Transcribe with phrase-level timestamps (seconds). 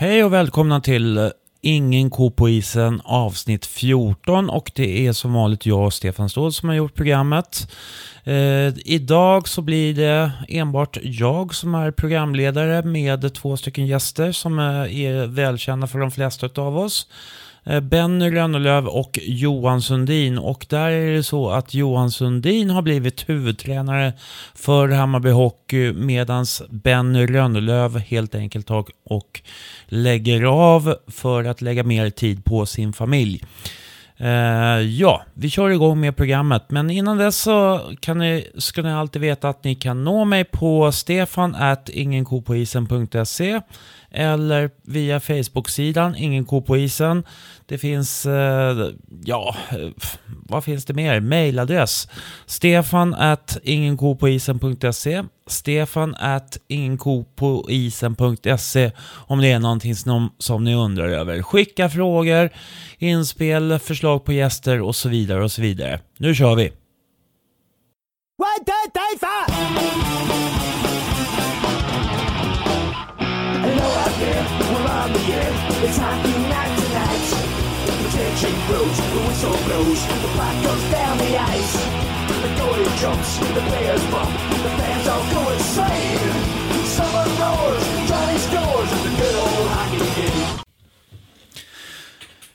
[0.00, 1.28] Hej och välkomna till eh,
[1.60, 6.52] Ingen ko på isen avsnitt 14 och det är som vanligt jag och Stefan Ståhl
[6.52, 7.72] som har gjort programmet.
[8.24, 14.58] Eh, idag så blir det enbart jag som är programledare med två stycken gäster som
[14.58, 17.06] eh, är välkända för de flesta av oss.
[17.68, 20.38] Eh, Benny Rönnelöv och Johan Sundin.
[20.38, 24.12] Och där är det så att Johan Sundin har blivit huvudtränare
[24.54, 29.40] för Hammarby Hockey medan Benny Rönnelöv helt enkelt tar och
[29.86, 33.44] lägger av för att lägga mer tid på sin familj.
[34.20, 36.64] Uh, ja, vi kör igång med programmet.
[36.68, 40.44] Men innan dess så kan ni, ska ni alltid veta att ni kan nå mig
[40.44, 43.60] på stefan at ingenkopoisen.se
[44.10, 47.24] eller via Facebook-sidan Ingen ko på isen.
[47.66, 48.88] Det finns, eh,
[49.24, 49.88] ja, eh,
[50.48, 51.20] vad finns det mer?
[51.20, 52.08] Mailadress
[52.46, 58.90] stefan at ingenkopoisen.se stefan at ingenkopoisen.se
[59.26, 61.42] om det är någonting som, som ni undrar över.
[61.42, 62.50] Skicka frågor,
[62.98, 66.00] inspel, förslag på gäster och så vidare och så vidare.
[66.18, 66.72] Nu kör vi!
[68.40, 70.57] One, two, three, four.
[78.38, 81.74] The blows, the whistle blows, the puck goes down the ice.
[82.42, 84.30] The goalie jumps, the players bump,
[84.62, 86.32] the fans all go insane.
[86.84, 90.58] Summer roars, Johnny scores, the good old hockey game.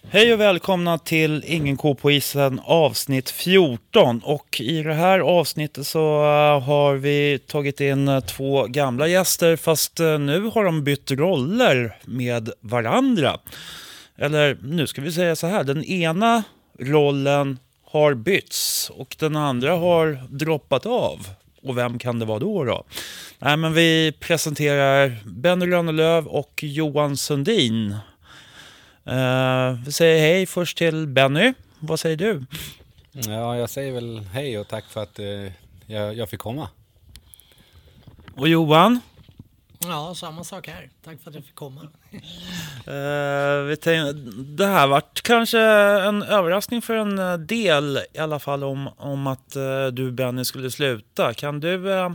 [0.10, 4.22] Hej och välkomna till Ingen ko på isen avsnitt 14.
[4.24, 9.56] Och i det här avsnittet så eh, har vi tagit in eh, två gamla gäster
[9.56, 13.40] fast eh, nu har de bytt roller med varandra.
[14.18, 16.44] Eller nu ska vi säga så här, den ena
[16.80, 21.28] rollen har bytts och den andra har droppat av.
[21.62, 22.64] Och vem kan det vara då?
[22.64, 22.84] då?
[23.40, 27.96] Nej, men vi presenterar Benny Rönnelöv och Johan Sundin.
[29.08, 31.54] Uh, vi säger hej först till Benny.
[31.80, 32.46] Vad säger du?
[33.12, 35.52] Ja, jag säger väl hej och tack för att uh,
[35.86, 36.70] jag, jag fick komma.
[38.36, 39.00] Och Johan?
[39.88, 40.90] Ja, samma sak här.
[41.04, 41.82] Tack för att jag fick komma.
[41.82, 48.64] uh, vi tänkte, det här vart kanske en överraskning för en del i alla fall
[48.64, 51.34] om, om att uh, du Benny skulle sluta.
[51.34, 52.14] Kan du uh,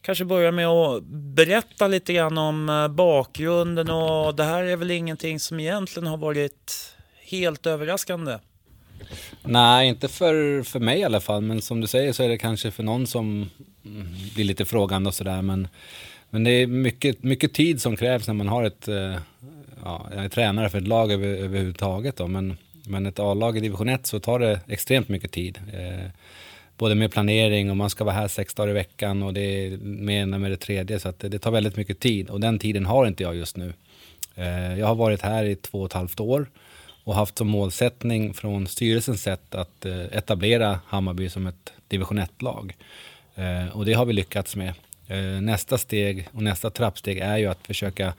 [0.00, 5.40] kanske börja med att berätta lite grann om bakgrunden och det här är väl ingenting
[5.40, 8.38] som egentligen har varit helt överraskande?
[9.42, 12.38] Nej, inte för, för mig i alla fall, men som du säger så är det
[12.38, 13.50] kanske för någon som
[13.84, 15.42] mm, blir lite frågande och sådär.
[15.42, 15.68] Men,
[16.30, 19.16] men det är mycket, mycket tid som krävs när man har ett, eh,
[19.84, 22.56] ja, jag är tränare för ett lag över, överhuvudtaget då, men,
[22.86, 25.60] men ett A-lag i division 1 så tar det extremt mycket tid.
[25.72, 26.10] Eh,
[26.78, 29.76] både med planering och man ska vara här sex dagar i veckan och det är
[29.78, 32.58] med ena med det tredje så att det, det tar väldigt mycket tid och den
[32.58, 33.72] tiden har inte jag just nu.
[34.34, 36.46] Eh, jag har varit här i två och ett halvt år
[37.04, 42.76] och haft som målsättning från styrelsens sätt att eh, etablera Hammarby som ett division 1-lag.
[43.34, 44.74] Eh, och det har vi lyckats med.
[45.08, 48.14] Eh, nästa steg och nästa trappsteg är ju att försöka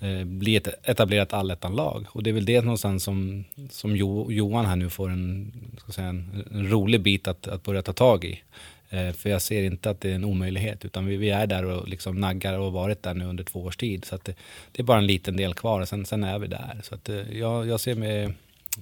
[0.00, 2.06] eh, bli ett etablerat allettan-lag.
[2.08, 5.92] Och det är väl det någonstans som, som jo, Johan här nu får en, ska
[5.92, 8.42] säga, en, en rolig bit att, att börja ta tag i.
[8.90, 11.64] Eh, för jag ser inte att det är en omöjlighet, utan vi, vi är där
[11.64, 14.04] och liksom naggar och har varit där nu under två års tid.
[14.04, 14.34] Så att det,
[14.72, 16.80] det är bara en liten del kvar, och sen, sen är vi där.
[16.82, 18.34] Så att, eh, jag, jag ser med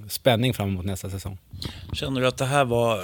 [0.09, 1.38] spänning fram emot nästa säsong.
[1.93, 3.00] Känner du att det här var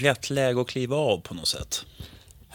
[0.00, 1.86] rätt läge att kliva av på något sätt?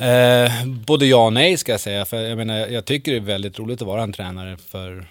[0.02, 2.06] Eh, både ja och nej ska jag säga.
[2.06, 5.06] För jag, menar, jag tycker det är väldigt roligt att vara en tränare för,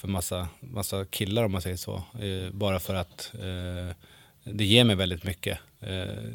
[0.00, 1.94] för massa, massa killar om man säger så.
[1.94, 3.94] Eh, bara för att eh,
[4.44, 5.58] det ger mig väldigt mycket.
[5.80, 5.90] Eh,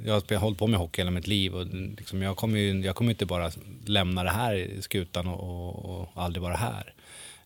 [0.05, 1.65] jag har hållit på med hockey hela mitt liv och
[1.97, 3.51] liksom jag kommer ju jag kommer inte bara
[3.85, 6.93] lämna det här i skutan och, och, och aldrig vara här.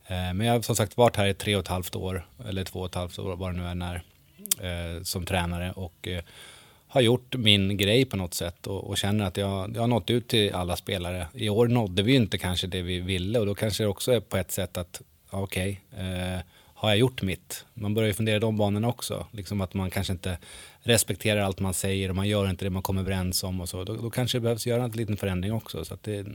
[0.08, 2.64] Eh, men jag har som sagt varit här i tre och ett halvt år, eller
[2.64, 3.96] två och ett halvt år vad det nu är när,
[4.62, 6.24] eh, som tränare och eh,
[6.98, 10.10] har gjort min grej på något sätt och, och känner att jag, jag har nått
[10.10, 11.28] ut till alla spelare.
[11.34, 14.20] I år nådde vi inte kanske det vi ville och då kanske det också är
[14.20, 16.42] på ett sätt att, okej, okay,
[16.78, 17.66] har jag gjort mitt?
[17.74, 19.28] Man börjar ju fundera i de banorna också.
[19.32, 20.38] Liksom att man kanske inte
[20.80, 23.84] respekterar allt man säger och man gör inte det man kommer överens om och så.
[23.84, 25.86] Då, då kanske det behövs göra en liten förändring också.
[25.86, 26.26] Så att det,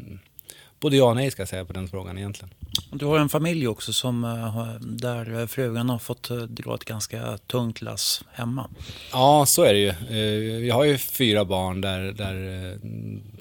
[0.82, 2.55] både ja och nej ska jag säga på den frågan egentligen.
[2.93, 7.38] Du har en familj också som, eh, där frugan har fått eh, dra ett ganska
[7.46, 8.70] tungt lass hemma.
[9.12, 9.88] Ja, så är det ju.
[10.11, 12.79] Eh, jag har ju fyra barn där, där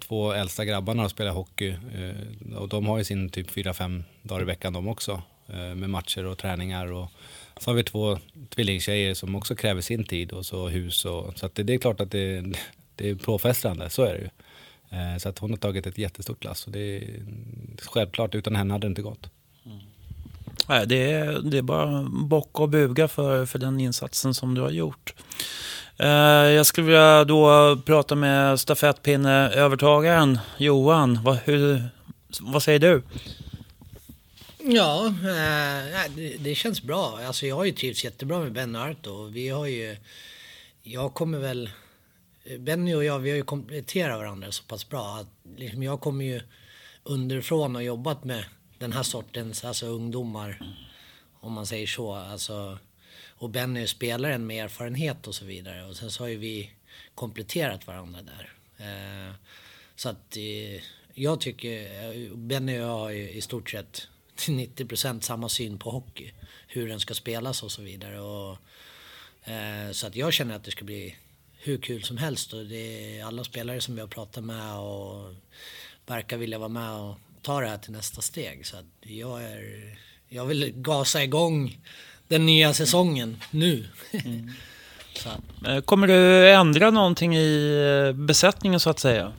[0.08, 1.76] två äldsta grabbarna spelar hockey
[2.56, 5.22] och de har ju sin typ fyra, fem dagar i veckan de också.
[5.54, 6.92] Eh, med matcher och träningar.
[6.92, 7.12] Och
[7.58, 8.18] så har vi två
[8.50, 11.06] tvillingtjejer som också kräver sin tid och så hus.
[11.06, 12.44] Och, så det, det är klart att det,
[12.96, 14.30] det är påfrestande, så är det ju.
[14.92, 17.04] Eh, så att hon har tagit ett jättestort lass och det är
[17.82, 19.30] självklart, utan henne hade det inte gått.
[19.66, 19.78] Mm.
[20.68, 24.62] Nej, det, är, det är bara bocka och buga för, för den insatsen som du
[24.62, 25.14] har gjort.
[25.98, 26.08] Eh,
[26.50, 31.20] jag skulle vilja då prata med stafettpinneövertagaren Johan.
[31.24, 31.84] Vad, hur,
[32.40, 33.04] vad säger du?
[34.64, 37.20] Ja, eh, det, det, känns bra.
[37.28, 39.28] Alltså jag har ju trivts jättebra med Ben Arto.
[39.28, 39.98] Vi har ju...
[40.84, 41.70] Jag kommer väl...
[42.60, 45.18] Benny och jag, vi har ju kompletterat varandra så pass bra.
[45.18, 45.28] Att
[45.58, 46.42] liksom jag kommer ju
[47.04, 48.46] underifrån och jobbat med
[48.78, 50.62] den här sortens alltså ungdomar.
[51.40, 52.14] Om man säger så.
[52.14, 52.80] Alltså,
[53.28, 55.86] och Benny är spelaren med erfarenhet och så vidare.
[55.86, 56.72] Och sen så har ju vi
[57.16, 58.54] kompletterat varandra där.
[58.78, 59.34] Eh,
[59.96, 60.84] så att eh,
[61.14, 65.50] jag tycker, eh, Benny och jag har ju i stort sett till 90 procent samma
[65.50, 66.32] syn på hockey.
[66.68, 68.20] Hur den ska spelas och så vidare.
[68.20, 68.58] Och,
[69.50, 71.16] eh, så att jag känner att det ska bli
[71.64, 72.54] hur kul som helst.
[72.54, 75.34] Och det är alla spelare som vi har pratat med och
[76.06, 78.66] verkar vilja vara med och ta det här till nästa steg.
[78.66, 79.98] Så jag, är,
[80.30, 81.78] jag vill gasa igång
[82.28, 83.86] den nya säsongen nu.
[84.12, 84.50] Mm.
[85.68, 89.32] Eh, kommer du ändra någonting i eh, besättningen så att säga?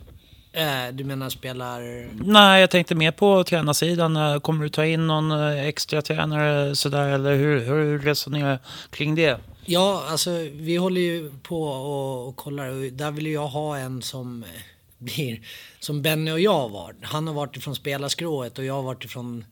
[0.51, 2.07] Eh, du menar spelar...
[2.25, 4.41] Nej, jag tänkte mer på tränarsidan.
[4.41, 8.59] Kommer du ta in någon extra tränare sådär eller hur, hur resonerar
[8.91, 9.39] kring det?
[9.65, 12.91] Ja, alltså vi håller ju på och, och kollar.
[12.91, 14.45] Där vill jag ha en som
[14.97, 15.47] blir
[15.79, 16.95] som Benny och jag var.
[17.01, 19.45] Han har varit ifrån spelarskrået och jag har varit ifrån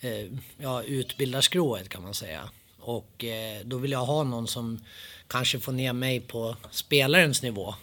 [0.00, 0.26] eh,
[0.58, 2.50] ja, utbildarskrået kan man säga.
[2.78, 4.84] Och eh, då vill jag ha någon som
[5.28, 7.74] kanske får ner mig på spelarens nivå.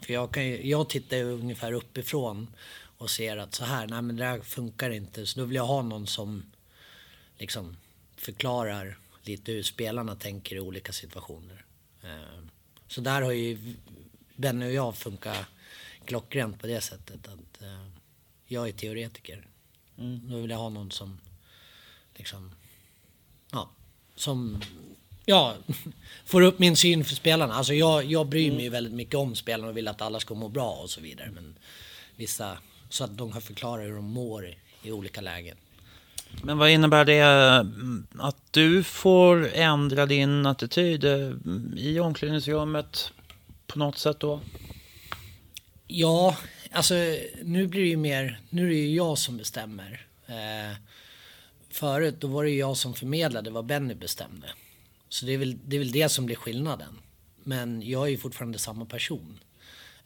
[0.00, 2.46] För jag, kan, jag tittar ju ungefär uppifrån
[2.98, 5.26] och ser att så här, nej men det här funkar inte.
[5.26, 6.42] Så då vill jag ha någon som
[7.38, 7.76] liksom
[8.16, 8.98] förklarar
[9.30, 11.64] lite hur spelarna tänker i olika situationer.
[12.02, 12.44] Eh,
[12.88, 13.74] så där har ju
[14.36, 15.46] Benny och jag funkat
[16.04, 17.86] klockrent på det sättet att eh,
[18.46, 19.46] jag är teoretiker.
[19.98, 20.30] Mm.
[20.30, 21.18] Då vill jag ha någon som
[22.14, 22.54] liksom,
[23.50, 23.70] ja,
[24.14, 24.60] som,
[25.24, 25.56] ja,
[26.24, 27.54] får upp min syn för spelarna.
[27.54, 28.72] Alltså jag, jag bryr mig mm.
[28.72, 31.30] väldigt mycket om spelarna och vill att alla ska må bra och så vidare.
[31.30, 31.58] Men
[32.16, 35.56] vissa, så att de kan förklara hur de mår i, i olika lägen.
[36.42, 41.32] Men vad innebär det mm, att du får ändra din attityd eh,
[41.76, 43.12] i omklädningsrummet
[43.66, 44.40] på något sätt då?
[45.86, 46.36] Ja,
[46.72, 46.94] alltså
[47.42, 50.06] nu blir det ju mer, nu är det ju jag som bestämmer.
[50.26, 50.76] Eh,
[51.70, 54.46] förut då var det ju jag som förmedlade vad Benny bestämde.
[55.08, 56.98] Så det är, väl, det är väl det som blir skillnaden.
[57.44, 59.38] Men jag är ju fortfarande samma person.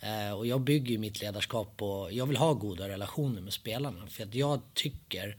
[0.01, 4.07] Eh, och jag bygger ju mitt ledarskap på, jag vill ha goda relationer med spelarna.
[4.07, 5.37] För att jag tycker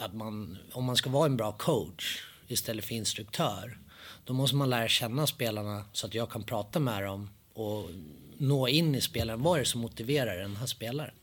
[0.00, 3.78] att man, om man ska vara en bra coach istället för instruktör,
[4.24, 7.90] då måste man lära känna spelarna så att jag kan prata med dem och
[8.38, 9.42] nå in i spelaren.
[9.42, 11.14] Vad är det som motiverar den här spelaren?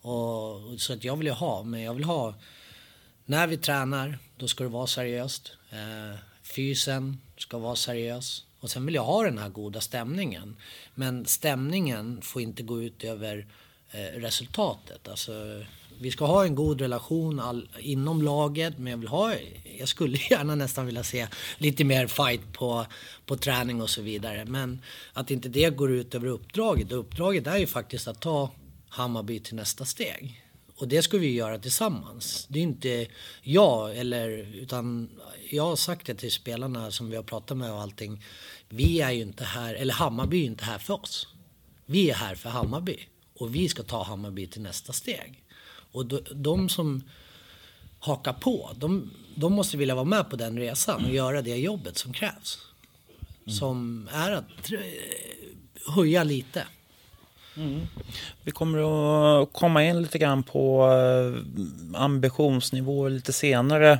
[0.00, 2.34] Och, så att jag vill ju ha, men jag vill ha
[3.24, 5.52] när vi tränar, då ska det vara seriöst.
[5.70, 8.44] Eh, fysen ska vara seriös.
[8.60, 10.56] Och sen vill jag ha den här goda stämningen.
[10.94, 13.46] Men stämningen får inte gå ut över
[13.90, 15.08] eh, resultatet.
[15.08, 15.64] Alltså,
[16.02, 19.34] vi ska ha en god relation all, inom laget, men jag vill ha,
[19.78, 21.26] jag skulle gärna nästan vilja se
[21.58, 22.86] lite mer fight på,
[23.26, 24.44] på träning och så vidare.
[24.44, 24.82] Men
[25.12, 26.92] att inte det går ut över uppdraget.
[26.92, 28.50] Och uppdraget är ju faktiskt att ta
[28.88, 30.42] Hammarby till nästa steg.
[30.76, 32.46] Och det ska vi göra tillsammans.
[32.48, 33.06] Det är inte
[33.42, 35.10] jag eller utan
[35.50, 38.24] jag har sagt det till spelarna som vi har pratat med och allting.
[38.68, 41.28] Vi är ju inte här, eller Hammarby är ju inte här för oss.
[41.86, 42.96] Vi är här för Hammarby
[43.34, 45.41] och vi ska ta Hammarby till nästa steg.
[45.92, 47.02] Och de, de som
[47.98, 51.98] hakar på, de, de, måste vilja vara med på den resan och göra det jobbet
[51.98, 52.58] som krävs.
[53.46, 53.56] Mm.
[53.56, 56.66] Som är att eh, höja lite.
[57.56, 57.80] Mm.
[58.42, 58.78] Vi kommer
[59.42, 63.98] att komma in lite grann på ambitionsnivåer ambitionsnivå lite senare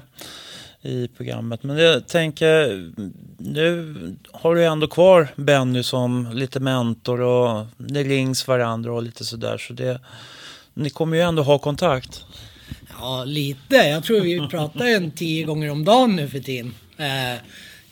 [0.83, 1.63] i programmet.
[1.63, 2.93] Men jag tänker,
[3.39, 3.95] nu
[4.33, 9.59] har du ändå kvar Benny som lite mentor och ni rings varandra och lite sådär.
[9.59, 10.01] Så det,
[10.75, 12.25] ni kommer ju ändå ha kontakt.
[12.99, 13.77] Ja, lite.
[13.77, 16.75] Jag tror vi pratar en tio gånger om dagen nu för tiden.
[16.97, 17.41] Eh,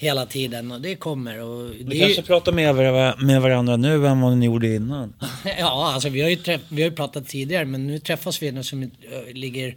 [0.01, 1.43] hela tiden och det kommer.
[1.43, 5.15] Och det ni kanske pratar mer med varandra nu än vad ni gjorde innan?
[5.59, 6.37] ja, alltså vi har ju,
[6.69, 8.91] vi har ju pratat tidigare men nu träffas vi när som
[9.33, 9.77] ligger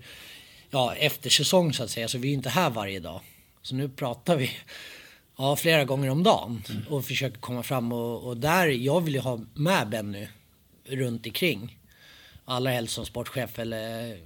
[0.69, 2.07] ja, efter säsong så att säga.
[2.07, 3.21] Så vi är inte här varje dag.
[3.61, 4.51] Så nu pratar vi
[5.37, 9.19] ja, flera gånger om dagen och försöker komma fram och, och där, jag vill ju
[9.19, 10.27] ha med Benny
[10.89, 11.77] runt omkring
[12.45, 13.59] allra helst som sportchef.
[13.59, 14.17] Eller,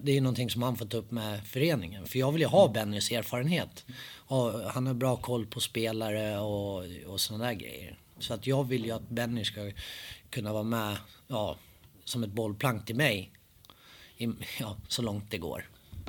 [0.00, 2.06] det är ju någonting som han får ta upp med föreningen.
[2.06, 3.84] För jag vill ju ha Bennys erfarenhet.
[4.16, 7.98] Och han har bra koll på spelare och, och sådana där grejer.
[8.18, 9.70] Så att jag vill ju att Benny ska
[10.30, 10.96] kunna vara med
[11.28, 11.56] ja,
[12.04, 13.30] som ett bollplank till mig.
[14.16, 14.24] I,
[14.60, 15.64] ja, så långt det går.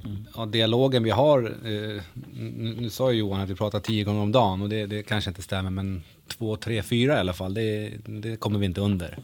[0.05, 0.27] mm.
[0.35, 4.21] ja, dialogen vi har, eh, nu, nu sa ju Johan att vi pratar tio gånger
[4.21, 7.53] om dagen och det, det kanske inte stämmer men två, tre, fyra i alla fall,
[7.53, 9.17] det, det kommer vi inte under.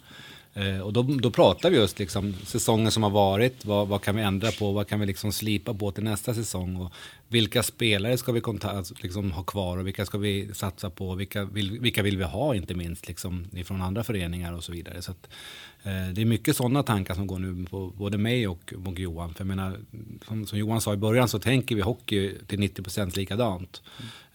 [0.57, 4.15] Eh, och då, då pratar vi just liksom säsongen som har varit, vad, vad, kan
[4.15, 6.93] vi ändra på, vad kan vi liksom slipa på till nästa säsong och
[7.27, 11.45] vilka spelare ska vi alltså, liksom ha kvar och vilka ska vi satsa på, vilka
[11.45, 15.01] vill, vilka vill vi ha inte minst liksom ifrån andra föreningar och så vidare.
[15.01, 15.29] Så att,
[15.83, 19.33] eh, det är mycket sådana tankar som går nu på både mig och, och Johan.
[19.33, 19.79] För jag menar,
[20.27, 23.81] som, som, Johan sa i början så tänker vi hockey till 90% likadant.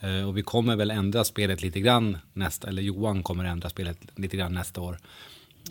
[0.00, 0.20] Mm.
[0.20, 3.98] Eh, och vi kommer väl ändra spelet lite grann nästa, eller Johan kommer ändra spelet
[4.16, 4.98] lite grann nästa år.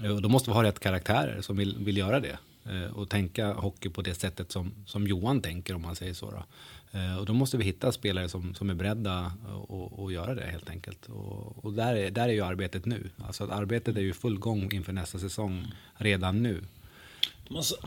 [0.04, 2.38] Eh, och då måste vi ha rätt karaktärer som vill, vill göra det.
[2.66, 6.32] Eh, och tänka hockey på det sättet som, som Johan tänker om man säger så.
[6.32, 6.44] Då.
[7.00, 9.32] Eh, och då måste vi hitta spelare som, som är beredda
[9.98, 11.06] att göra det helt enkelt.
[11.06, 13.10] Och, och, där, är, där är ju arbetet nu.
[13.18, 15.68] Alltså arbetet är ju full gång inför nästa säsong
[15.98, 16.62] redan nu.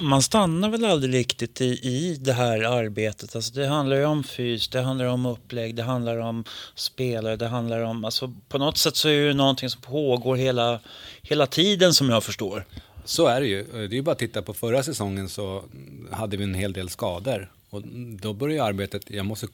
[0.01, 3.37] Man stannar väl aldrig riktigt i, i det här arbetet.
[3.37, 7.49] Alltså det handlar ju om fys, det handlar om upplägg, det handlar om spelare, det
[7.49, 8.05] handlar om...
[8.05, 10.81] Alltså på något sätt så är det någonting som pågår hela,
[11.23, 12.65] hela tiden som jag förstår.
[13.05, 13.65] Så är det ju.
[13.73, 15.65] Det är ju bara att titta på förra säsongen så
[16.11, 17.51] hade vi en hel del skador.
[17.73, 17.83] Och
[18.21, 19.47] då börjar arbetet, jag måste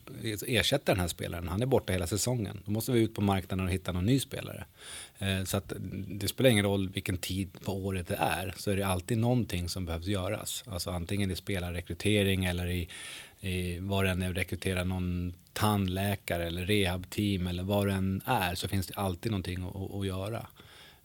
[0.47, 2.63] ersätta den här spelaren, han är borta hela säsongen.
[2.65, 4.65] Då måste vi ut på marknaden och hitta någon ny spelare.
[5.19, 5.73] Eh, så att
[6.09, 9.69] det spelar ingen roll vilken tid på året det är, så är det alltid någonting
[9.69, 10.65] som behövs göras.
[10.67, 12.89] Alltså antingen i spelarrekrytering eller i,
[13.41, 18.55] i vad det än är, rekrytera någon tandläkare eller rehabteam eller vad det än är,
[18.55, 20.47] så finns det alltid någonting att, att göra.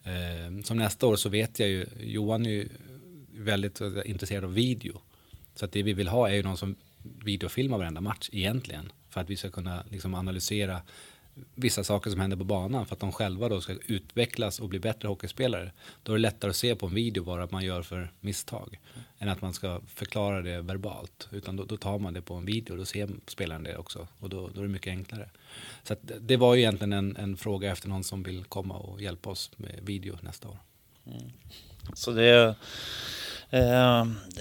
[0.04, 2.68] Eh, som nästa år så vet jag ju, Johan är ju
[3.32, 5.00] väldigt intresserad av video.
[5.54, 6.76] Så att det vi vill ha är ju någon som
[7.24, 8.92] videofilmar varenda match egentligen.
[9.10, 10.82] För att vi ska kunna liksom analysera
[11.54, 14.78] vissa saker som händer på banan för att de själva då ska utvecklas och bli
[14.78, 15.72] bättre hockeyspelare.
[16.02, 19.04] Då är det lättare att se på en video vad man gör för misstag mm.
[19.18, 21.28] än att man ska förklara det verbalt.
[21.32, 24.08] Utan då, då, tar man det på en video och då ser spelaren det också
[24.18, 25.30] och då, då är det mycket enklare.
[25.82, 29.30] Så det var ju egentligen en, en, fråga efter någon som vill komma och hjälpa
[29.30, 30.58] oss med video nästa år.
[31.06, 31.30] Mm.
[31.94, 32.54] Så det är
[33.50, 34.00] Eh,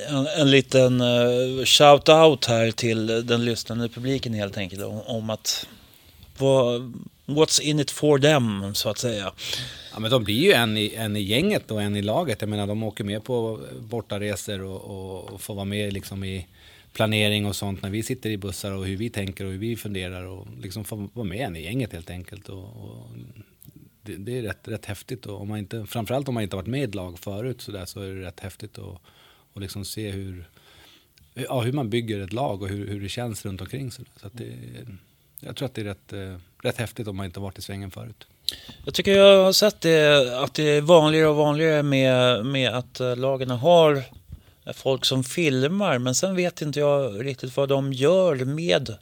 [0.10, 5.68] en, en liten eh, shout-out här till den lyssnande publiken helt enkelt om, om att
[6.38, 6.94] vad,
[7.26, 9.32] what's in it for them så att säga.
[9.94, 12.42] Ja men de blir ju en i, en i gänget och en i laget.
[12.42, 16.48] Jag menar de åker med på bortaresor och, och, och får vara med liksom i
[16.94, 19.76] planering och sånt när vi sitter i bussar och hur vi tänker och hur vi
[19.76, 22.50] funderar och liksom få vara med en i gänget helt enkelt.
[22.50, 23.08] Och, och
[24.04, 26.68] det, det, är rätt, rätt häftigt och om man inte, framförallt om man inte varit
[26.68, 29.02] med i ett lag förut så, där, så är det rätt häftigt att
[29.54, 30.50] och liksom se hur,
[31.34, 33.92] ja, hur man bygger ett lag och hur, hur det känns runt omkring.
[33.92, 34.54] Så, så att det,
[35.40, 37.92] jag tror att det är rätt, eh, rätt häftigt om man inte varit i svängen
[37.92, 38.28] förut.
[38.86, 43.00] Jag tycker jag har sett det, att det är vanligare och vanligare med, med att
[43.00, 44.04] eh, lagen har
[44.74, 46.00] folk som filmar.
[46.00, 48.96] Men sen vet inte jag riktigt vad de gör med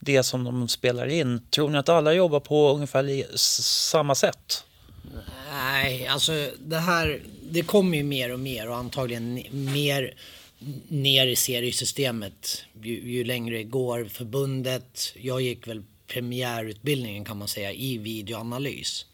[0.00, 1.40] det som de spelar in.
[1.50, 4.64] Tror ni att alla jobbar på ungefär samma sätt?
[5.52, 10.14] Nej, alltså det här, det kommer ju mer och mer och antagligen mer
[10.88, 14.04] ner i seriesystemet ju, ju längre det går.
[14.04, 19.06] Förbundet, jag gick väl premiärutbildningen kan man säga i videoanalys.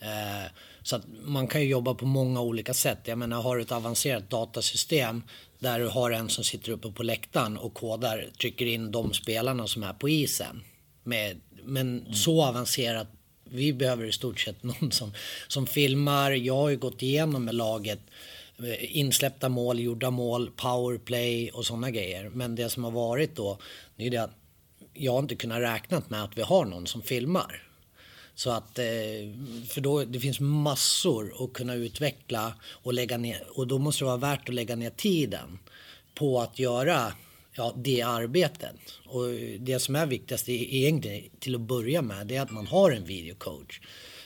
[0.00, 0.50] Eh,
[0.82, 2.98] så att man kan ju jobba på många olika sätt.
[3.04, 5.22] Jag menar, har du ett avancerat datasystem
[5.62, 9.66] där du har en som sitter uppe på läktaren och kodar, trycker in de spelarna
[9.66, 10.62] som är på isen.
[11.02, 12.14] Med, men mm.
[12.14, 13.08] så avancerat,
[13.44, 15.12] vi behöver i stort sett någon som,
[15.48, 16.30] som filmar.
[16.30, 18.00] Jag har ju gått igenom med laget
[18.58, 22.30] Eh, insläppta mål, gjorda mål, powerplay och sådana grejer.
[22.34, 23.58] Men det som har varit då,
[23.96, 24.36] det är det att
[24.94, 27.62] jag har inte kunnat räkna med att vi har någon som filmar.
[28.34, 28.84] Så att, eh,
[29.68, 33.46] för då, det finns massor att kunna utveckla och lägga ner.
[33.58, 35.58] Och då måste det vara värt att lägga ner tiden
[36.14, 37.12] på att göra
[37.54, 38.76] ja, det arbetet.
[39.06, 42.90] Och det som är viktigast egentligen till att börja med, det är att man har
[42.90, 43.80] en videocoach.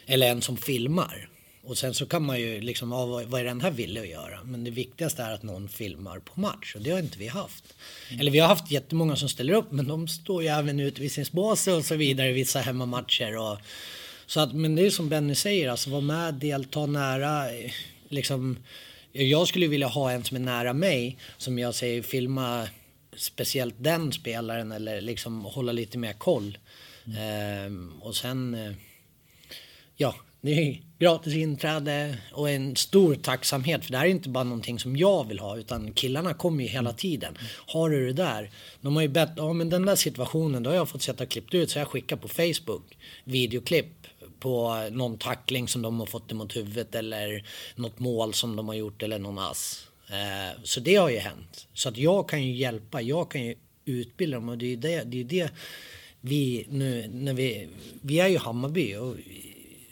[0.06, 1.28] Eller en som filmar.
[1.66, 4.44] Och sen så kan man ju liksom, ja, vad är den här villig att göra?
[4.44, 7.74] Men det viktigaste är att någon filmar på match och det har inte vi haft.
[8.08, 8.20] Mm.
[8.20, 11.72] Eller vi har haft jättemånga som ställer upp men de står ju även sin spåse
[11.72, 13.36] och så vidare vissa hemmamatcher.
[13.36, 13.58] Och,
[14.26, 17.44] så att, men det är som Benny säger, alltså vara med, delta nära.
[18.08, 18.58] Liksom,
[19.12, 22.68] jag skulle vilja ha en som är nära mig som jag säger filma
[23.16, 26.58] speciellt den spelaren eller liksom hålla lite mer koll.
[27.06, 27.18] Mm.
[27.18, 28.72] Ehm, och sen, eh,
[29.96, 34.44] ja, det är gratis inträde och en stor tacksamhet för det här är inte bara
[34.44, 37.38] någonting som jag vill ha utan killarna kommer ju hela tiden.
[37.66, 38.50] Har du det där?
[38.80, 41.54] De har ju bett, ja men den där situationen då har jag fått sätta klippt
[41.54, 43.95] ut så jag skickar på Facebook videoklipp
[44.46, 48.74] på någon tackling som de har fått emot huvudet eller något mål som de har
[48.74, 49.88] gjort eller någon ass.
[50.10, 51.68] Eh, så det har ju hänt.
[51.74, 55.02] Så att jag kan ju hjälpa, jag kan ju utbilda dem och det är det,
[55.02, 55.50] det, är det
[56.20, 57.68] vi nu, när vi,
[58.00, 59.16] vi är ju Hammarby och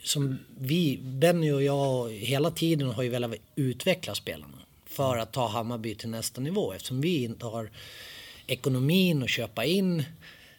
[0.02, 5.48] som vi, Benny och jag hela tiden har ju velat utveckla spelarna för att ta
[5.48, 7.70] Hammarby till nästa nivå eftersom vi inte har
[8.46, 10.04] ekonomin att köpa in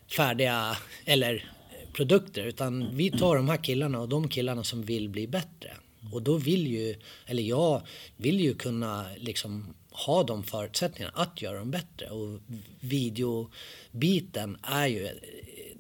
[0.08, 1.55] färdiga eller
[1.96, 5.72] produkter utan vi tar de här killarna och de killarna som vill bli bättre.
[6.12, 7.82] Och då vill ju, eller jag
[8.18, 12.10] vill ju kunna liksom ha de förutsättningarna att göra dem bättre.
[12.10, 12.40] Och
[12.80, 15.10] videobiten är ju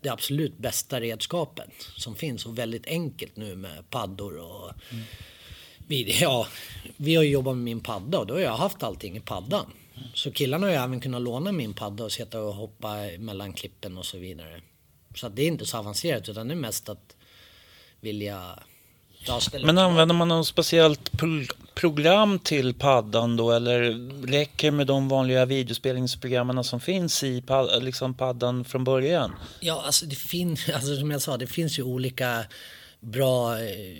[0.01, 5.03] det absolut bästa redskapet som finns och väldigt enkelt nu med paddor och mm.
[5.87, 6.15] video.
[6.21, 6.47] Ja,
[6.97, 9.65] vi har ju jobbat med min padda och då har jag haft allting i paddan.
[10.13, 13.97] Så killarna har ju även kunnat låna min padda och sitta och hoppa mellan klippen
[13.97, 14.61] och så vidare.
[15.15, 17.15] Så att det är inte så avancerat utan det är mest att
[17.99, 18.59] vilja
[19.63, 21.41] men använder man något speciellt pro
[21.75, 23.81] program till paddan då eller
[24.27, 29.35] räcker med de vanliga videospelningsprogrammen som finns i pad liksom paddan från början?
[29.59, 32.45] Ja, alltså det finns, alltså som jag sa, det finns ju olika
[32.99, 33.97] bra eh,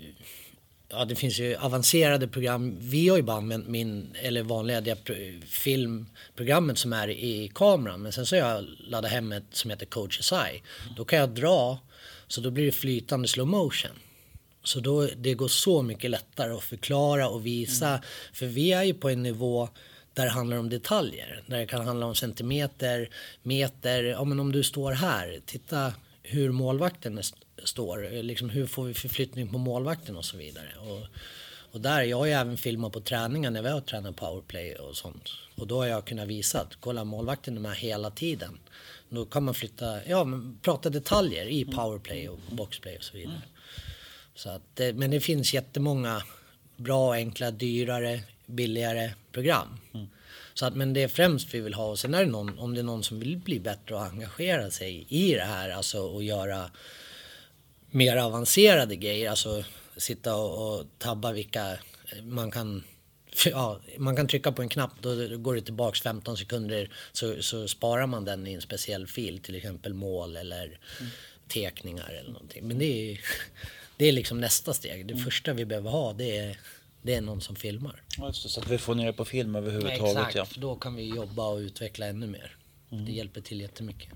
[0.97, 2.77] Ja, det finns ju avancerade program.
[2.79, 4.95] Vi har ju bara använt min, eller vanliga
[5.45, 8.01] filmprogrammet som är i kameran.
[8.01, 10.61] Men sen så har jag laddat hem ett som heter Coach SI.
[10.97, 11.79] Då kan jag dra,
[12.27, 13.91] så då blir det flytande slow motion.
[14.63, 17.87] Så då, det går så mycket lättare att förklara och visa.
[17.87, 18.01] Mm.
[18.33, 19.69] För vi är ju på en nivå
[20.13, 21.43] där det handlar om detaljer.
[21.47, 23.09] Där det kan handla om centimeter,
[23.43, 24.03] meter.
[24.03, 27.15] Ja, men om du står här, titta hur målvakten
[27.63, 28.13] står.
[28.13, 30.69] Eh, liksom hur får vi förflyttning på målvakten och så vidare.
[30.79, 31.07] Och,
[31.71, 34.95] och där, jag har ju även filmat på träningar när vi har tränat powerplay och
[34.95, 35.29] sånt.
[35.55, 38.59] Och då har jag kunnat visa att kolla målvakten är med hela tiden.
[39.09, 43.41] Då kan man flytta, ja men prata detaljer i powerplay och boxplay och så vidare.
[44.35, 46.24] Så att, men det finns jättemånga
[46.75, 49.77] bra, enkla, dyrare, billigare program.
[49.93, 50.07] Mm.
[50.53, 51.85] Så att, men det är främst vi vill ha.
[51.85, 54.71] Och sen är det någon, om det är någon som vill bli bättre och engagera
[54.71, 56.71] sig i det här, alltså och göra
[57.92, 59.63] mer avancerade grejer, alltså
[59.98, 61.78] sitta och, och tabba vilka
[62.24, 62.84] man kan
[63.45, 67.67] Ja, man kan trycka på en knapp, då går det tillbaks 15 sekunder så, så
[67.67, 71.12] sparar man den i en speciell fil, till exempel mål eller mm.
[71.48, 72.67] tekningar eller någonting.
[72.67, 73.19] Men det är
[73.98, 75.08] det är liksom nästa steg.
[75.08, 75.26] Det mm.
[75.26, 76.58] första vi behöver ha det är,
[77.02, 78.04] det är någon som filmar.
[78.17, 80.28] Ja, just det, så att vi får ner det på film överhuvudtaget.
[80.28, 80.48] exakt, ja.
[80.62, 82.56] då kan vi jobba och utveckla ännu mer.
[82.91, 83.06] Mm.
[83.06, 84.10] Det hjälper till jättemycket.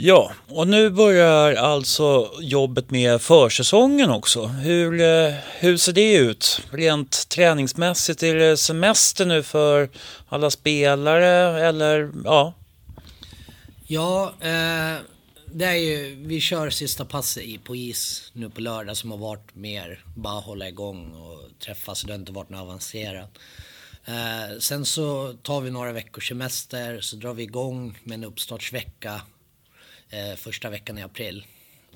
[0.00, 4.46] Ja, och nu börjar alltså jobbet med försäsongen också.
[4.46, 6.60] Hur, eh, hur ser det ut?
[6.70, 9.88] Rent träningsmässigt, är det semester nu för
[10.28, 12.54] alla spelare eller ja?
[13.86, 15.02] Ja, eh
[15.52, 19.54] det är ju, vi kör sista passet på is nu på lördag som har varit
[19.54, 22.02] mer bara hålla igång och träffas.
[22.02, 23.38] Det har inte varit något avancerat.
[24.04, 29.20] Eh, sen så tar vi några veckors semester så drar vi igång med en uppstartsvecka
[30.10, 31.46] Eh, första veckan i april.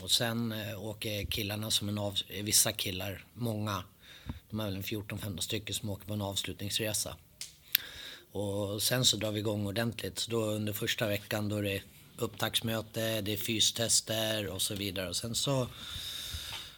[0.01, 3.85] Och sen eh, åker killarna som en av, vissa killar, många,
[4.51, 7.17] de är väl en 14-15 stycken som åker på en avslutningsresa.
[8.33, 10.19] Och sen så drar vi igång ordentligt.
[10.19, 11.83] Så då under första veckan då är det
[12.17, 15.09] upptaktsmöte, det är fystester och så vidare.
[15.09, 15.69] Och sen så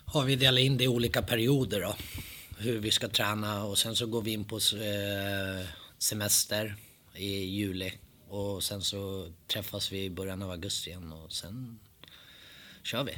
[0.04, 1.96] har vi delat in det i olika perioder då.
[2.58, 5.66] Hur vi ska träna och sen så går vi in på eh,
[5.98, 6.76] semester
[7.14, 7.92] i juli.
[8.34, 11.78] Och sen så träffas vi i början av augusti igen och sen
[12.82, 13.12] kör vi.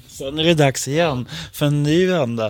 [0.08, 2.48] Sen är det dags igen för en ny vända.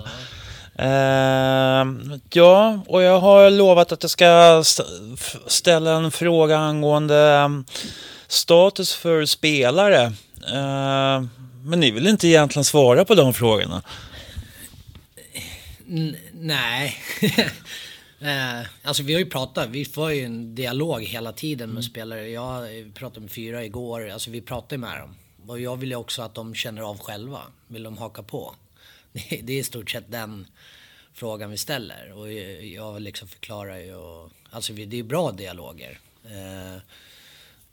[0.79, 4.63] Uh, ja, och jag har lovat att jag ska
[5.47, 7.51] ställa en fråga angående
[8.27, 10.07] status för spelare.
[10.53, 11.27] Uh,
[11.65, 13.83] men ni vill inte egentligen svara på de frågorna?
[15.89, 16.97] N nej.
[18.23, 21.83] uh, alltså vi har ju pratat, vi får ju en dialog hela tiden med mm.
[21.83, 22.29] spelare.
[22.29, 25.17] Jag pratade med fyra igår, alltså vi pratar med dem.
[25.47, 27.41] Och jag vill ju också att de känner av själva.
[27.69, 28.55] Vill de haka på?
[29.13, 30.47] Det, det är i stort sett den
[31.15, 32.13] frågan vi ställer.
[32.13, 35.99] Och jag liksom förklarar ju, och, alltså det är bra dialoger.
[36.27, 36.79] Uh,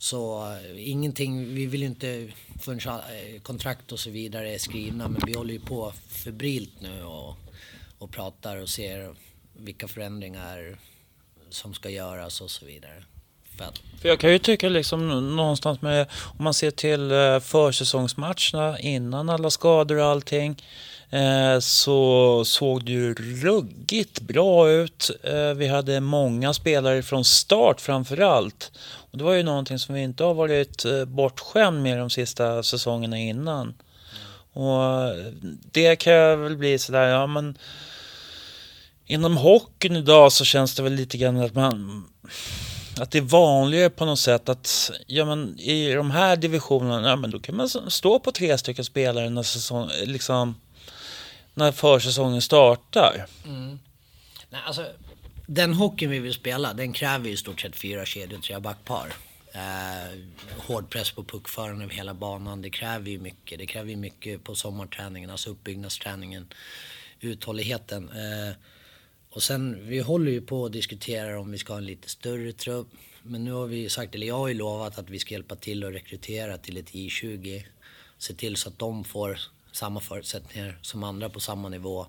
[0.03, 5.07] så eh, ingenting, vi vill ju inte förrän eh, kontrakt och så vidare är skrivna
[5.07, 7.35] men vi håller ju på febrilt nu och,
[7.97, 9.15] och pratar och ser
[9.53, 10.77] vilka förändringar
[11.49, 13.03] som ska göras och så vidare.
[14.01, 19.29] För jag kan ju tycka liksom någonstans med, om man ser till eh, försäsongsmatcherna innan
[19.29, 20.61] alla skador och allting.
[21.09, 25.11] Eh, så såg det ju ruggigt bra ut.
[25.23, 28.71] Eh, vi hade många spelare från start framför allt.
[29.11, 32.63] Och det var ju någonting som vi inte har varit eh, bortskämd med de sista
[32.63, 33.73] säsongerna innan.
[34.53, 35.25] Och eh,
[35.71, 37.57] det kan jag väl bli sådär, ja men
[39.05, 42.05] inom hockeyn idag så känns det väl lite grann att man
[42.99, 47.15] att det är vanligare på något sätt att ja, men i de här divisionerna, ja,
[47.15, 50.55] men då kan man stå på tre stycken spelare när, säsong, liksom,
[51.53, 53.25] när försäsongen startar.
[53.45, 53.79] Mm.
[54.49, 54.85] Nej, alltså,
[55.47, 59.13] den hockeyn vi vill spela, den kräver i stort sett fyra kedjor, tre backpar.
[59.53, 60.19] Eh,
[60.57, 62.61] hård press på puckföraren över hela banan.
[62.61, 63.59] Det kräver ju mycket.
[63.59, 66.47] Det kräver ju mycket på sommarträningen, alltså uppbyggnadsträningen,
[67.19, 68.09] uthålligheten.
[68.09, 68.55] Eh,
[69.33, 72.53] och sen, vi håller ju på att diskutera om vi ska ha en lite större
[72.53, 72.87] trupp.
[73.23, 75.83] Men nu har vi sagt, eller jag har ju lovat att vi ska hjälpa till
[75.83, 77.63] att rekrytera till ett I20.
[78.17, 79.39] Se till så att de får
[79.71, 82.05] samma förutsättningar som andra på samma nivå.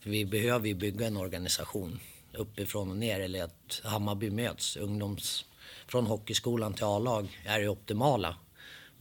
[0.00, 2.00] För vi behöver ju bygga en organisation
[2.32, 4.76] uppifrån och ner, eller att Hammarby möts.
[4.76, 5.44] Ungdoms,
[5.88, 8.36] från hockeyskolan till A-lag är det optimala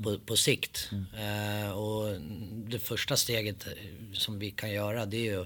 [0.03, 0.89] på, på sikt.
[0.91, 1.63] Mm.
[1.63, 2.21] Eh, och
[2.69, 3.67] det första steget
[4.13, 5.45] som vi kan göra det är ju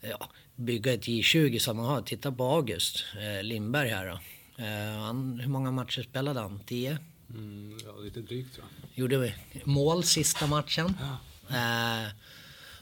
[0.00, 2.02] ja, bygga ett J20 som man har.
[2.02, 4.18] Titta på August eh, Lindberg här då.
[4.64, 6.60] Eh, han, hur många matcher spelade han?
[6.66, 6.98] Tio?
[7.30, 8.98] Mm, ja, lite drygt tror jag.
[8.98, 9.34] Gjorde vi.
[9.64, 10.96] Mål sista matchen.
[11.00, 11.16] Ja.
[11.56, 12.08] Eh,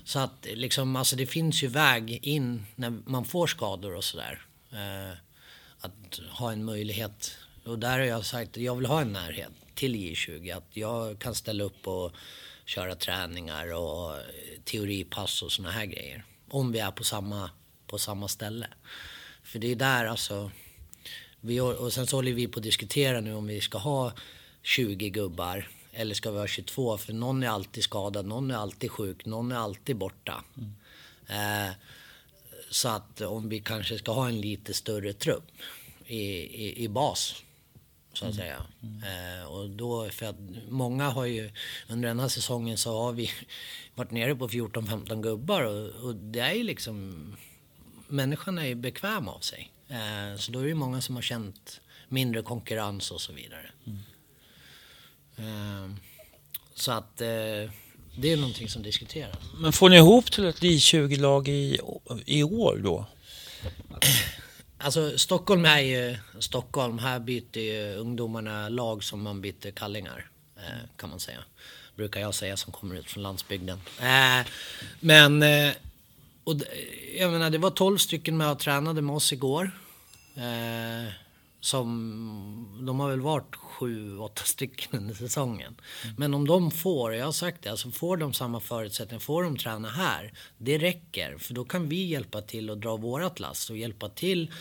[0.04, 4.42] så att liksom, alltså det finns ju väg in när man får skador och sådär.
[4.72, 5.16] Eh,
[5.80, 7.36] att ha en möjlighet.
[7.64, 10.56] Och där har jag sagt att jag vill ha en närhet till J20.
[10.56, 12.12] Att jag kan ställa upp och
[12.64, 14.16] köra träningar och
[14.64, 16.24] teoripass och såna här grejer.
[16.48, 17.50] Om vi är på samma
[17.94, 18.66] på samma ställe.
[19.42, 20.50] För det är där alltså.
[21.40, 24.12] Vi, och sen så håller vi på att diskutera nu om vi ska ha
[24.62, 26.98] 20 gubbar eller ska vi ha 22?
[26.98, 30.44] För någon är alltid skadad, någon är alltid sjuk, någon är alltid borta.
[30.56, 31.68] Mm.
[31.68, 31.74] Eh,
[32.70, 35.50] så att om vi kanske ska ha en lite större trupp
[36.06, 36.22] i,
[36.66, 37.42] i, i bas.
[38.12, 38.36] Så att mm.
[38.36, 38.66] säga.
[38.82, 39.40] Mm.
[39.40, 41.50] Eh, och då, för att många har ju
[41.88, 43.30] under den här säsongen så har vi
[43.94, 47.36] varit nere på 14-15 gubbar och, och det är ju liksom
[48.14, 49.72] människan är ju bekväm av sig.
[49.88, 53.70] Eh, så då är det många som har känt mindre konkurrens och så vidare.
[53.86, 54.00] Mm.
[55.36, 55.96] Eh,
[56.74, 57.70] så att eh,
[58.16, 59.36] det är någonting som diskuteras.
[59.58, 61.80] Men får ni ihop till ett J20-lag i,
[62.26, 63.06] i år då?
[64.78, 66.98] Alltså Stockholm är ju Stockholm.
[66.98, 70.30] Här byter ju ungdomarna lag som man byter kallingar.
[70.96, 71.38] Kan man säga.
[71.96, 73.80] Brukar jag säga som kommer ut från landsbygden.
[75.00, 75.44] Men
[76.44, 76.54] och
[77.18, 79.70] jag menar, det var 12 stycken med och tränade med oss igår.
[80.36, 81.12] Eh,
[81.64, 85.76] som, de har väl varit sju, åtta stycken under säsongen.
[86.04, 86.14] Mm.
[86.18, 89.56] Men om de får, jag har sagt det, alltså får de samma förutsättningar, får de
[89.56, 91.38] träna här, det räcker.
[91.38, 94.52] För då kan vi hjälpa till och dra vårat last och hjälpa till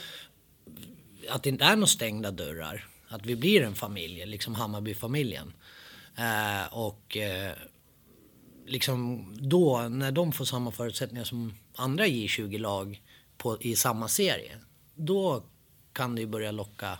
[1.29, 2.87] att det inte är några stängda dörrar.
[3.07, 5.53] Att vi blir en familj, liksom Hammarbyfamiljen.
[6.17, 7.51] Eh, och eh,
[8.65, 13.01] liksom då, när de får samma förutsättningar som andra J20-lag
[13.59, 14.57] i samma serie,
[14.95, 15.43] då
[15.93, 16.99] kan det ju börja locka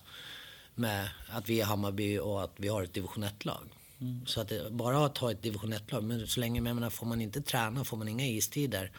[0.76, 3.70] med att vi är Hammarby och att vi har ett division 1-lag.
[4.02, 4.26] Mm.
[4.26, 7.22] Så att det, bara att ha ett division 1-lag, men så länge, menar, får man
[7.22, 8.92] inte träna, får man inga istider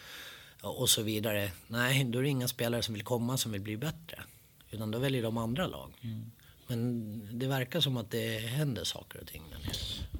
[0.61, 1.51] och så vidare.
[1.69, 4.23] Nej, då är det inga spelare som vill komma som vill bli bättre.
[4.71, 5.93] Utan då väljer de andra lag.
[6.01, 6.31] Mm.
[6.67, 9.43] Men det verkar som att det händer saker och ting.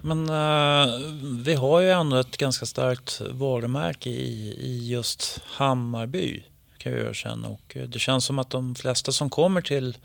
[0.03, 0.99] Men uh,
[1.45, 6.43] vi har ju ändå ett ganska starkt varumärke i, i just Hammarby
[6.79, 7.49] kan jag känna.
[7.49, 9.97] Och det känns som att de flesta som kommer till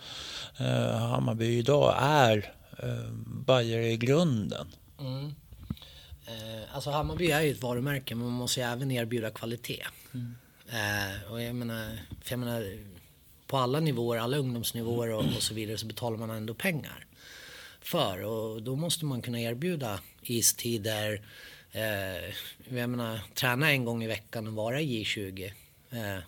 [0.62, 4.68] uh, Hammarby idag är uh, bajare i grunden.
[5.00, 5.26] Mm.
[5.26, 9.86] Uh, alltså Hammarby är ju ett varumärke men man måste ju även erbjuda kvalitet.
[10.14, 10.36] Mm.
[10.70, 12.78] Uh, och jag menar, för jag menar
[13.50, 17.06] på alla nivåer, alla ungdomsnivåer och, och så vidare så betalar man ändå pengar
[17.82, 18.24] för.
[18.24, 21.22] Och då måste man kunna erbjuda istider,
[21.72, 22.34] eh,
[22.70, 25.52] jag menar, träna en gång i veckan och vara i J20.
[25.92, 26.24] Eh,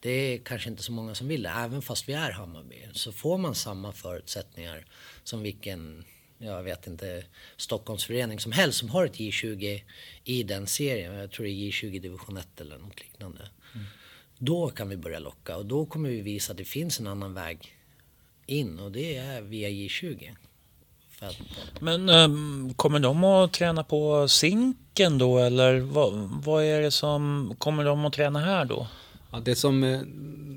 [0.00, 2.88] det är kanske inte så många som vill det, även fast vi är Hammarby.
[2.92, 4.86] Så får man samma förutsättningar
[5.24, 6.04] som vilken,
[6.38, 7.24] jag vet inte,
[7.56, 9.82] Stockholmsförening som helst som har ett J20
[10.24, 11.14] i den serien.
[11.14, 13.48] Jag tror det är J20 division 1 eller något liknande.
[14.38, 17.34] Då kan vi börja locka och då kommer vi visa att det finns en annan
[17.34, 17.76] väg
[18.46, 20.36] in och det är via J20.
[21.80, 26.12] Men um, kommer de att träna på Zinken då eller vad,
[26.44, 28.86] vad, är det som, kommer de att träna här då?
[29.32, 30.00] Ja, det som, eh,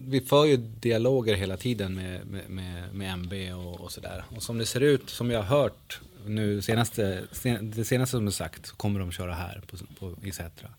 [0.08, 4.24] vi för ju dialoger hela tiden med, med, med, med MB och, och sådär.
[4.36, 7.24] Och som det ser ut, som jag har hört nu senaste,
[7.62, 10.70] det senaste som du sagt, så kommer de köra här på, på, i Sätra.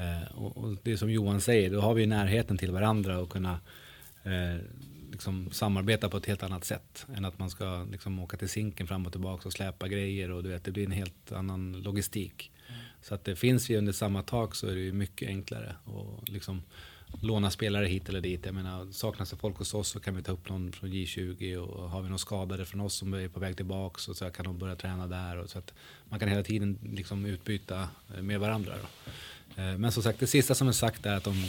[0.00, 3.60] Eh, och, och, det som Johan säger, då har vi närheten till varandra och kunna
[4.24, 4.64] eh,
[5.12, 8.86] liksom samarbeta på ett helt annat sätt än att man ska liksom åka till sinken
[8.86, 12.52] fram och tillbaka och släpa grejer och du vet, det blir en helt annan logistik.
[12.68, 12.80] Mm.
[13.02, 16.28] Så att det finns vi under samma tak så är det ju mycket enklare och
[16.28, 16.62] liksom
[17.22, 18.46] låna spelare hit eller dit.
[18.46, 21.56] Jag menar, saknas det folk hos oss så kan vi ta upp någon från J20
[21.56, 24.44] och har vi någon skadade från oss som är på väg tillbaks och så kan
[24.44, 25.36] de börja träna där.
[25.36, 25.74] Och så att
[26.08, 28.74] man kan hela tiden liksom utbyta eh, med varandra.
[28.82, 29.12] Då.
[29.60, 31.44] Eh, men som sagt, det sista som är sagt är att de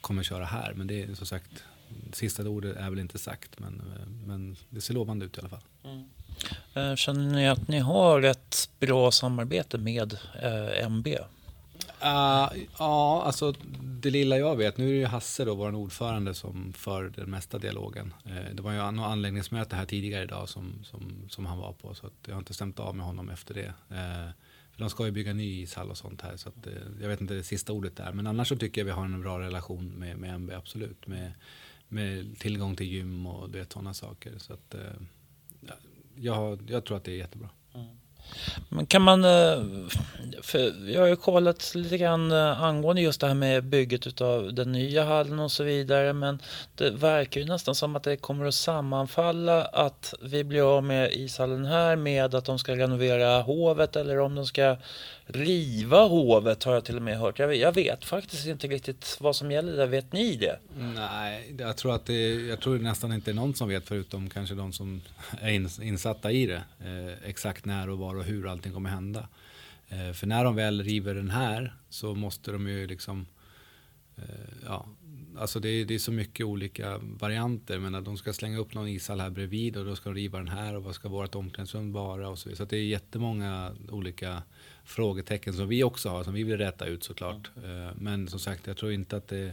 [0.00, 0.72] kommer köra här.
[0.74, 1.64] Men det är som sagt,
[2.12, 3.58] sista ordet är väl inte sagt.
[3.58, 5.64] Men, eh, men det ser lovande ut i alla fall.
[5.84, 6.06] Mm.
[6.96, 11.08] Känner ni att ni har ett bra samarbete med eh, MB?
[12.02, 16.34] Uh, ja, alltså det lilla jag vet, nu är det ju Hasse då, vår ordförande,
[16.34, 18.14] som för den mesta dialogen.
[18.26, 21.94] Uh, det var ju något anläggningsmöte här tidigare idag som, som, som han var på,
[21.94, 23.72] så jag har inte stämt av med honom efter det.
[23.96, 24.30] Uh,
[24.78, 27.34] de ska ju bygga ny ishall och sånt här, så att, eh, jag vet inte
[27.34, 28.12] det sista ordet där.
[28.12, 31.06] Men annars så tycker jag vi har en bra relation med, med MB, absolut.
[31.06, 31.32] Med,
[31.88, 34.38] med tillgång till gym och sådana saker.
[34.38, 34.80] Så att, eh,
[36.16, 37.48] jag, jag tror att det är jättebra.
[37.74, 37.86] Mm.
[38.68, 39.62] Men kan man, eh,
[40.42, 44.54] för jag har ju kollat lite grann eh, angående just det här med bygget av
[44.54, 46.12] den nya hallen och så vidare.
[46.12, 46.38] Men
[46.74, 51.12] det verkar ju nästan som att det kommer att sammanfalla att vi blir av med
[51.12, 54.76] ishallen här med att de ska renovera hovet eller om de ska
[55.28, 57.38] riva hovet har jag till och med hört.
[57.38, 59.86] Jag vet, jag vet faktiskt inte riktigt vad som gäller där.
[59.86, 60.58] Vet ni det?
[60.78, 64.72] Nej, jag tror att det, jag tror nästan inte någon som vet förutom kanske de
[64.72, 65.00] som
[65.40, 66.62] är insatta i det.
[66.80, 69.28] Eh, exakt när och var och hur allting kommer hända.
[69.88, 73.26] Eh, för när de väl river den här så måste de ju liksom
[74.16, 74.24] eh,
[74.64, 74.86] ja,
[75.38, 77.78] alltså det är, det är så mycket olika varianter.
[77.78, 80.48] Men de ska slänga upp någon ishall här bredvid och då ska de riva den
[80.48, 82.66] här och vad ska vårt omklädningsrum vara och så vidare.
[82.66, 84.42] Så det är jättemånga olika
[84.88, 87.50] frågetecken som vi också har, som vi vill rätta ut såklart.
[87.64, 87.94] Mm.
[87.98, 89.52] Men som sagt, jag tror inte att det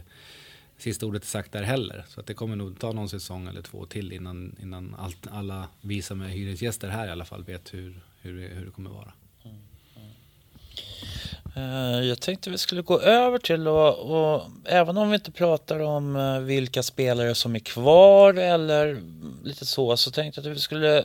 [0.78, 2.04] sista ordet är sagt där heller.
[2.08, 5.68] Så att det kommer nog ta någon säsong eller två till innan, innan allt, alla
[5.80, 9.12] vi som är hyresgäster här i alla fall vet hur, hur, hur det kommer vara.
[9.44, 9.56] Mm.
[9.96, 12.00] Mm.
[12.00, 15.80] Eh, jag tänkte vi skulle gå över till och, och även om vi inte pratar
[15.80, 19.02] om eh, vilka spelare som är kvar eller
[19.44, 21.04] lite så, så tänkte jag att vi skulle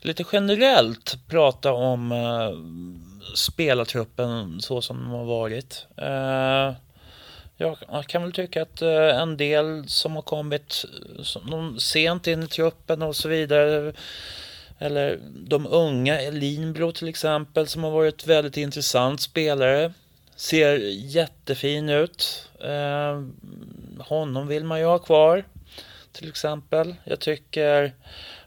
[0.00, 2.12] lite generellt prata om
[3.34, 5.86] spelartruppen så som de har varit.
[5.96, 6.74] Eh,
[7.56, 10.84] jag kan väl tycka att eh, en del som har kommit
[11.78, 13.92] sent in i truppen och så vidare
[14.82, 19.92] eller de unga, Linbro till exempel, som har varit väldigt intressant spelare.
[20.36, 22.48] Ser jättefin ut.
[22.60, 23.22] Eh,
[23.98, 25.44] honom vill man ju ha kvar,
[26.12, 26.94] till exempel.
[27.04, 27.92] Jag tycker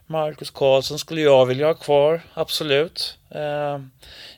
[0.06, 3.18] Marcus Karlsson skulle jag vilja ha kvar, absolut.
[3.30, 3.80] Eh,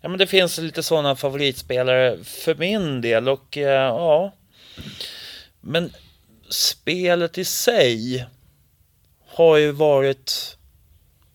[0.01, 4.33] ja, men det finns lite sådana favoritspelare för min del och eh, ja.
[5.61, 5.93] Men
[6.49, 8.27] spelet i sig
[9.29, 10.57] har ju varit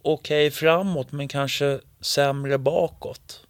[0.01, 3.41] okej okay framåt men kanske sämre bakåt.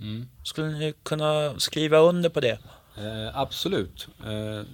[0.00, 0.28] Mm.
[0.44, 2.58] Skulle ni kunna skriva under på det?
[2.96, 4.08] Eh, absolut.
[4.26, 4.66] Eh,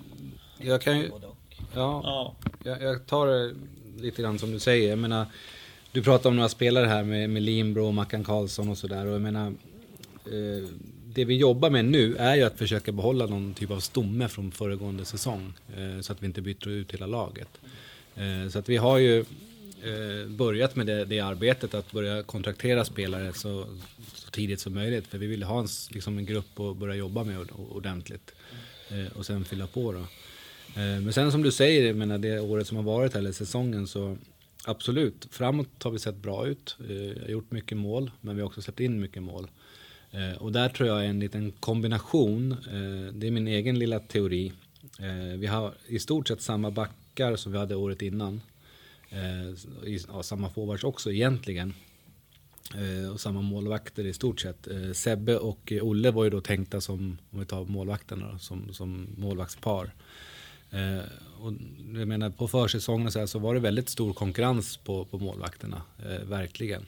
[0.58, 1.10] jag kan ju...
[1.74, 2.34] Ja, ja.
[2.64, 3.54] Jag, jag tar det
[4.02, 4.90] lite grann som du säger.
[4.90, 5.26] Jag menar,
[5.92, 9.06] du pratar om några spelare här med, med Limbro och Mackan Karlsson och sådär.
[9.06, 9.46] Och jag menar,
[10.26, 10.68] eh,
[11.14, 14.52] det vi jobbar med nu är ju att försöka behålla någon typ av stomme från
[14.52, 15.52] föregående säsong.
[15.76, 17.48] Eh, så att vi inte byter ut hela laget.
[18.14, 19.18] Eh, så att vi har ju
[19.82, 23.66] eh, börjat med det, det, arbetet att börja kontraktera spelare så,
[24.14, 25.06] så, tidigt som möjligt.
[25.06, 28.34] För vi vill ha en, liksom en grupp att börja jobba med ordentligt.
[28.88, 30.04] Eh, och sen fylla på då.
[30.74, 33.86] Eh, men sen som du säger, jag menar det året som har varit, eller säsongen,
[33.86, 34.16] så
[34.64, 35.28] absolut.
[35.30, 36.76] Framåt har vi sett bra ut.
[36.88, 39.48] Eh, jag har gjort mycket mål, men vi har också släppt in mycket mål.
[40.10, 42.56] Eh, och där tror jag är en liten kombination.
[43.12, 44.52] Det är min egen lilla teori.
[45.38, 48.40] Vi har i stort sett samma backar som vi hade året innan.
[50.08, 51.74] Ja, samma forwards också egentligen.
[53.12, 54.68] Och samma målvakter i stort sett.
[54.92, 59.90] Sebbe och Olle var ju då tänkta som, om vi tar målvakterna, som, som målvaktspar.
[60.70, 61.04] Eh,
[61.40, 61.52] och
[61.94, 66.24] jag menar, på försäsongen så, så var det väldigt stor konkurrens på, på målvakterna, eh,
[66.28, 66.86] verkligen.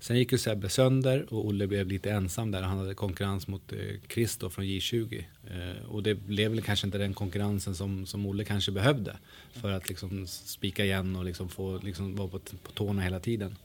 [0.00, 2.62] Sen gick ju Sebbe sönder och Olle blev lite ensam där.
[2.62, 5.24] Han hade konkurrens mot eh, från J20.
[5.50, 9.16] Eh, och det blev väl kanske inte den konkurrensen som, som Olle kanske behövde.
[9.52, 13.56] För att liksom spika igen och liksom få liksom vara på, på tårna hela tiden.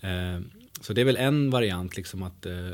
[0.00, 0.40] Eh,
[0.82, 2.70] så det är väl en variant, liksom att, eh,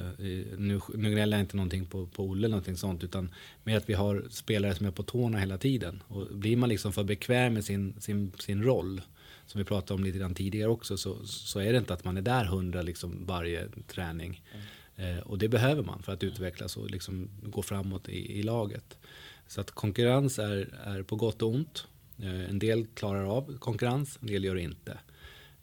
[0.59, 3.31] nu, nu gnäller jag inte någonting på, på Olle eller någonting sånt, utan
[3.65, 6.03] med att vi har spelare som är på tårna hela tiden.
[6.09, 9.01] Och blir man liksom för bekväm med sin, sin, sin roll,
[9.47, 12.17] som vi pratade om lite grann tidigare också, så, så är det inte att man
[12.17, 14.43] är där hundra liksom varje träning.
[14.53, 14.65] Mm.
[14.99, 18.99] Eh, och det behöver man för att utvecklas och liksom gå framåt i, i laget.
[19.47, 21.87] Så att konkurrens är, är på gott och ont.
[22.19, 24.99] Eh, en del klarar av konkurrens, en del gör det inte.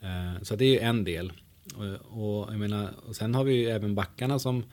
[0.01, 1.31] Eh, så det är en del.
[2.09, 4.63] Och, jag menar, och sen har vi ju även backarna som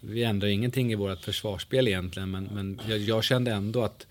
[0.00, 4.06] vi ändrar ingenting i vårt försvarsspel egentligen men, men jag, jag kände ändå att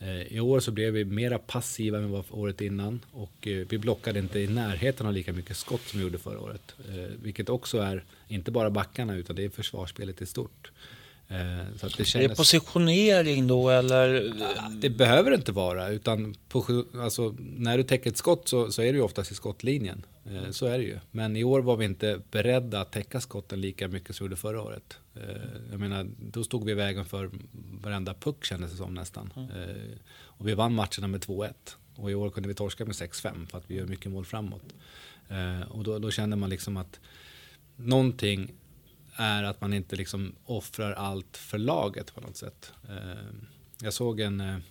[0.00, 3.78] Eh, I år så blev vi mera passiva än var året innan och eh, vi
[3.78, 6.74] blockade inte i närheten av lika mycket skott som vi gjorde förra året.
[6.88, 10.70] Eh, vilket också är, inte bara backarna, utan det är försvarsspelet i stort.
[11.28, 12.12] Det, kändes...
[12.12, 14.34] det är positionering då eller?
[14.80, 18.82] Det behöver det inte vara, utan på, alltså, när du täcker ett skott så, så
[18.82, 20.04] är du oftast i skottlinjen.
[20.50, 20.98] Så är det ju.
[21.10, 24.36] Men i år var vi inte beredda att täcka skotten lika mycket som vi gjorde
[24.36, 24.98] förra året.
[25.70, 27.30] Jag menar, då stod vi i vägen för
[27.82, 29.32] varenda puck kändes det som nästan.
[29.36, 29.48] Mm.
[30.10, 31.52] Och vi vann matcherna med 2-1.
[31.94, 34.74] Och i år kunde vi torska med 6-5 för att vi gör mycket mål framåt.
[35.68, 37.00] Och då, då känner man liksom att
[37.76, 38.52] någonting
[39.14, 42.72] är att man inte liksom offrar allt för laget på något sätt.
[43.82, 44.62] Jag såg en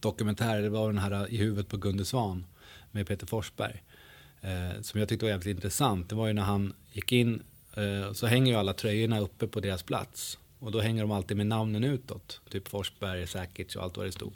[0.00, 2.46] dokumentär, det var den här I huvudet på Gunde Svan
[2.90, 3.82] med Peter Forsberg.
[4.42, 6.08] Eh, som jag tyckte var jävligt intressant.
[6.08, 7.42] Det var ju när han gick in
[7.78, 10.38] Eh, så hänger ju alla tröjorna uppe på deras plats.
[10.58, 12.40] Och då hänger de alltid med namnen utåt.
[12.50, 14.32] Typ Forsberg, Sakic och allt vad det stod.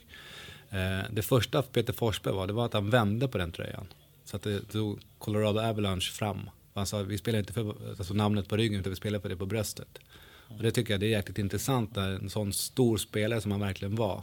[0.70, 3.86] Eh, det första Peter Forsberg var, det var att han vände på den tröjan.
[4.24, 6.50] Så att det tog Colorado Avalanche fram.
[6.74, 9.36] Han sa, vi spelar inte för alltså namnet på ryggen, utan vi spelar för det
[9.36, 9.98] på bröstet.
[10.48, 13.60] Och det tycker jag det är jäkligt intressant när en sån stor spelare som han
[13.60, 14.22] verkligen var,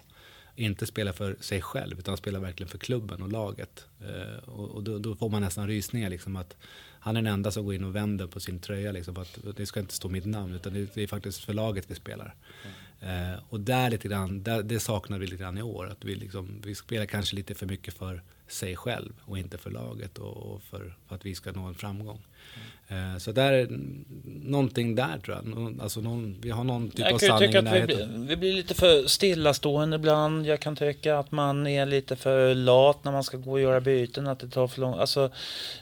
[0.60, 3.86] inte spelar för sig själv, utan spelar verkligen för klubben och laget.
[4.02, 6.58] Eh, och, då, då, får man nästan rysningar liksom att
[7.00, 8.92] han är den enda som går in och vänder på sin tröja.
[8.92, 11.54] Liksom, för att det ska inte stå mitt namn, utan det, det är faktiskt för
[11.54, 12.36] laget vi spelar.
[12.64, 13.34] Mm.
[13.34, 15.88] Eh, och där lite grann, där, det saknar vi lite grann i år.
[15.88, 19.72] Att vi, liksom, vi spelar kanske lite för mycket för sig själv och inte för
[19.72, 22.22] laget och, och för, för, att vi ska nå en framgång.
[22.92, 23.68] Eh, så där är
[24.26, 25.80] någonting där tror jag.
[25.82, 28.22] Alltså någon, vi har någon typ jag av sanning i närheten.
[28.22, 30.46] Vi, vi blir lite för stillastående ibland.
[30.46, 33.82] Jag kan tycka att man är lite för lat när man ska gå och göra
[33.82, 34.28] byten.
[34.28, 35.32] Att det tar för lång Alltså,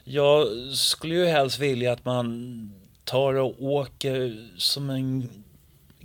[0.03, 2.71] jag skulle ju helst vilja att man
[3.03, 5.29] tar och åker som en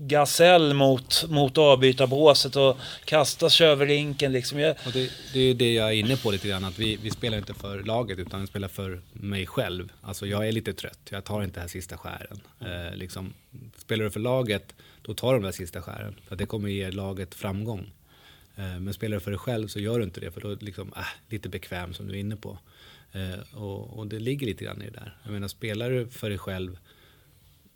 [0.06, 4.32] gasell mot, mot avbytarbåset och kastas sig över rinken.
[4.32, 4.58] Liksom.
[4.58, 4.76] Jag...
[4.86, 7.38] Och det, det är det jag är inne på lite grann, att vi, vi spelar
[7.38, 9.92] inte för laget utan vi spelar för mig själv.
[10.00, 12.40] Alltså jag är lite trött, jag tar inte den här sista skären.
[12.60, 13.34] Eh, liksom,
[13.76, 16.14] spelar du för laget, då tar du den här sista skären.
[16.28, 17.92] För det kommer ge laget framgång.
[18.56, 20.56] Eh, men spelar du för dig själv så gör du inte det, för då är
[20.60, 22.58] liksom, äh, lite bekväm som du är inne på.
[23.12, 25.16] Eh, och, och, det ligger lite grann i det där.
[25.24, 26.78] Jag menar, spelar du för dig själv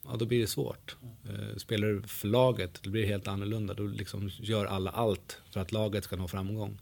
[0.09, 0.97] ja, då blir det svårt.
[1.25, 3.75] Eh, spelar du för laget, då blir det helt annorlunda.
[3.75, 6.79] Då liksom gör alla allt för att laget ska nå framgång.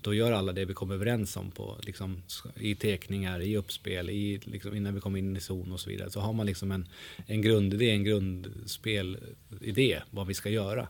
[0.00, 2.22] Då gör alla det vi kommer överens om på, liksom,
[2.56, 6.10] i tekningar, i uppspel, i, liksom, innan vi kommer in i zon och så vidare.
[6.10, 6.88] Så har man liksom en,
[7.26, 10.88] en grundidé, en grundspelidé, vad vi ska göra.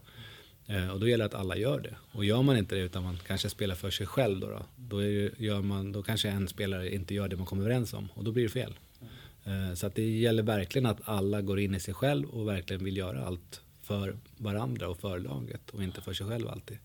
[0.66, 1.94] Eh, och då gäller det att alla gör det.
[2.12, 4.98] Och gör man inte det utan man kanske spelar för sig själv då, då, då,
[5.00, 8.24] det, gör man, då kanske en spelare inte gör det man kommer överens om och
[8.24, 8.74] då blir det fel.
[9.44, 12.84] Eh, så att det gäller verkligen att alla går in i sig själv och verkligen
[12.84, 16.78] vill göra allt för varandra och för laget och inte för sig själv alltid.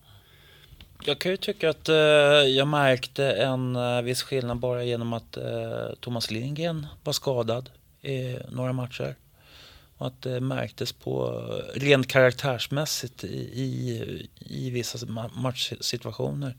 [1.04, 5.36] Jag kan ju tycka att eh, jag märkte en eh, viss skillnad bara genom att
[5.36, 7.70] eh, Thomas Lindgren var skadad
[8.02, 9.14] i några matcher.
[9.96, 11.42] Och att det märktes på
[11.74, 16.54] eh, rent karaktärsmässigt i, i, i vissa matchsituationer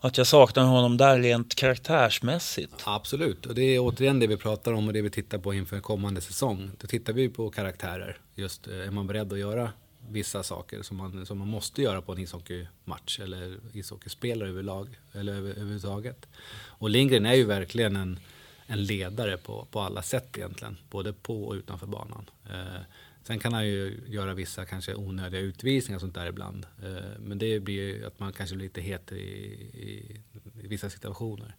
[0.00, 2.82] att jag saknar honom där rent karaktärsmässigt.
[2.84, 5.80] Absolut, och det är återigen det vi pratar om och det vi tittar på inför
[5.80, 6.70] kommande säsong.
[6.80, 8.18] Då tittar vi på karaktärer.
[8.34, 9.70] Just eh, är man beredd att göra
[10.10, 15.32] vissa saker som man, som man måste göra på en ishockeymatch eller ishockeyspelare överlag, eller
[15.32, 16.26] över, överhuvudtaget.
[16.56, 18.18] Och Lindgren är ju verkligen en,
[18.66, 22.30] en ledare på, på alla sätt egentligen, både på och utanför banan.
[22.50, 22.80] Eh,
[23.26, 26.66] Sen kan han ju göra vissa kanske onödiga utvisningar och sånt där ibland.
[26.82, 30.20] Eh, men det blir ju att man kanske blir lite het i, i,
[30.62, 31.56] i vissa situationer.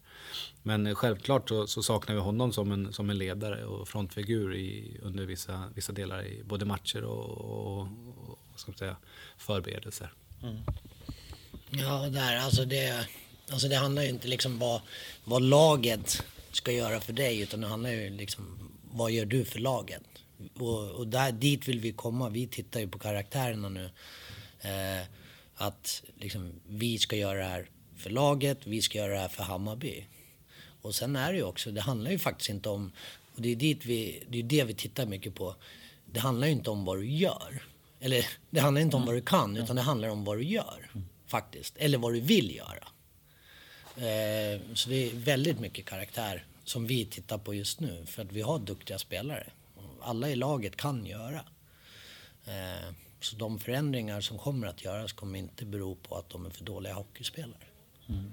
[0.62, 4.96] Men självklart så, så, saknar vi honom som en, som en ledare och frontfigur i,
[5.02, 7.88] under vissa, vissa delar i både matcher och, och,
[8.52, 8.96] och ska säga,
[9.38, 10.12] förberedelser.
[10.42, 10.56] Mm.
[11.70, 13.06] Ja, där, alltså det,
[13.50, 14.80] alltså det handlar ju inte liksom vad,
[15.24, 19.58] vad laget ska göra för dig utan det handlar ju liksom vad gör du för
[19.58, 20.02] laget?
[20.54, 22.28] Och, och där, dit vill vi komma.
[22.28, 23.90] Vi tittar ju på karaktärerna nu.
[24.60, 25.06] Eh,
[25.54, 29.42] att liksom, vi ska göra det här för laget, vi ska göra det här för
[29.42, 30.06] Hammarby.
[30.82, 32.92] Och sen är det ju också, det handlar ju faktiskt inte om,
[33.34, 35.54] och det är, dit vi, det är det vi tittar mycket på.
[36.12, 37.62] Det handlar ju inte om vad du gör.
[38.00, 40.90] Eller det handlar inte om vad du kan, utan det handlar om vad du gör.
[41.26, 41.76] Faktiskt.
[41.76, 42.88] Eller vad du vill göra.
[43.96, 48.06] Eh, så det är väldigt mycket karaktär som vi tittar på just nu.
[48.06, 49.46] För att vi har duktiga spelare
[50.02, 51.40] alla i laget kan göra.
[52.44, 56.50] Eh, så de förändringar som kommer att göras kommer inte bero på att de är
[56.50, 57.66] för dåliga hockeyspelare.
[58.08, 58.32] Mm.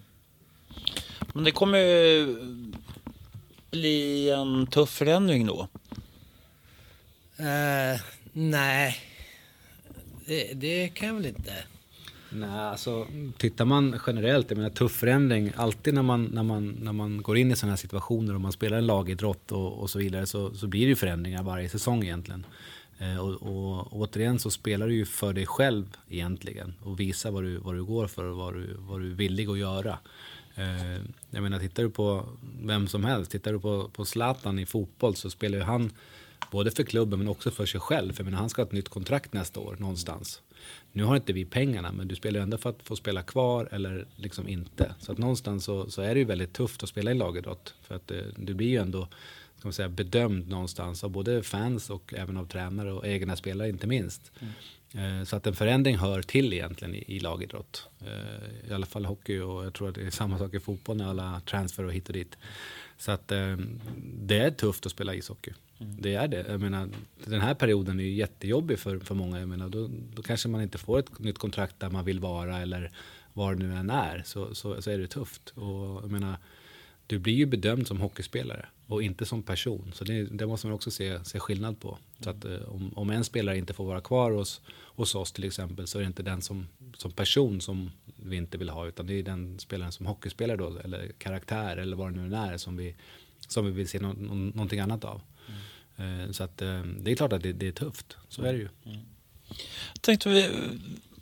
[1.33, 2.37] Men det kommer ju
[3.71, 5.67] bli en tuff förändring då?
[7.37, 8.01] Eh,
[8.33, 8.97] nej,
[10.25, 11.53] det, det, kan jag väl inte.
[12.35, 13.07] Nej, alltså
[13.37, 17.37] tittar man generellt, jag menar tuff förändring, alltid när man, när man, när man går
[17.37, 20.53] in i sådana här situationer och man spelar en lagidrott och, och så vidare så,
[20.53, 22.45] så blir det ju förändringar varje säsong egentligen.
[22.97, 27.31] Eh, och, och, och, återigen så spelar du ju för dig själv egentligen och visar
[27.31, 29.97] vad du, vad du går för och vad du, vad du är villig att göra.
[30.55, 32.25] Eh, jag menar, tittar du på
[32.63, 35.91] vem som helst, tittar du på, på Zlatan i fotboll så spelar ju han
[36.51, 38.13] både för klubben men också för sig själv.
[38.13, 40.41] För jag menar, han ska ha ett nytt kontrakt nästa år någonstans.
[40.91, 43.69] Nu har inte vi pengarna, men du spelar ju ändå för att få spela kvar
[43.71, 44.95] eller liksom inte.
[44.99, 47.75] Så att någonstans så, så är det ju väldigt tufft att spela i lagidrott.
[47.81, 49.07] För att eh, du blir ju ändå
[49.57, 53.69] ska man säga, bedömd någonstans av både fans och även av tränare och egna spelare
[53.69, 54.31] inte minst.
[54.39, 54.53] Mm.
[55.25, 57.87] Så att en förändring hör till egentligen i, i lagidrott.
[58.01, 60.97] Eh, I alla fall hockey och jag tror att det är samma sak i fotboll
[60.97, 62.37] när alla transfer och hit och dit.
[62.97, 63.27] Så att
[64.01, 65.53] det är tufft att spela ishockey.
[65.79, 66.01] Mm.
[66.01, 66.45] Det är det.
[66.49, 66.89] Jag menar,
[67.25, 69.39] den här perioden är ju jättejobbig för, för många.
[69.39, 72.57] Jag menar, då, då kanske man inte får ett nytt kontrakt där man vill vara
[72.57, 72.91] eller
[73.33, 74.21] var det nu än är.
[74.25, 75.49] Så, så, så är det tufft.
[75.49, 76.37] Och jag menar,
[77.07, 79.91] du blir ju bedömd som hockeyspelare och inte som person.
[79.93, 81.97] Så det, det måste man också se, se skillnad på.
[82.19, 84.61] Så att, eh, om, om en spelare inte får vara kvar hos,
[84.95, 88.57] hos oss till exempel så är det inte den som, som person som vi inte
[88.57, 92.21] vill ha utan det är den spelaren som hockeyspelare då eller karaktär eller vad det
[92.21, 92.95] nu är som vi,
[93.47, 95.21] som vi vill se no, no, någonting annat av.
[95.97, 96.33] Mm.
[96.33, 98.69] Så att eh, det är klart att det, det är tufft, så är det ju.
[98.85, 98.99] Mm.
[100.01, 100.49] Tänkte vi,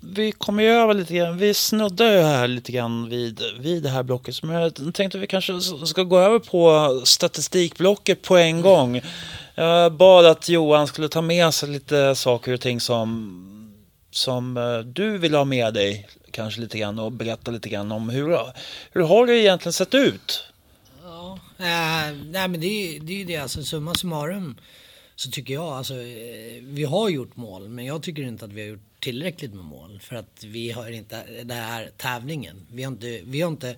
[0.06, 3.90] vi kommer ju över lite grann, vi snuddar ju här lite grann vid, vid det
[3.90, 4.44] här blocket.
[4.44, 9.02] Men jag tänkte vi kanske ska gå över på statistikblocket på en gång.
[9.56, 13.74] Jag bad att Johan skulle ta med sig lite saker och ting som,
[14.12, 18.10] som eh, du vill ha med dig kanske lite grann och berätta lite grann om
[18.10, 18.38] hur,
[18.92, 20.44] hur har det egentligen sett ut?
[21.04, 24.56] Ja, äh, nej men det är ju det, det, alltså summa summarum
[25.16, 28.62] så tycker jag, alltså eh, vi har gjort mål men jag tycker inte att vi
[28.62, 32.68] har gjort tillräckligt med mål för att vi har inte den här tävlingen.
[32.72, 33.76] Vi har inte, vi har inte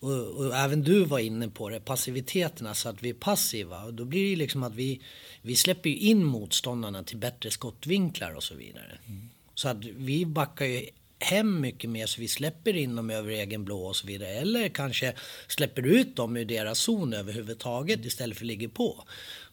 [0.00, 3.84] och, och, även du var inne på det, passiviteterna, så att vi är passiva.
[3.84, 5.00] Och då blir det liksom att vi,
[5.42, 8.98] vi släpper ju in motståndarna till bättre skottvinklar och så vidare.
[9.06, 9.30] Mm.
[9.54, 10.86] Så att vi backar ju
[11.18, 14.30] hem mycket mer så vi släpper in dem över egen blå och så vidare.
[14.30, 15.12] Eller kanske
[15.48, 19.04] släpper ut dem ur deras zon överhuvudtaget istället för att ligga på.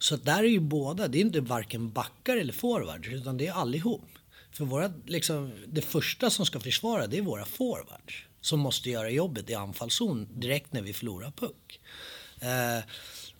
[0.03, 3.53] Så där är ju båda, det är inte varken backar eller forwards utan det är
[3.53, 4.09] allihop.
[4.51, 8.25] För våra, liksom, det första som ska försvara det är våra forwards.
[8.41, 11.79] Som måste göra jobbet i anfallszon direkt när vi förlorar puck.
[12.39, 12.83] Eh,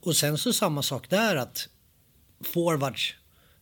[0.02, 1.70] och sen så samma sak där att
[2.42, 3.16] forwards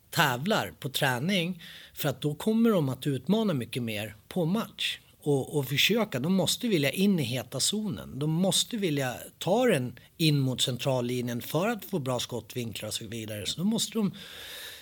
[0.09, 4.99] tävlar på träning för att då kommer de att utmana mycket mer på match.
[5.23, 8.19] Och, och försöka, de måste vilja in i heta zonen.
[8.19, 13.07] De måste vilja ta den in mot centrallinjen för att få bra skottvinklar och så
[13.07, 13.45] vidare.
[13.45, 14.11] Så då måste de...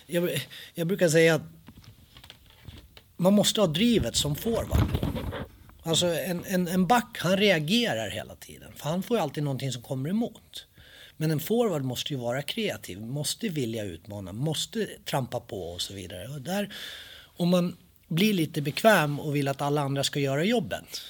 [0.06, 1.42] Jag, jag brukar säga att
[3.18, 4.88] man måste ha drivet som forward.
[5.84, 8.72] Alltså en, en, en back, han reagerar hela tiden.
[8.76, 10.66] För han får ju alltid någonting som kommer emot.
[11.18, 15.94] Men en forward måste ju vara kreativ, måste vilja utmana, måste trampa på och så
[15.94, 16.28] vidare.
[16.28, 16.74] Och där,
[17.38, 17.78] om man
[18.10, 21.02] blir lite bekväm och vill att alla andra ska göra jobbet.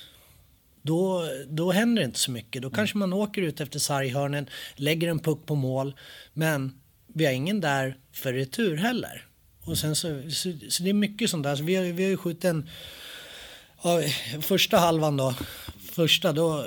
[0.82, 2.62] Då, då händer det inte så mycket.
[2.62, 5.96] Då kanske man åker ut efter sarghörnen, lägger en puck på mål.
[6.34, 9.26] Men vi har ingen där för retur heller.
[9.64, 11.56] Och sen så, så, så det är mycket sånt där.
[11.56, 12.70] Så vi, har, vi har ju skjutit en...
[13.84, 14.02] Ja,
[14.42, 15.36] första halvan då.
[15.92, 16.66] Första då.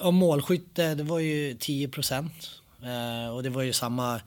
[0.00, 2.50] Ja, målskytte, det var ju 10 procent.
[2.82, 4.20] Eh, och det var ju samma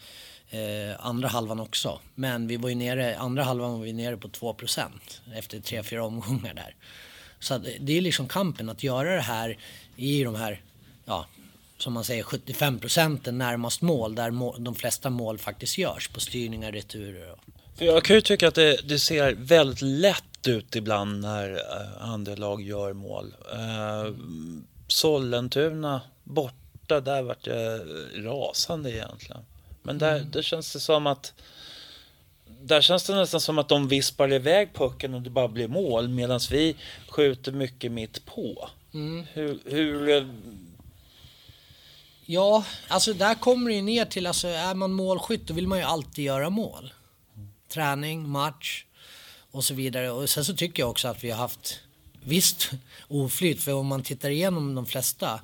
[0.49, 1.99] eh, andra halvan också.
[2.15, 4.55] Men vi var ju nere, andra halvan var vi nere på 2.
[5.35, 6.75] Efter tre, fyra omgångar där.
[7.39, 9.57] Så det är liksom kampen att göra det här
[9.95, 10.61] i de här,
[11.05, 11.25] ja,
[11.77, 16.19] som man säger 75 procenten närmast mål där mål, de flesta mål faktiskt görs på
[16.19, 17.39] styrningar, returer och
[17.77, 22.09] för jag kan ju tycka att det, det, ser väldigt lätt ut ibland när eh,
[22.09, 23.35] andra lag gör mål.
[23.53, 24.13] Eh,
[24.87, 27.77] Sollentuna borta, där vart det
[28.15, 29.41] rasande egentligen.
[29.87, 30.31] Men där, mm.
[30.31, 31.33] där känns det som att
[32.61, 36.07] där känns det nästan som att de vispar iväg pucken och det bara blir mål
[36.07, 36.75] medan vi
[37.09, 38.69] skjuter mycket mitt på.
[38.93, 39.25] Mm.
[39.33, 40.27] Hur, hur,
[42.25, 45.77] Ja, alltså där kommer det ju ner till, alltså är man målskytt då vill man
[45.77, 46.93] ju alltid göra mål
[47.69, 48.85] träning, match
[49.51, 50.11] och så vidare.
[50.11, 51.79] Och sen så tycker jag också att vi har haft
[52.23, 52.71] visst
[53.07, 53.61] oflyt.
[53.61, 55.39] För om man tittar igenom de flesta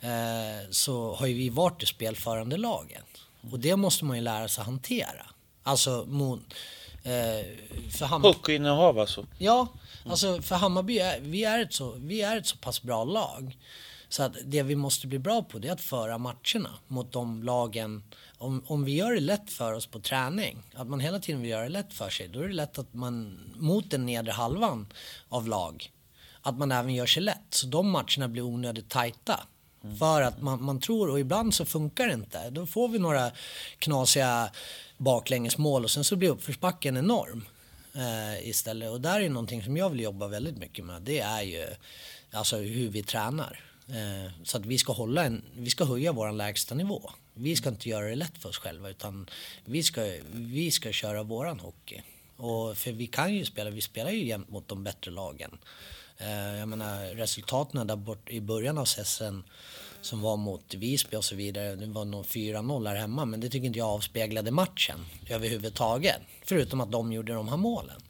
[0.00, 3.04] eh, så har ju vi varit det spelförande laget.
[3.50, 5.26] Och det måste man ju lära sig hantera.
[5.62, 6.54] Alltså mot...
[7.02, 7.46] Eh,
[7.90, 8.34] för Hammarby...
[8.34, 9.26] Puckinnehav alltså?
[9.38, 9.68] Ja,
[10.06, 13.58] alltså för Hammarby, är, vi, är ett så, vi är ett så pass bra lag.
[14.08, 17.42] Så att det vi måste bli bra på det är att föra matcherna mot de
[17.42, 18.02] lagen
[18.38, 21.50] om, om vi gör det lätt för oss på träning, att man hela tiden vill
[21.50, 24.86] göra det lätt för sig, då är det lätt att man mot den nedre halvan
[25.28, 25.92] av lag,
[26.42, 27.46] att man även gör sig lätt.
[27.50, 29.40] Så de matcherna blir onödigt tajta.
[29.98, 32.50] För att man, man tror, och ibland så funkar det inte.
[32.50, 33.30] Då får vi några
[33.78, 34.50] knasiga
[34.96, 37.44] baklängesmål och sen så blir uppförsbacken enorm.
[37.94, 38.90] Eh, istället.
[38.90, 41.02] Och där är någonting som jag vill jobba väldigt mycket med.
[41.02, 41.66] Det är ju
[42.30, 43.60] alltså hur vi tränar.
[43.88, 47.10] Eh, så att vi ska hålla en, vi ska höja vår lägsta nivå.
[47.34, 49.30] Vi ska inte göra det lätt för oss själva utan
[49.64, 52.02] vi ska, vi ska köra våran hockey.
[52.36, 55.58] Och för vi kan ju spela, vi spelar ju jämt mot de bättre lagen.
[56.18, 59.44] Eh, jag menar resultaten där bort i början av säsongen
[60.00, 61.76] som var mot Visby och så vidare.
[61.76, 66.20] Det var nog 4-0 här hemma men det tycker inte jag avspeglade matchen överhuvudtaget.
[66.44, 68.00] Förutom att de gjorde de här målen.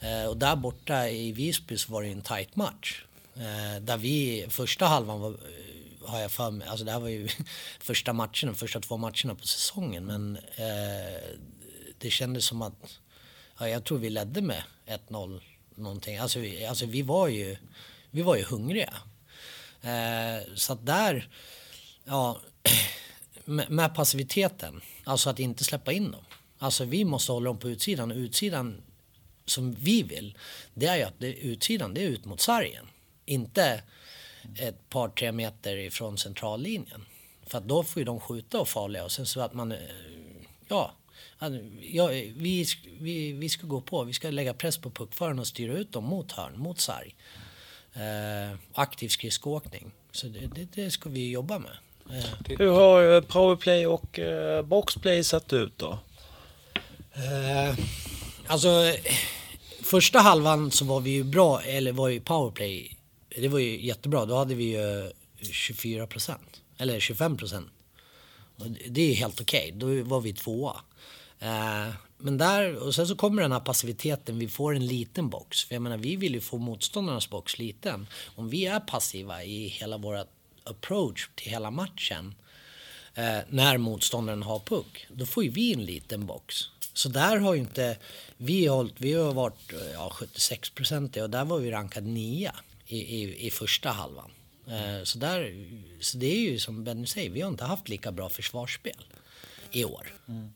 [0.00, 3.04] Eh, och där borta i Visby så var det en tight match.
[3.36, 5.36] Eh, där vi, första halvan var,
[6.04, 7.28] har jag för mig, alltså det här var ju
[7.80, 10.04] första matchen, första två matcherna på säsongen.
[10.04, 10.38] Men
[11.98, 12.98] det kändes som att,
[13.58, 15.40] ja, jag tror vi ledde med 1-0
[15.78, 16.16] någonting.
[16.16, 17.56] Alltså, vi, alltså vi var ju,
[18.10, 18.94] vi var ju hungriga.
[19.82, 21.28] Eh, så att där,
[22.04, 22.40] ja,
[23.44, 26.24] med, med, passiviteten, alltså att inte släppa in dem.
[26.58, 28.82] Alltså vi måste hålla dem på utsidan och utsidan
[29.44, 30.38] som vi vill,
[30.74, 32.86] det är ju att det, utsidan, det är ut mot sargen.
[33.24, 33.82] Inte
[34.58, 37.04] ett par, tre meter ifrån centrallinjen.
[37.46, 39.78] För att då får ju de skjuta och farliga och sen så att man, eh,
[40.68, 40.92] ja,
[41.38, 42.66] ja, ja vi,
[43.00, 46.04] vi, vi ska gå på, vi ska lägga press på puckföraren och styra ut dem
[46.04, 47.14] mot hörn, mot sarg.
[47.94, 49.90] Eh, aktiv skridskoåkning.
[50.12, 51.72] Så det, det, det, ska vi jobba med.
[52.10, 52.56] Eh.
[52.58, 55.98] Hur har powerplay och eh, boxplay sett ut då?
[57.12, 57.78] Eh,
[58.46, 58.94] alltså,
[59.82, 62.96] första halvan så var vi ju bra, eller var ju powerplay.
[63.28, 64.26] Det var ju jättebra.
[64.26, 65.10] Då hade vi ju
[65.40, 66.62] 24 procent.
[66.78, 67.68] Eller 25 procent.
[68.88, 69.72] Det är helt okej.
[69.76, 70.00] Okay.
[70.00, 70.80] Då var vi tvåa.
[71.40, 75.64] Eh, men där, och sen så kommer den här passiviteten, vi får en liten box.
[75.64, 78.06] För jag menar, vi vill ju få motståndarnas box liten.
[78.34, 80.24] Om vi är passiva i hela vår
[80.64, 82.34] approach till hela matchen
[83.14, 86.54] eh, när motståndaren har puck, då får ju vi en liten box.
[86.92, 87.96] Så där har ju inte
[88.36, 92.54] vi hållit, vi har varit eh, ja, 76 procent och där var vi rankad nia
[92.86, 94.30] i, i, i första halvan.
[94.66, 95.66] Eh, så, där,
[96.00, 99.06] så det är ju som Benny säger, vi har inte haft lika bra försvarsspel
[99.72, 100.14] i år.
[100.28, 100.52] Mm.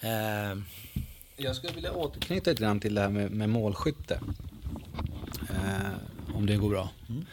[0.00, 0.58] Eh,
[1.36, 4.20] jag skulle vilja återknyta lite grann till det här med, med målskytte.
[5.50, 6.90] Eh, om det går bra.
[7.08, 7.24] Mm.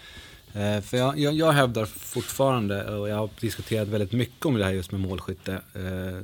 [0.53, 4.65] Eh, för jag, jag, jag, hävdar fortfarande, och jag har diskuterat väldigt mycket om det
[4.65, 5.53] här just med målskytte.
[5.53, 6.21] Eh,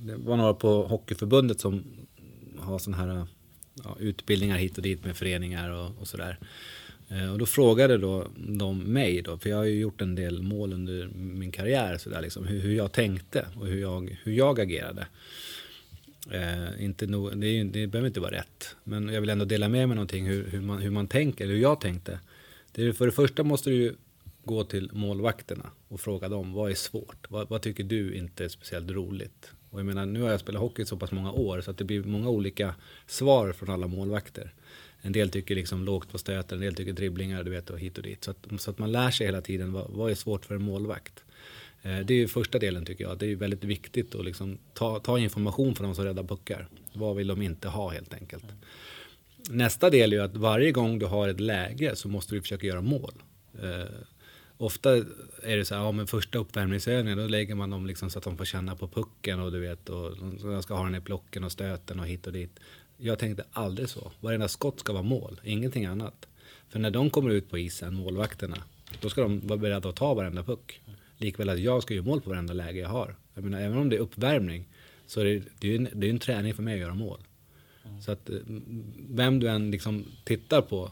[0.00, 1.84] det var några på Hockeyförbundet som
[2.58, 3.26] har sådana här
[3.84, 6.38] ja, utbildningar hit och dit med föreningar och, och sådär.
[7.08, 10.42] Eh, och då frågade då de mig, då, för jag har ju gjort en del
[10.42, 14.32] mål under min karriär, så där, liksom, hur, hur jag tänkte och hur jag, hur
[14.32, 15.06] jag agerade.
[16.30, 19.68] Eh, inte no, det, är, det behöver inte vara rätt, men jag vill ändå dela
[19.68, 22.20] med mig någonting hur, hur, man, hur man tänker, hur jag tänkte.
[22.72, 23.94] Det är, för det första måste du ju
[24.44, 27.26] gå till målvakterna och fråga dem, vad är svårt?
[27.30, 29.52] Vad, vad, tycker du inte är speciellt roligt?
[29.70, 31.84] Och jag menar, nu har jag spelat hockey så pass många år så att det
[31.84, 32.74] blir många olika
[33.06, 34.54] svar från alla målvakter.
[35.00, 37.98] En del tycker liksom lågt på stöten, en del tycker dribblingar, du vet, och hit
[37.98, 38.24] och dit.
[38.24, 40.62] Så att, så att man lär sig hela tiden, vad, vad är svårt för en
[40.62, 41.24] målvakt?
[41.84, 43.18] Eh, det är ju första delen tycker jag.
[43.18, 46.68] Det är väldigt viktigt att liksom ta, ta information från de som räddar puckar.
[46.92, 48.44] Vad vill de inte ha helt enkelt.
[49.50, 52.66] Nästa del är ju att varje gång du har ett läge så måste du försöka
[52.66, 53.12] göra mål.
[53.62, 53.92] Eh,
[54.56, 54.96] ofta
[55.42, 58.24] är det så här, ja men första uppvärmningsövningen då lägger man dem liksom så att
[58.24, 61.44] de får känna på pucken och du vet och de ska ha den i plocken
[61.44, 62.60] och stöten och hit och dit.
[62.96, 64.12] Jag tänkte aldrig så.
[64.20, 66.26] Varenda skott ska vara mål, ingenting annat.
[66.68, 68.56] För när de kommer ut på isen, målvakterna,
[69.00, 70.80] då ska de vara beredda att ta varenda puck.
[71.24, 73.16] Likväl att jag ska göra mål på varenda läge jag har.
[73.34, 74.68] Jag menar, även om det är uppvärmning
[75.06, 77.20] så är det, det är en, det är en träning för mig att göra mål.
[77.84, 78.02] Mm.
[78.02, 78.36] Så att eh,
[79.10, 80.90] vem du än liksom tittar på,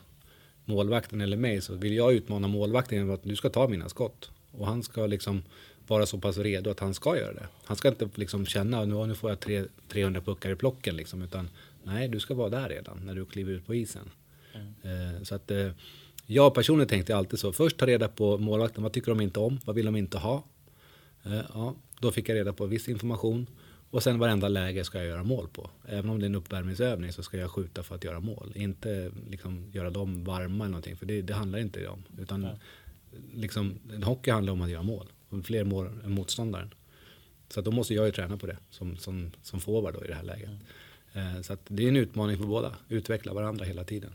[0.65, 4.31] målvakten eller mig, så vill jag utmana målvakten genom att du ska ta mina skott.
[4.51, 5.43] Och han ska liksom
[5.87, 7.47] vara så pass redo att han ska göra det.
[7.65, 11.23] Han ska inte liksom känna att nu får jag tre, 300 puckar i plocken liksom,
[11.23, 11.49] utan
[11.83, 14.11] nej, du ska vara där redan när du kliver ut på isen.
[14.55, 15.17] Mm.
[15.17, 15.71] Eh, så att eh,
[16.27, 17.53] jag personligen tänkte alltid så.
[17.53, 18.83] Först ta reda på målvakten.
[18.83, 19.61] Vad tycker de inte om?
[19.65, 20.45] Vad vill de inte ha?
[21.25, 23.47] Eh, ja, då fick jag reda på viss information.
[23.91, 25.71] Och sen varenda läge ska jag göra mål på.
[25.89, 28.53] Även om det är en uppvärmningsövning så ska jag skjuta för att göra mål.
[28.55, 30.97] Inte liksom göra dem varma eller någonting.
[30.97, 32.03] För det, det handlar inte om.
[32.19, 32.51] Utan ja.
[33.35, 35.07] liksom, hockey handlar om att göra mål.
[35.45, 36.75] Fler mål än motståndaren.
[37.49, 40.15] Så då måste jag ju träna på det som, som, som forward då i det
[40.15, 40.51] här läget.
[41.13, 41.43] Mm.
[41.43, 42.75] Så det är en utmaning för båda.
[42.89, 44.13] Utveckla varandra hela tiden.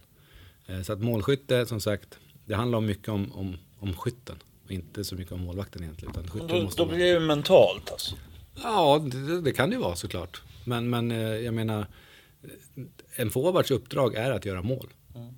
[0.67, 4.35] Eh, så att målskytte, som sagt, det handlar mycket om, om, om skytten.
[4.65, 6.11] Och inte så mycket om målvakten egentligen.
[6.11, 8.15] Utan då, då blir det ju mentalt alltså?
[8.63, 10.41] Ja, det, det, kan det ju vara såklart.
[10.65, 11.85] Men, men eh, jag menar,
[13.15, 14.87] en forwards uppdrag är att göra mål.
[15.15, 15.33] Mm.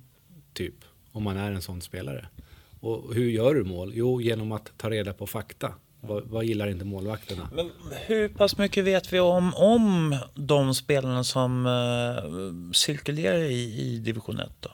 [0.52, 0.74] Typ.
[1.12, 2.28] om man är en sån spelare.
[2.80, 3.92] Och hur gör du mål?
[3.94, 5.74] Jo, genom att ta reda på fakta.
[6.00, 7.48] Vad, vad gillar inte målvakterna?
[7.54, 7.70] Men
[8.06, 14.40] hur pass mycket vet vi om, om de spelarna som uh, cirkulerar i, i division
[14.40, 14.70] 1 då?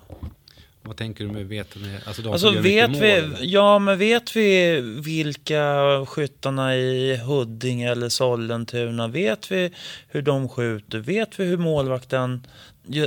[0.86, 1.76] Vad tänker du med vet?
[2.06, 3.38] Alltså, alltså vet mål, vi, eller?
[3.40, 5.74] ja men vet vi vilka
[6.06, 9.70] skyttarna i Huddinge eller Sollentuna, vet vi
[10.08, 12.46] hur de skjuter, vet vi hur målvakten,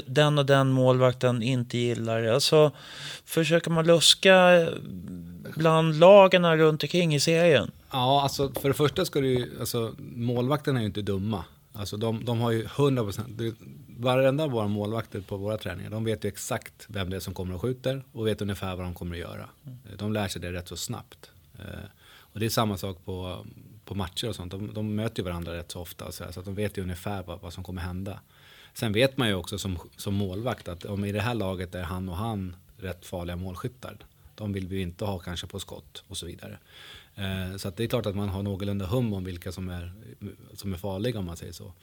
[0.05, 2.71] den och den målvakten inte gillar Alltså
[3.25, 4.67] försöker man luska
[5.55, 7.71] bland lagarna runt omkring i serien?
[7.91, 11.43] Ja, alltså för det första ska du ju, alltså målvakterna är ju inte dumma.
[11.73, 13.27] Alltså de, de har ju 100 procent,
[13.99, 17.55] varenda våra målvakter på våra träningar, de vet ju exakt vem det är som kommer
[17.55, 19.49] och skjuter och vet ungefär vad de kommer att göra.
[19.97, 21.31] De lär sig det rätt så snabbt.
[21.59, 23.45] Eh, och det är samma sak på,
[23.85, 24.51] på matcher och sånt.
[24.51, 27.23] De, de möter ju varandra rätt så ofta så, så att de vet ju ungefär
[27.23, 28.19] vad, vad som kommer hända.
[28.73, 31.83] Sen vet man ju också som, som målvakt att om i det här laget är
[31.83, 33.97] han och han rätt farliga målskyttar.
[34.35, 36.57] De vill vi inte ha kanske på skott och så vidare.
[37.15, 39.93] Eh, så det är klart att man har någorlunda hum om vilka som är,
[40.53, 41.73] som är farliga om man säger så.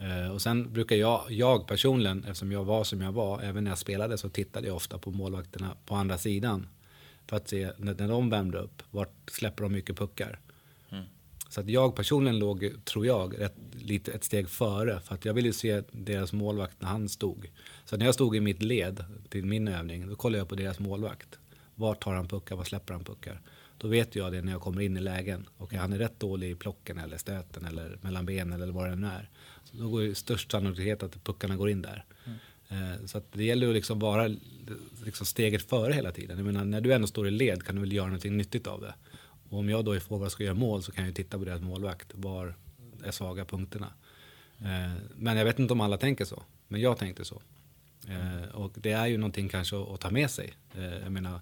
[0.00, 3.70] Eh, och sen brukar jag, jag personligen, eftersom jag var som jag var, även när
[3.70, 6.68] jag spelade så tittade jag ofta på målvakterna på andra sidan.
[7.26, 10.40] För att se när, när de värmde upp, vart släpper de mycket puckar.
[10.90, 11.04] Mm.
[11.48, 15.00] Så att jag personligen låg, tror jag, ett, lite ett steg före.
[15.00, 17.50] För att jag ville se deras målvakt när han stod.
[17.84, 20.78] Så när jag stod i mitt led till min övning, då kollade jag på deras
[20.78, 21.38] målvakt.
[21.74, 23.40] Vart tar han puckar, var släpper han puckar?
[23.78, 25.40] Då vet jag det när jag kommer in i lägen.
[25.40, 28.90] Okej, okay, han är rätt dålig i plocken eller stöten eller mellan benen eller vad
[28.90, 29.28] det nu är.
[29.72, 32.04] Då går det störst sannolikhet att puckarna går in där.
[32.68, 33.08] Mm.
[33.08, 34.36] Så det gäller att liksom vara
[35.04, 36.36] liksom steget före hela tiden.
[36.36, 38.80] Jag menar, när du ändå står i led kan du väl göra någonting nyttigt av
[38.80, 38.94] det.
[39.50, 41.60] Och om jag då i forward ska göra mål så kan jag titta på deras
[41.60, 42.10] målvakt.
[42.14, 42.54] Var
[43.04, 43.92] är svaga punkterna?
[44.58, 44.90] Mm.
[45.16, 46.42] Men jag vet inte om alla tänker så.
[46.68, 47.42] Men jag tänkte så.
[48.08, 48.50] Mm.
[48.50, 50.52] Och det är ju någonting kanske att ta med sig.
[51.02, 51.40] Jag menar,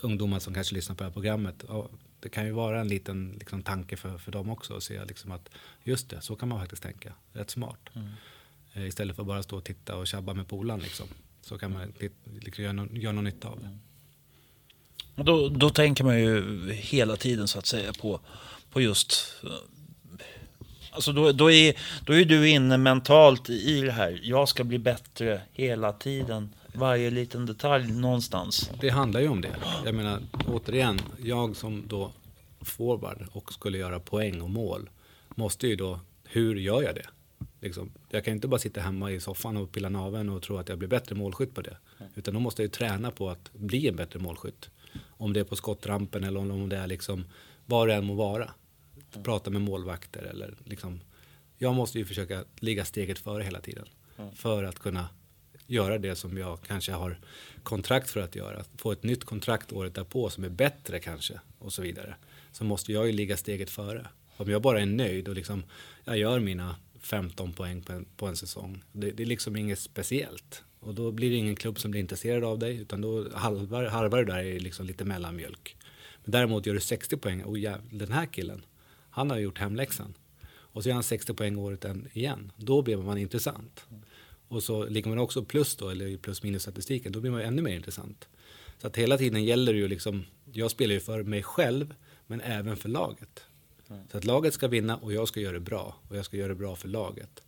[0.00, 1.64] ungdomar som kanske lyssnar på det här programmet.
[2.20, 4.76] det kan ju vara en liten liksom, tanke för, för dem också.
[4.76, 5.48] Att se liksom att
[5.84, 7.12] just det, så kan man faktiskt tänka.
[7.32, 7.80] Rätt smart.
[7.94, 8.08] Mm.
[8.72, 10.80] Eh, istället för att bara stå och titta och tjabba med polaren.
[10.80, 11.06] Liksom.
[11.40, 11.92] Så kan man
[12.40, 13.66] liksom, göra, någon, göra någon nytta av det.
[13.66, 13.78] Mm.
[15.16, 18.20] Då, då tänker man ju hela tiden så att säga på,
[18.70, 19.36] på just
[20.96, 21.74] Alltså då, då, är,
[22.04, 24.20] då är du inne mentalt i det här.
[24.22, 28.70] Jag ska bli bättre hela tiden varje liten detalj någonstans.
[28.80, 29.56] Det handlar ju om det.
[29.84, 32.12] Jag menar, återigen, jag som då
[32.60, 34.90] forward och skulle göra poäng och mål
[35.34, 37.06] måste ju då, hur gör jag det?
[37.60, 40.68] Liksom, jag kan inte bara sitta hemma i soffan och pilla naven och tro att
[40.68, 41.76] jag blir bättre målskytt på det.
[42.14, 44.70] Utan då måste jag ju träna på att bli en bättre målskytt.
[45.08, 47.24] Om det är på skottrampen eller om det är liksom,
[47.66, 48.50] vad det än må vara.
[49.22, 51.00] Prata med målvakter eller liksom.
[51.58, 53.86] Jag måste ju försöka ligga steget före hela tiden.
[54.34, 55.08] För att kunna
[55.66, 57.18] göra det som jag kanske har
[57.62, 58.64] kontrakt för att göra.
[58.76, 62.14] Få ett nytt kontrakt året därpå som är bättre kanske och så vidare.
[62.52, 64.06] Så måste jag ju ligga steget före.
[64.36, 65.62] Om jag bara är nöjd och liksom
[66.04, 68.82] jag gör mina 15 poäng på en, på en säsong.
[68.92, 70.62] Det, det, är liksom inget speciellt.
[70.80, 74.18] Och då blir det ingen klubb som blir intresserad av dig utan då halvar, halvar
[74.18, 75.76] det där i liksom lite mellanmjölk.
[76.24, 78.64] Men däremot gör du 60 poäng, och ja, den här killen,
[79.10, 80.14] han har gjort hemläxan.
[80.48, 82.52] Och så gör han 60 poäng året igen.
[82.56, 83.86] Då blir man intressant.
[84.48, 87.46] Och så ligger man också plus då, eller plus minus statistiken, då blir man ju
[87.46, 88.28] ännu mer intressant.
[88.78, 91.94] Så att hela tiden gäller det ju liksom, jag spelar ju för mig själv,
[92.26, 93.44] men även för laget.
[93.88, 94.02] Mm.
[94.10, 95.96] Så att laget ska vinna och jag ska göra det bra.
[96.08, 97.42] Och jag ska göra det bra för laget.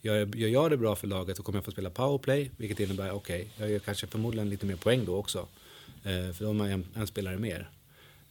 [0.00, 3.10] Gör, gör jag det bra för laget så kommer jag få spela powerplay, vilket innebär,
[3.10, 5.48] okej, okay, jag gör kanske förmodligen lite mer poäng då också.
[6.04, 7.70] Eh, för då har man en, en spelare mer.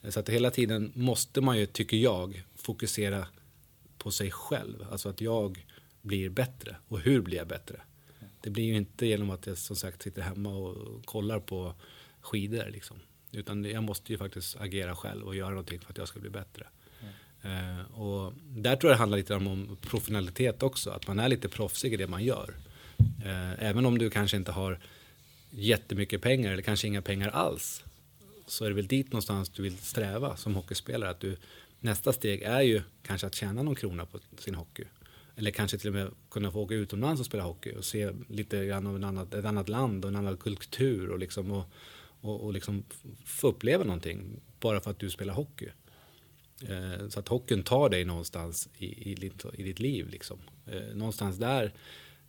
[0.08, 3.26] Så att hela tiden måste man ju, tycker jag, fokusera
[3.98, 4.86] på sig själv.
[4.90, 5.66] Alltså att jag
[6.02, 6.76] blir bättre.
[6.88, 7.80] Och hur blir jag bättre?
[8.40, 11.74] Det blir ju inte genom att jag som sagt sitter hemma och kollar på
[12.20, 12.70] skidor.
[12.70, 12.96] Liksom.
[13.32, 16.30] Utan jag måste ju faktiskt agera själv och göra någonting för att jag ska bli
[16.30, 16.66] bättre.
[17.42, 17.78] Mm.
[17.78, 20.90] Uh, och där tror jag det handlar lite om professionalitet också.
[20.90, 22.54] Att man är lite proffsig i det man gör.
[23.24, 24.78] Uh, även om du kanske inte har
[25.50, 27.84] jättemycket pengar eller kanske inga pengar alls.
[28.46, 31.10] Så är det väl dit någonstans du vill sträva som hockeyspelare.
[31.10, 31.36] Att du,
[31.80, 34.84] nästa steg är ju kanske att tjäna någon krona på sin hockey.
[35.38, 38.66] Eller kanske till och med kunna få åka utomlands och spela hockey och se lite
[38.66, 41.64] grann av en annat, ett annat land och en annan kultur och, liksom, och,
[42.20, 42.84] och, och liksom
[43.24, 45.68] få uppleva någonting bara för att du spelar hockey.
[46.68, 50.08] Eh, så att hockeyn tar dig någonstans i, i, ditt, i ditt liv.
[50.08, 50.38] Liksom.
[50.66, 51.72] Eh, någonstans där,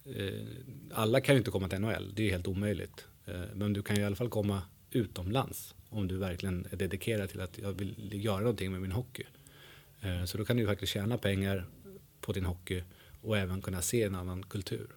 [0.05, 0.47] eh,
[0.93, 3.05] alla kan ju inte komma till NHL, det är helt omöjligt.
[3.25, 7.29] Eh, men du kan ju i alla fall komma utomlands om du verkligen är dedikerad
[7.29, 9.23] till att jag vill göra någonting med min hockey.
[10.01, 11.65] Eh, så då kan du faktiskt tjäna pengar
[12.21, 12.83] på din hockey
[13.21, 14.87] och även kunna se en annan kultur.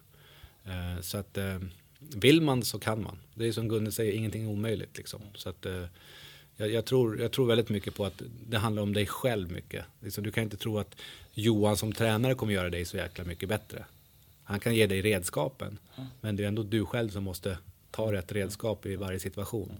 [0.65, 1.59] Eh, så att eh,
[1.99, 3.17] vill man så kan man.
[3.35, 5.21] Det är som Gunde säger, ingenting är omöjligt liksom.
[5.35, 5.85] Så att, eh,
[6.55, 9.85] jag, jag, tror, jag tror väldigt mycket på att det handlar om dig själv mycket.
[9.99, 10.95] Liksom, du kan inte tro att
[11.33, 13.85] Johan som tränare kommer göra dig så jäkla mycket bättre.
[14.43, 15.77] Han kan ge dig redskapen,
[16.21, 17.57] men det är ändå du själv som måste
[17.91, 19.79] ta rätt redskap i varje situation.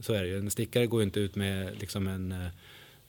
[0.00, 0.38] Så är det ju.
[0.38, 2.48] En stickare går inte ut med liksom en, eh,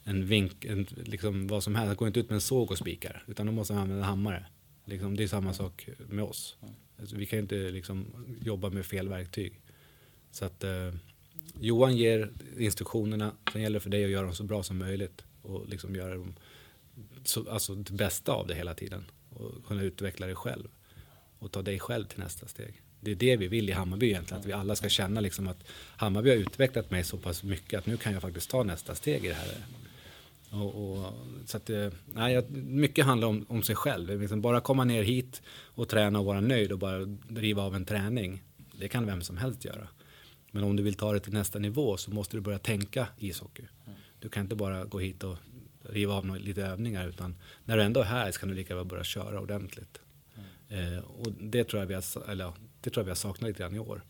[0.07, 1.87] en vink, en, liksom vad som helst.
[1.87, 4.45] Han går inte ut med en såg och spikar, utan då måste han använda hammare.
[4.85, 6.57] Liksom, det är samma sak med oss.
[6.99, 8.05] Alltså, vi kan inte liksom,
[8.41, 9.61] jobba med fel verktyg.
[10.31, 10.93] Så att eh,
[11.59, 15.23] Johan ger instruktionerna, sen gäller det för dig att göra dem så bra som möjligt
[15.41, 16.35] och liksom göra dem
[17.23, 20.67] så, alltså det bästa av det hela tiden och kunna utveckla dig själv
[21.39, 22.81] och ta dig själv till nästa steg.
[23.01, 25.63] Det är det vi vill i Hammarby egentligen, att vi alla ska känna liksom att
[25.97, 29.25] Hammarby har utvecklat mig så pass mycket att nu kan jag faktiskt ta nästa steg
[29.25, 29.65] i det här.
[30.61, 31.13] Och, och,
[31.45, 34.21] så att, eh, nej, mycket handlar om, om sig själv.
[34.21, 37.85] Liksom bara komma ner hit och träna och vara nöjd och bara driva av en
[37.85, 38.43] träning.
[38.79, 39.87] Det kan vem som helst göra.
[40.51, 43.63] Men om du vill ta det till nästa nivå så måste du börja tänka ishockey.
[44.19, 45.37] Du kan inte bara gå hit och
[45.89, 47.35] riva av några, lite övningar utan
[47.65, 50.01] när du ändå är här så kan du lika väl börja köra ordentligt.
[50.69, 50.93] Mm.
[50.93, 53.63] Eh, och det tror, jag vi har, eller, det tror jag vi har saknat lite
[53.63, 54.03] grann i år.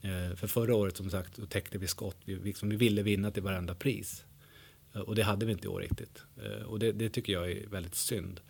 [0.00, 2.16] Eh, för förra året som sagt då täckte vi skott.
[2.24, 4.24] Vi, liksom, vi ville vinna till varenda pris.
[4.94, 6.22] Eh, och det hade vi inte i år riktigt.
[6.42, 8.40] Eh, och det, det, tycker jag är väldigt synd.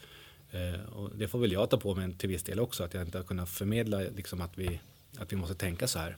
[0.50, 2.84] Eh, och det får väl jag ta på mig till viss del också.
[2.84, 4.80] Att jag inte har kunnat förmedla liksom, att, vi,
[5.18, 6.16] att vi måste tänka så här.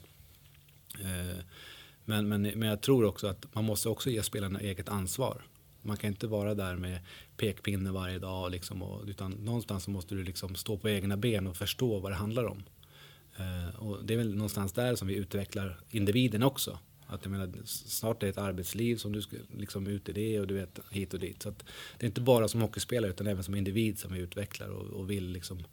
[2.04, 5.42] Men, men, men jag tror också att man måste också ge spelarna eget ansvar.
[5.82, 7.00] Man kan inte vara där med
[7.36, 8.50] pekpinne varje dag.
[8.50, 12.16] Liksom, och, utan någonstans måste du liksom stå på egna ben och förstå vad det
[12.16, 12.62] handlar om.
[13.78, 16.78] Och det är väl någonstans där som vi utvecklar individen också.
[17.10, 20.40] Att jag menar, snart är det ett arbetsliv som du ska liksom ut i det
[20.40, 21.42] och du vet hit och dit.
[21.42, 21.50] Så
[21.98, 25.10] det är inte bara som hockeyspelare utan även som individ som vi utvecklar och, och
[25.10, 25.64] vill liksom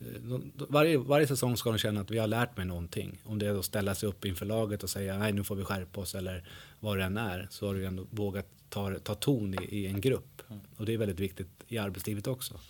[0.00, 3.20] Eh, varje, varje säsong ska de känna att vi har lärt mig någonting.
[3.24, 5.64] Om det är att ställa sig upp inför laget och säga nej nu får vi
[5.64, 6.48] skärpa oss eller
[6.80, 7.48] vad det än är.
[7.50, 10.42] Så har du ändå vågat ta, ta ton i, i en grupp.
[10.76, 12.60] Och det är väldigt viktigt i arbetslivet också.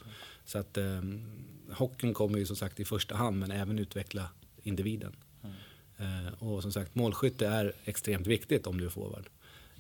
[0.45, 1.03] Så att eh,
[1.71, 4.29] hockeyn kommer ju som sagt i första hand men även utveckla
[4.63, 5.17] individen.
[6.01, 9.29] Eh, och som sagt målskytte är extremt viktigt om du är forward.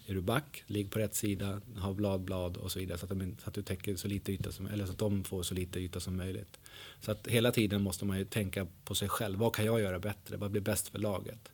[0.06, 3.18] Är du back, ligg på rätt sida, ha blad, blad och så vidare så att,
[3.18, 5.54] de, så att du täcker så lite yta som eller så att de får så
[5.54, 6.58] lite yta som möjligt.
[7.00, 9.38] Så att hela tiden måste man ju tänka på sig själv.
[9.38, 10.36] Vad kan jag göra bättre?
[10.36, 11.52] Vad blir bäst för laget?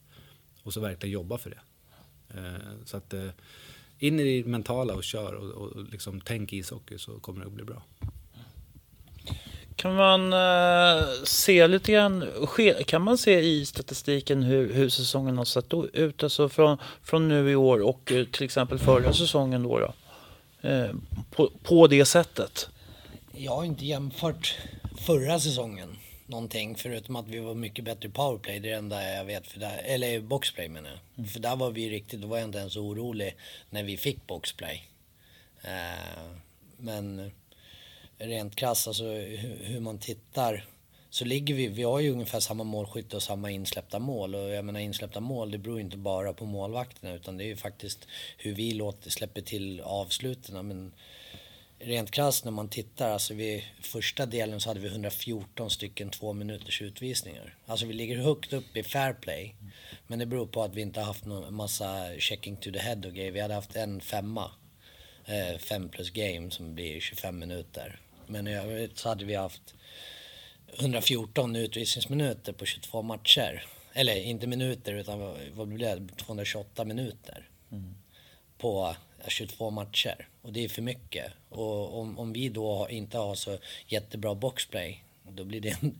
[0.62, 1.60] Och så verkligen jobba för det.
[2.38, 3.28] Eh, så att eh,
[3.98, 7.52] in i det mentala och kör och, och liksom tänk ishockey så kommer det att
[7.52, 7.82] bli bra.
[9.76, 12.24] Kan man uh, se lite grann,
[12.86, 16.22] kan man se i statistiken hur, hur säsongen har sett ut?
[16.22, 19.78] Alltså från, från nu i år och uh, till exempel förra säsongen då?
[19.78, 19.94] då
[20.68, 20.94] uh,
[21.30, 22.68] på, på det sättet?
[23.32, 24.58] Jag har inte jämfört
[25.06, 25.96] förra säsongen
[26.26, 28.60] någonting förutom att vi var mycket bättre i powerplay.
[28.60, 29.46] Det är det enda jag vet.
[29.46, 30.98] För där, eller boxplay menar jag.
[31.16, 31.28] Mm.
[31.30, 33.36] För där var vi riktigt, då var jag inte ens orolig
[33.70, 34.88] när vi fick boxplay.
[36.76, 37.30] men
[38.18, 40.64] rent krasst, alltså hur, man tittar
[41.10, 44.34] så ligger vi, vi har ju ungefär samma målskytte och samma insläppta mål.
[44.34, 47.56] Och jag menar insläppta mål, det beror inte bara på målvakterna utan det är ju
[47.56, 48.08] faktiskt
[48.38, 50.68] hur vi låter, släpper till avsluten.
[50.68, 50.92] Men
[51.78, 56.32] rent krasst när man tittar, alltså vi, första delen så hade vi 114 stycken två
[56.32, 57.54] minuters utvisningar.
[57.66, 59.54] Alltså vi ligger högt upp i fair play.
[60.06, 63.14] Men det beror på att vi inte haft någon massa checking to the head och
[63.14, 63.32] grejer.
[63.32, 64.50] Vi hade haft en femma.
[65.26, 68.00] Eh, fem plus game som blir 25 minuter.
[68.26, 69.74] Men i övrigt så hade vi haft
[70.78, 73.66] 114 utvisningsminuter på 22 matcher.
[73.92, 76.16] Eller inte minuter utan vad blir det?
[76.16, 77.48] 228 minuter.
[77.72, 77.94] Mm.
[78.58, 78.96] På
[79.28, 80.28] 22 matcher.
[80.42, 81.32] Och det är för mycket.
[81.48, 85.94] Och om, om vi då inte har så jättebra boxplay då blir det en,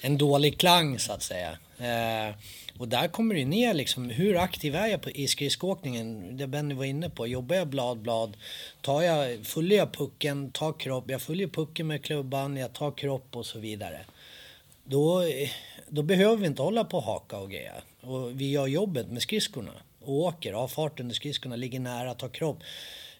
[0.00, 1.58] en dålig klang så att säga.
[1.78, 2.34] Eh,
[2.78, 6.36] och där kommer det ner liksom, hur aktiv är jag på, i skridskoåkningen?
[6.36, 7.26] Det Benny var inne på.
[7.26, 8.36] Jobbar jag blad, blad?
[8.80, 13.36] Tar jag, följer jag pucken, tar kropp, jag följer pucken med klubban, jag tar kropp
[13.36, 14.00] och så vidare.
[14.84, 15.22] Då,
[15.88, 17.74] då behöver vi inte hålla på och haka och greja.
[18.00, 22.28] Och vi gör jobbet med skridskorna och åker, har fart under skridskorna, ligger nära, tar
[22.28, 22.58] kropp.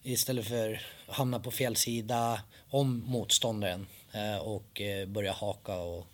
[0.02, 2.40] Istället för att hamna på fel sida
[2.70, 6.06] om motståndaren Eh, och eh, börja haka och,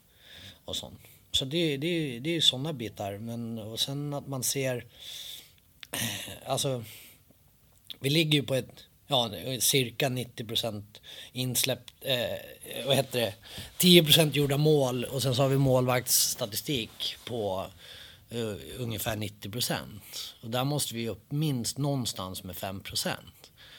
[0.64, 1.01] och sånt.
[1.32, 3.18] Så det, det, det är sådana bitar.
[3.18, 4.84] Men och sen att man ser,
[5.92, 6.84] eh, alltså
[8.01, 9.30] vi ligger ju på ett ja,
[9.61, 10.82] cirka 90
[11.32, 13.34] insläppt, eh, vad heter det,
[13.78, 17.66] 10% gjorda mål och sen så har vi målvaktsstatistik på
[18.30, 19.76] eh, ungefär 90%
[20.42, 22.82] Och där måste vi upp minst någonstans med 5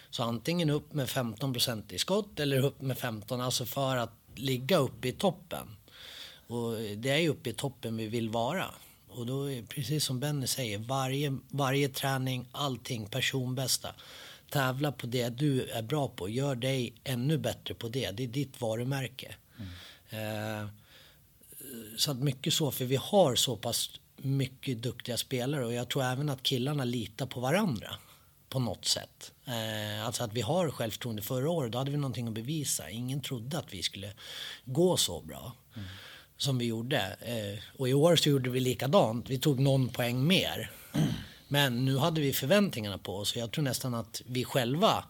[0.10, 4.14] så antingen upp med 15 procent i skott eller upp med 15, alltså för att
[4.36, 5.68] ligga uppe i toppen.
[6.48, 8.66] Och det är ju uppe i toppen vi vill vara.
[9.08, 13.96] Och då är precis som Benny säger, varje, varje träning, allting personbästa.
[14.50, 18.12] Tävla på det du är bra på, gör dig ännu bättre på det.
[18.12, 19.36] Det är ditt varumärke.
[20.10, 20.68] Eh,
[21.98, 26.04] så att mycket så, för vi har så pass mycket duktiga spelare och jag tror
[26.04, 27.96] även att killarna litar på varandra
[28.50, 29.32] på något sätt.
[29.50, 31.22] Eh, alltså att vi har självförtroende.
[31.22, 32.90] Förra året då hade vi någonting att bevisa.
[32.90, 34.14] Ingen trodde att vi skulle
[34.66, 35.88] gå så bra mm.
[36.38, 37.18] som vi gjorde.
[37.22, 39.30] Eh, och i år så gjorde vi likadant.
[39.30, 40.72] Vi tog någon poäng mer.
[40.94, 41.08] Mm.
[41.48, 43.36] Men nu hade vi förväntningarna på oss.
[43.36, 45.04] Jag tror nästan att vi själva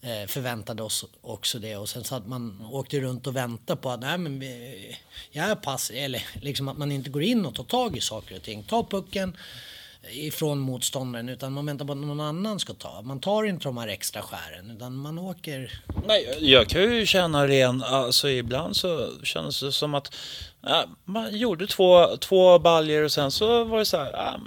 [0.00, 1.76] eh, förväntade oss också det.
[1.76, 4.96] Och sen så att man åkte runt och väntade på att nej men vi,
[5.30, 8.36] jag är pass, eller liksom att man inte går in och tar tag i saker
[8.36, 8.62] och ting.
[8.62, 9.36] Ta pucken
[10.10, 13.02] ifrån motståndaren utan man väntar på att någon annan ska ta.
[13.02, 15.82] Man tar inte de här extra skären utan man åker.
[16.06, 20.14] Nej, jag kan ju känna ren, alltså ibland så känns det som att
[20.62, 24.40] ja, man gjorde två, två baljer och sen så var det så här, ja,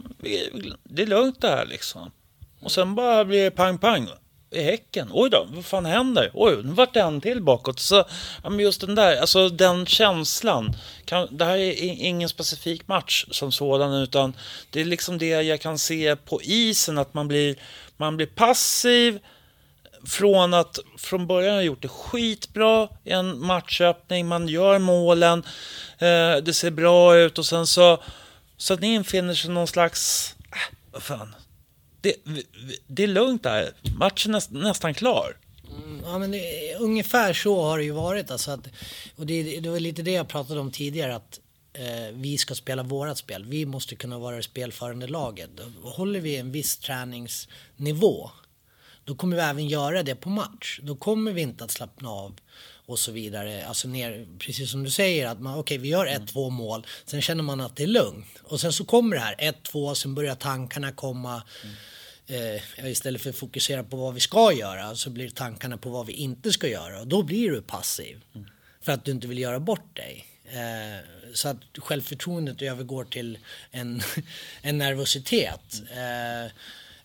[0.84, 2.12] det är lugnt det här liksom.
[2.60, 4.08] Och sen bara blir det pang pang
[4.52, 5.10] i Häcken.
[5.12, 6.32] Oj då, vad fan händer?
[6.34, 7.80] Oj, nu vart det en till bakåt.
[7.80, 7.96] Så,
[8.44, 10.76] ja, men just den där, alltså den känslan.
[11.06, 14.34] Kan, det här är ingen specifik match som sådan, utan
[14.70, 17.56] det är liksom det jag kan se på isen, att man blir,
[17.98, 19.20] man blir passiv
[20.06, 25.44] från att från början ha gjort det skitbra i en matchöppning, man gör målen,
[25.98, 28.04] eh, det ser bra ut och sen så,
[28.58, 31.36] så att det infinner sig någon slags, äh, vad fan,
[32.08, 32.44] det,
[32.88, 33.72] det är lugnt där.
[33.98, 35.38] Matchen är nästan klar.
[35.78, 38.32] Mm, ja, men det, ungefär så har det ju varit.
[38.32, 38.68] Alltså att,
[39.16, 41.16] och det, det var lite det jag pratade om tidigare.
[41.16, 41.40] Att
[41.74, 43.46] eh, vi ska spela vårat spel.
[43.46, 45.50] Vi måste kunna vara det spelförande laget.
[45.84, 48.30] Håller vi en viss träningsnivå.
[49.06, 50.80] Då kommer vi även göra det på match.
[50.84, 52.40] Då kommer vi inte att slappna av
[52.88, 53.66] och så vidare.
[53.68, 56.86] Alltså ner, precis som du säger, att man, okej okay, vi gör ett, två mål,
[57.06, 58.28] sen känner man att det är lugnt.
[58.44, 61.44] Och sen så kommer det här, ett, två, sen börjar tankarna komma.
[61.64, 61.76] Mm.
[62.28, 66.06] Eh, istället för att fokusera på vad vi ska göra så blir tankarna på vad
[66.06, 67.00] vi inte ska göra.
[67.00, 68.24] Och då blir du passiv.
[68.36, 68.48] Mm.
[68.82, 70.26] För att du inte vill göra bort dig.
[70.46, 73.38] Eh, så att självförtroendet övergår till
[73.72, 74.02] en,
[74.62, 75.82] en nervositet.
[75.92, 76.52] Eh,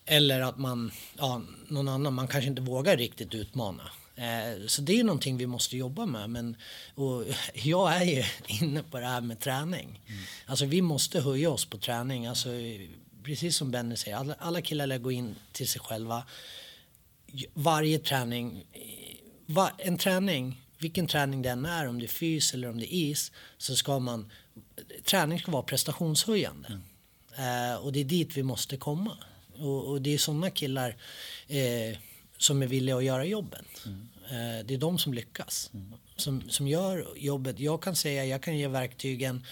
[0.04, 3.90] eller att man, ja, någon annan, man kanske inte vågar riktigt utmana.
[4.16, 6.30] Eh, så det är någonting vi måste jobba med.
[6.30, 6.56] Men,
[6.94, 8.24] och jag är ju
[8.64, 10.00] inne på det här med träning.
[10.06, 10.22] Mm.
[10.46, 12.26] Alltså vi måste höja oss på träning.
[12.26, 12.48] Alltså,
[13.24, 16.24] precis som Benny säger, alla, alla killar lär gå in till sig själva.
[17.54, 18.64] Varje träning,
[19.46, 22.96] va, en träning, vilken träning den är, om det är fys eller om det är
[22.96, 24.32] is, så ska man,
[25.04, 26.68] träning ska vara prestationshöjande.
[26.68, 26.82] Mm.
[27.36, 29.16] Eh, och det är dit vi måste komma.
[29.54, 30.96] Och, och det är sådana killar
[31.48, 31.98] eh,
[32.38, 33.86] som är villiga att göra jobbet.
[33.86, 34.08] Mm.
[34.24, 35.70] Eh, det är de som lyckas.
[35.74, 35.92] Mm.
[36.16, 37.60] Som, som gör jobbet.
[37.60, 39.44] Jag kan säga, jag kan ge verktygen.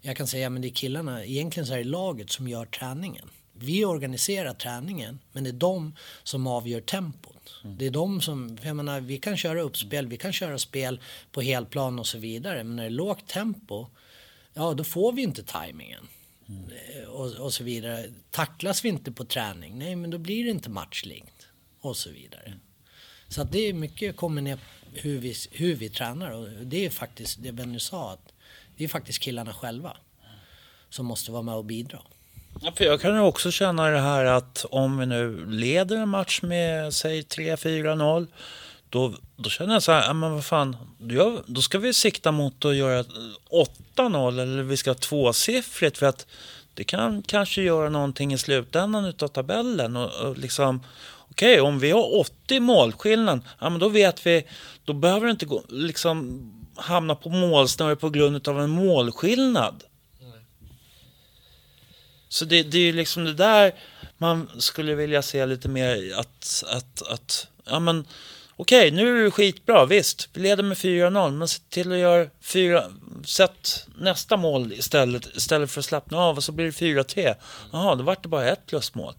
[0.00, 1.24] Jag kan säga, men det är killarna.
[1.24, 3.30] Egentligen så är det laget som gör träningen.
[3.52, 7.54] Vi organiserar träningen, men det är de som avgör tempot.
[7.64, 7.78] Mm.
[7.78, 11.00] Det är de som, jag menar, vi kan köra uppspel, vi kan köra spel
[11.32, 12.64] på helplan och så vidare.
[12.64, 13.86] Men när det är lågt tempo,
[14.54, 16.08] ja då får vi inte tajmingen.
[16.48, 16.64] Mm.
[17.08, 18.10] Och, och, så vidare.
[18.30, 21.46] Tacklas vi inte på träning, nej men då blir det inte matchlikt.
[21.80, 22.52] Och så vidare.
[23.28, 24.58] Så att det är mycket kommer ner
[24.92, 28.32] hur vi, hur vi tränar och det är faktiskt det Benny sa att
[28.80, 29.96] det är faktiskt killarna själva
[30.90, 31.98] som måste vara med och bidra.
[32.60, 36.08] Ja, för jag kan ju också känna det här att om vi nu leder en
[36.08, 38.26] match med säg 3-4-0
[38.88, 42.64] då, då känner jag så här, men vad fan, då, då ska vi sikta mot
[42.64, 43.04] att göra
[43.96, 46.26] 8-0 eller vi ska ha tvåsiffrigt för att
[46.74, 50.84] det kan kanske göra någonting i slutändan utav tabellen och, och liksom
[51.30, 54.46] Okej, okay, om vi har 80 målskillnad, ja men då vet vi,
[54.84, 56.40] då behöver det inte gå, liksom
[56.80, 59.84] hamna på målsnöre på grund av en målskillnad.
[60.20, 60.32] Mm.
[62.28, 63.74] Så det, det är ju liksom det där
[64.18, 68.06] man skulle vilja se lite mer att, att, att ja men
[68.56, 71.98] okej, okay, nu är det skitbra, visst, vi leder med 4-0, men se till att
[71.98, 72.84] göra fyra,
[73.24, 77.34] sätt nästa mål istället, istället för att slappna av och så blir det 4-3.
[77.72, 79.14] Jaha, då vart det bara ett plusmål.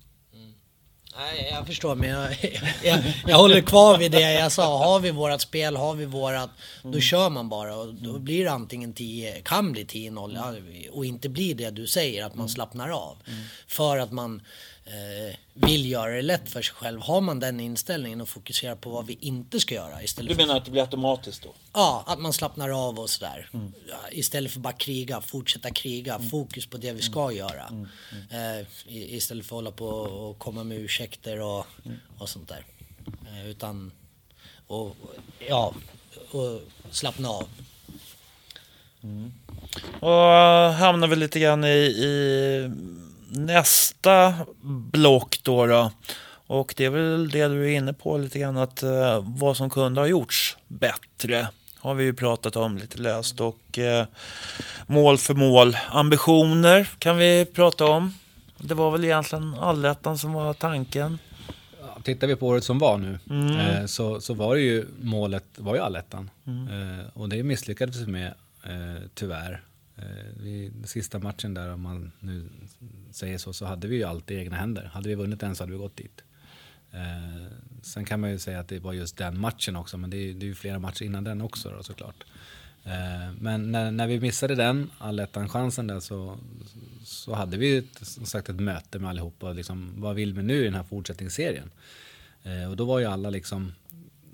[1.17, 2.31] Nej, jag förstår men jag,
[2.83, 4.77] jag, jag, håller kvar vid det jag sa.
[4.77, 6.49] Har vi vårat spel, har vi vårat,
[6.83, 7.01] då mm.
[7.01, 11.55] kör man bara och då blir det antingen 10, kan bli 10-0 och inte blir
[11.55, 12.49] det du säger att man mm.
[12.49, 13.17] slappnar av.
[13.27, 13.43] Mm.
[13.67, 14.41] För att man
[14.91, 17.01] eh, vill göra det lätt för sig själv.
[17.01, 20.57] Har man den inställningen och fokuserar på vad vi inte ska göra istället Du menar
[20.57, 21.53] att det blir automatiskt då?
[21.73, 23.49] Ja, att man slappnar av och sådär.
[23.53, 23.73] Mm.
[24.11, 26.29] Istället för bara kriga, fortsätta kriga, mm.
[26.29, 27.37] fokus på det vi ska mm.
[27.37, 27.67] göra.
[27.67, 27.87] Mm.
[28.31, 28.59] mm.
[28.59, 31.97] Eh, istället för att hålla på och komma med ursäkter och, mm.
[32.17, 32.65] och sånt där.
[33.27, 33.91] Eh, utan,
[34.67, 34.95] och,
[35.49, 35.73] ja,
[36.31, 36.61] och
[36.91, 37.47] slappna av.
[39.99, 42.71] Och hamnar vi lite grann i, i
[43.31, 44.33] nästa
[44.91, 45.91] block då, då.
[46.47, 49.69] Och det är väl det du är inne på lite grann, att uh, vad som
[49.69, 51.47] kunde ha gjorts bättre
[51.79, 54.03] har vi ju pratat om lite löst och uh,
[54.87, 55.77] mål för mål.
[55.89, 58.13] Ambitioner kan vi prata om.
[58.57, 61.17] Det var väl egentligen allettan som var tanken.
[62.03, 63.57] Tittar vi på året som var nu mm.
[63.57, 66.29] eh, så, så var det ju målet var ju allettan.
[66.47, 66.99] Mm.
[66.99, 69.61] Eh, och det misslyckades vi med eh, tyvärr.
[70.01, 72.49] Eh, vid sista matchen där, om man nu
[73.11, 74.83] säger så, så hade vi ju allt i egna händer.
[74.93, 76.23] Hade vi vunnit den så hade vi gått dit.
[76.91, 77.47] Eh,
[77.81, 80.33] sen kan man ju säga att det var just den matchen också, men det är,
[80.33, 82.23] det är ju flera matcher innan den också då, såklart.
[82.83, 86.37] Eh, men när, när vi missade den, allettan-chansen där, så,
[87.03, 89.53] så hade vi ju som sagt ett möte med allihopa.
[89.53, 91.71] Liksom, vad vill vi nu i den här fortsättningsserien?
[92.43, 93.73] Eh, och då var ju alla liksom,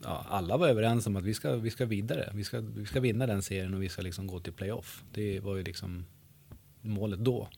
[0.07, 2.31] ja, alla var överens om att vi ska, vi ska vidare.
[2.33, 5.03] Vi ska, vi ska vinna den serien och vi ska liksom gå till playoff.
[5.13, 6.05] Det var ju liksom
[6.81, 7.49] målet då.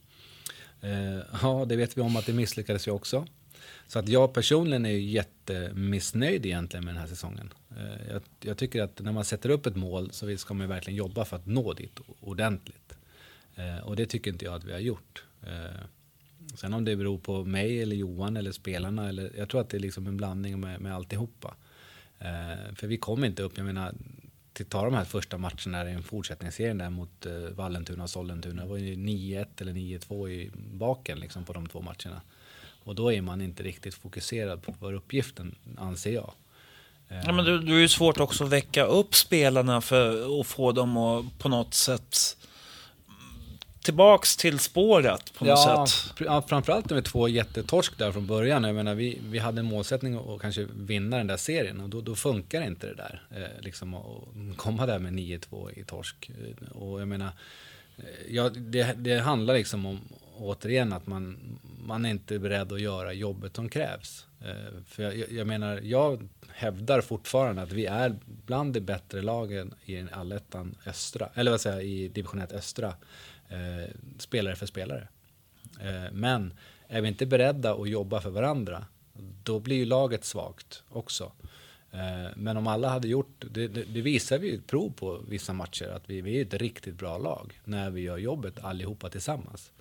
[0.80, 3.26] Eh, ja, det vet vi om att det misslyckades ju också.
[3.86, 7.52] Så att jag personligen är jättemissnöjd egentligen med den här säsongen.
[7.70, 10.96] Eh, jag, jag, tycker att när man sätter upp ett mål så ska man verkligen
[10.96, 12.94] jobba för att nå dit ordentligt.
[13.54, 15.24] Eh, och det tycker inte jag att vi har gjort.
[15.42, 15.80] Eh,
[16.54, 19.76] sen om det beror på mig eller Johan eller spelarna, eller, jag tror att det
[19.76, 21.56] är liksom en blandning med, med alltihopa.
[22.20, 23.94] Eh, för vi kom inte upp, jag menar,
[24.68, 28.62] ta de här första matcherna i en fortsättningsserie där mot eh, Vallentuna och Sollentuna.
[28.62, 32.20] Det var ju 9-1 eller 9-2 i baken liksom på de två matcherna.
[32.84, 36.32] Och då är man inte riktigt fokuserad på för uppgiften, anser jag.
[37.08, 40.46] Eh, ja, men det, det är ju svårt också att väcka upp spelarna för att
[40.46, 42.36] få dem att på något sätt
[43.82, 46.14] tillbaks till spåret på något ja, sätt.
[46.26, 48.64] Ja, framförallt med två jättetorsk där från början.
[48.64, 52.00] Jag menar, vi, vi hade en målsättning att kanske vinna den där serien och då,
[52.00, 53.22] då funkar inte det där.
[53.30, 56.30] Eh, liksom att komma där med 9-2 i torsk.
[56.70, 57.30] Och jag menar,
[57.96, 60.00] eh, ja, det, det handlar liksom om,
[60.36, 61.38] återigen att man,
[61.86, 64.26] man är inte beredd att göra jobbet som krävs.
[64.40, 69.74] Eh, för jag, jag, menar, jag hävdar fortfarande att vi är bland de bättre lagen
[69.84, 72.94] i allettan östra, eller vad säger jag, i division 1 östra,
[73.50, 75.08] eh, spelare för spelare.
[75.80, 76.54] Eh, men
[76.88, 78.86] är vi inte beredda att jobba för varandra,
[79.42, 81.32] då blir ju laget svagt också.
[81.92, 85.52] Eh, men om alla hade gjort, det, det, det visar vi ju prov på vissa
[85.52, 89.72] matcher, att vi, vi är ett riktigt bra lag när vi gör jobbet allihopa tillsammans.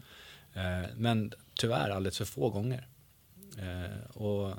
[0.54, 2.88] Eh, men tyvärr alldeles för få gånger.
[3.58, 4.54] Eh, och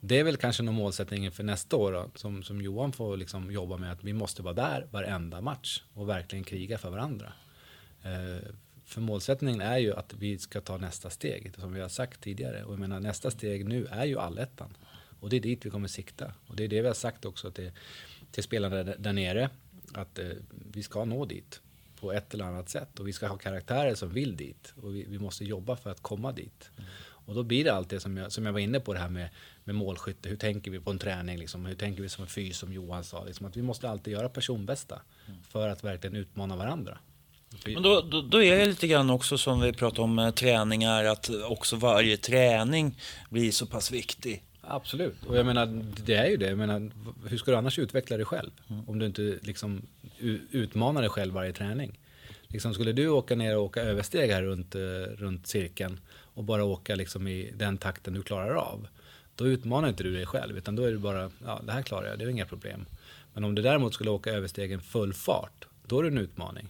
[0.00, 3.50] det är väl kanske någon målsättning för nästa år då, som, som Johan får liksom
[3.50, 7.32] jobba med att vi måste vara där varenda match och verkligen kriga för varandra.
[8.08, 8.52] Eh,
[8.84, 12.64] för målsättningen är ju att vi ska ta nästa steg, som vi har sagt tidigare.
[12.64, 14.76] Och jag menar nästa steg nu är ju allettan.
[15.20, 16.32] Och det är dit vi kommer sikta.
[16.46, 17.70] Och det är det vi har sagt också till,
[18.30, 19.50] till spelarna där, där nere,
[19.92, 20.28] att eh,
[20.72, 21.60] vi ska nå dit
[22.00, 23.00] på ett eller annat sätt.
[23.00, 24.74] Och vi ska ha karaktärer som vill dit.
[24.82, 26.70] Och vi, vi måste jobba för att komma dit.
[26.76, 26.90] Mm.
[27.28, 29.28] Och då blir det alltid som jag, som jag var inne på det här med,
[29.64, 30.28] med målskytte.
[30.28, 31.38] Hur tänker vi på en träning?
[31.38, 31.66] Liksom?
[31.66, 33.24] Hur tänker vi som en fys som Johan sa?
[33.24, 35.42] Liksom, att vi måste alltid göra personbästa mm.
[35.42, 36.98] för att verkligen utmana varandra.
[37.64, 41.04] Men då, då, då, är det lite grann också som vi pratar om med träningar,
[41.04, 43.00] att också varje träning
[43.30, 44.42] blir så pass viktig.
[44.60, 46.48] Absolut, och jag menar det är ju det.
[46.48, 46.90] Jag menar,
[47.28, 48.50] hur ska du annars utveckla dig själv?
[48.70, 48.88] Mm.
[48.88, 49.82] Om du inte liksom
[50.50, 51.98] utmanar dig själv varje träning.
[52.48, 54.80] Liksom, skulle du åka ner och åka översteg här runt, eh,
[55.16, 58.88] runt cirkeln och bara åka liksom i den takten du klarar av.
[59.34, 62.08] Då utmanar inte du dig själv, utan då är det bara, ja det här klarar
[62.08, 62.86] jag, det är inga problem.
[63.34, 66.68] Men om du däremot skulle åka överstegen full fart, då är det en utmaning.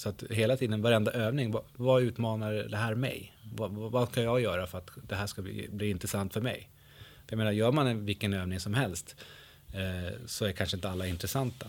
[0.00, 3.32] Så att hela tiden, varenda övning, vad, vad utmanar det här mig?
[3.54, 6.70] Vad, vad, kan jag göra för att det här ska bli, bli intressant för mig?
[6.98, 9.16] För jag menar, gör man en, vilken övning som helst
[9.72, 11.66] eh, så är kanske inte alla intressanta.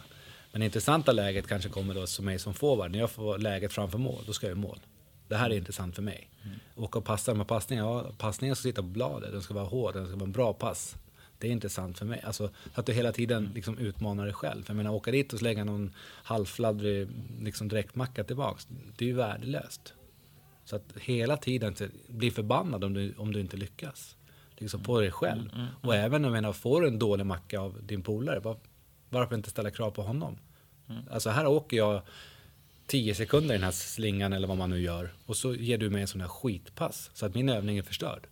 [0.52, 2.92] Men det intressanta läget kanske kommer då som mig som forward.
[2.92, 4.80] När jag får läget framför mål, då ska jag göra mål.
[5.28, 6.30] Det här är intressant för mig.
[6.44, 6.60] Mm.
[6.76, 9.94] Åka och passa med passningar, ja, passningen ska sitta på bladet, den ska vara hård,
[9.94, 10.96] den ska vara en bra pass.
[11.42, 12.22] Det är intressant för mig.
[12.24, 14.64] Alltså, att du hela tiden liksom utmanar dig själv.
[14.64, 15.92] För jag menar, åka dit och slänga någon
[16.24, 17.08] halvfladdrig
[17.42, 18.68] liksom direktmacka tillbaks,
[18.98, 19.94] det är ju värdelöst.
[20.66, 21.76] Så att hela tiden
[22.08, 24.16] bli förbannad om du, om du inte lyckas.
[24.58, 25.42] Liksom på dig själv.
[25.42, 25.74] Mm, mm, mm.
[25.82, 28.58] och även om jag får du en dålig macka av din polare, var,
[29.10, 30.38] varför inte ställa krav på honom?
[30.90, 31.04] Mm.
[31.12, 32.02] Alltså här åker jag
[32.88, 35.14] 10 sekunder i den här slingan eller vad man nu gör.
[35.26, 37.12] Och så ger du mig en sån här skitpass.
[37.14, 38.28] Så att min övning är förstörd.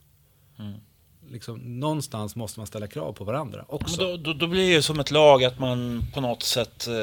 [1.30, 1.34] Mm.
[1.34, 4.02] Liksom, någonstans måste man ställa krav på varandra också.
[4.02, 6.88] Då, då, då blir det ju som ett lag att man på något sätt...
[6.88, 6.94] Eh,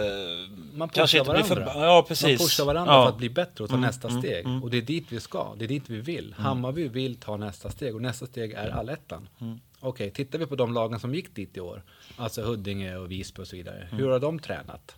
[0.75, 1.45] man pushar varandra.
[1.45, 2.41] För, ja, precis.
[2.41, 3.03] Man pushar varandra ja.
[3.03, 4.45] för att bli bättre och ta mm, nästa mm, steg.
[4.45, 4.63] Mm.
[4.63, 5.55] Och det är dit vi ska.
[5.59, 6.25] Det är dit vi vill.
[6.25, 6.45] Mm.
[6.45, 9.29] Hammarby vill ta nästa steg och nästa steg är allettan.
[9.41, 9.61] Mm.
[9.81, 11.83] Okej, okay, tittar vi på de lagen som gick dit i år,
[12.17, 13.89] alltså Huddinge och Visby och så vidare.
[13.93, 14.95] Hur har de tränat?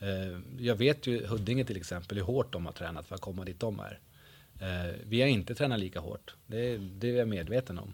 [0.00, 3.44] Eh, jag vet ju Huddinge till exempel hur hårt de har tränat för att komma
[3.44, 3.98] dit de är.
[4.60, 7.92] Eh, vi har inte tränat lika hårt, det, det är jag medveten om.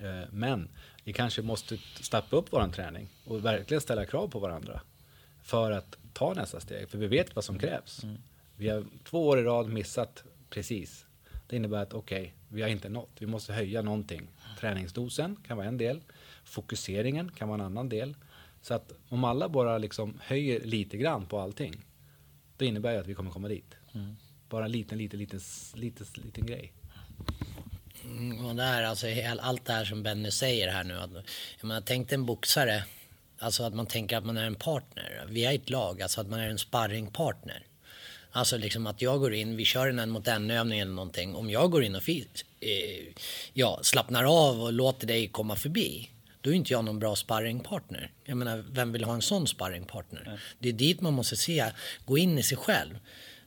[0.00, 0.68] Eh, men
[1.04, 4.80] vi kanske måste stappa upp vår träning och verkligen ställa krav på varandra
[5.42, 8.04] för att ta nästa steg, för vi vet vad som krävs.
[8.04, 8.16] Mm.
[8.56, 11.06] Vi har två år i rad missat precis.
[11.46, 13.10] Det innebär att okej, okay, vi har inte nått.
[13.18, 14.28] Vi måste höja någonting.
[14.58, 16.00] Träningsdosen kan vara en del.
[16.44, 18.16] Fokuseringen kan vara en annan del.
[18.62, 21.84] Så att om alla bara liksom höjer lite grann på allting,
[22.56, 23.74] då innebär det att vi kommer komma dit.
[23.92, 24.16] Mm.
[24.48, 25.40] Bara en liten, liten, liten,
[25.74, 26.72] liten, liten grej.
[28.04, 29.06] Mm, och där, alltså,
[29.40, 30.98] allt det här som Benny säger här nu.
[30.98, 31.10] Att,
[31.60, 32.84] jag menar, tänk en boxare,
[33.38, 35.26] alltså att man tänker att man är en partner.
[35.28, 37.62] Vi är ett lag, alltså att man är en sparringpartner.
[38.32, 41.34] Alltså liksom att jag går in, vi kör en en mot en övning eller någonting.
[41.34, 42.18] Om jag går in och eh,
[43.52, 46.10] ja, slappnar av och låter dig komma förbi.
[46.40, 48.10] Då är inte jag någon bra sparringpartner.
[48.24, 50.22] Jag menar, vem vill ha en sån sparringpartner?
[50.26, 50.38] Mm.
[50.58, 51.72] Det är dit man måste se,
[52.04, 52.98] gå in i sig själv.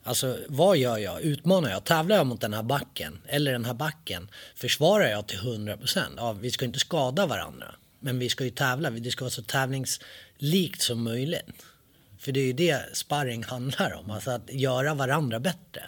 [0.06, 1.20] Alltså vad gör jag?
[1.22, 1.84] Utmanar jag?
[1.84, 3.18] Tävlar jag mot den här backen?
[3.26, 4.30] Eller den här backen?
[4.54, 5.98] Försvarar jag till 100%?
[6.16, 7.74] Ja, vi ska inte skada varandra.
[8.00, 8.90] Men vi ska ju tävla.
[8.90, 11.46] Det ska vara så tävlingslikt som möjligt.
[12.18, 14.10] För det är ju det sparring handlar om.
[14.10, 15.82] Alltså att göra varandra bättre.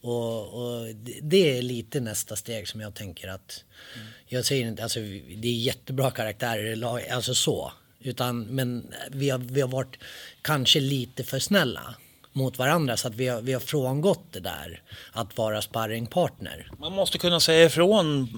[0.00, 4.06] Och, och det är lite nästa steg som jag tänker att mm.
[4.26, 5.00] jag säger inte, alltså
[5.36, 7.72] det är jättebra karaktärer, alltså så.
[8.00, 9.96] Utan, men vi har, vi har varit
[10.42, 11.94] kanske lite för snälla
[12.32, 16.70] mot varandra så att vi har, vi har frångått det där att vara sparringpartner.
[16.78, 18.28] Man måste kunna säga ifrån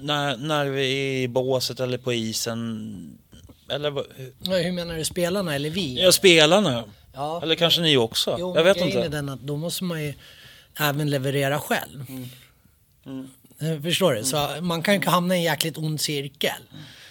[0.00, 3.18] när, när vi är i båset eller på isen.
[3.70, 4.04] Eller
[4.42, 6.02] ja, hur menar du, spelarna eller vi?
[6.02, 6.84] Ja, spelarna.
[7.14, 7.42] Ja.
[7.42, 8.36] Eller kanske ni också.
[8.38, 9.00] Jo, jag vet inte.
[9.00, 10.14] Är den att då måste man ju
[10.78, 12.04] även leverera själv.
[12.08, 12.28] Mm.
[13.06, 13.28] Mm.
[13.58, 14.24] Eh, förstår du?
[14.24, 16.62] Så man kan ju hamna i en jäkligt ond cirkel.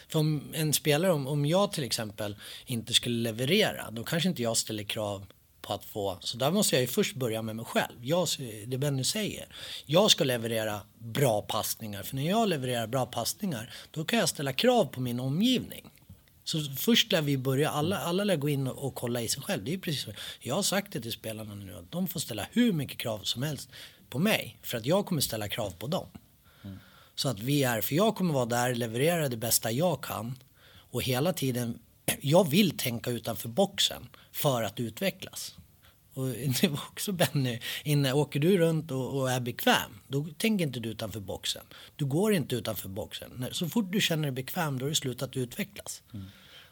[0.07, 4.41] För om en spelare, om, om jag till exempel inte skulle leverera, då kanske inte
[4.41, 5.25] jag ställer krav
[5.66, 7.95] på att få, så där måste jag ju först börja med mig själv.
[8.01, 8.28] Jag,
[8.68, 9.47] det Benny säger,
[9.86, 12.03] jag ska leverera bra passningar.
[12.03, 15.91] För när jag levererar bra passningar, då kan jag ställa krav på min omgivning.
[16.43, 19.43] Så först lär vi börja, alla, alla lär gå in och, och kolla i sig
[19.43, 19.63] själv.
[19.63, 20.07] Det är precis.
[20.39, 23.43] Jag har sagt det till spelarna nu att de får ställa hur mycket krav som
[23.43, 23.70] helst
[24.09, 24.57] på mig.
[24.61, 26.07] För att jag kommer ställa krav på dem.
[26.63, 26.80] Mm.
[27.16, 30.38] Så att vi är, för jag kommer vara där, leverera det bästa jag kan.
[30.91, 31.80] Och hela tiden,
[32.22, 35.55] jag vill tänka utanför boxen för att utvecklas.
[36.16, 36.28] Och
[36.61, 38.13] det var också Benny inne.
[38.13, 41.66] Åker du runt och, och, är bekväm, då tänker inte du utanför boxen.
[41.95, 43.45] Du går inte utanför boxen.
[43.51, 46.03] Så fort du känner dig bekväm, då har du slutat utvecklas.
[46.13, 46.26] Mm.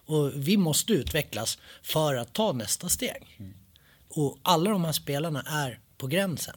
[0.06, 3.38] Och vi måste utvecklas för att ta nästa steg.
[3.40, 3.54] Mm.
[4.10, 6.56] Och alla de här spelarna är på gränsen.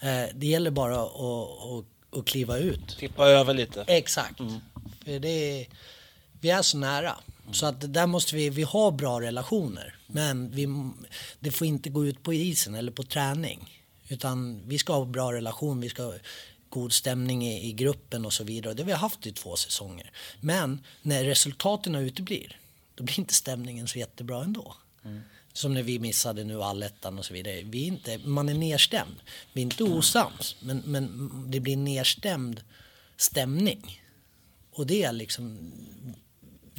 [0.00, 2.98] Eh, det gäller bara att, att, att kliva ut.
[2.98, 3.84] Tippa över lite.
[3.86, 4.40] Exakt.
[4.40, 4.60] Mm.
[5.04, 5.66] För det är,
[6.40, 7.16] vi är så nära.
[7.52, 9.96] Så att där måste vi, vi ha bra relationer.
[10.06, 10.68] Men vi,
[11.40, 13.82] det får inte gå ut på isen eller på träning.
[14.08, 16.14] Utan vi ska ha bra relation, vi ska ha
[16.68, 18.74] god stämning i, i gruppen och så vidare.
[18.74, 20.12] Det har vi haft i två säsonger.
[20.40, 22.60] Men när resultaten uteblir,
[22.94, 24.74] då blir inte stämningen så jättebra ändå.
[25.04, 25.20] Mm.
[25.52, 27.62] Som när vi missade nu allettan och så vidare.
[27.62, 29.16] Vi inte, man är nedstämd.
[29.52, 32.60] Vi är inte osams, men, men det blir nedstämd
[33.16, 34.02] stämning.
[34.72, 35.72] Och det är liksom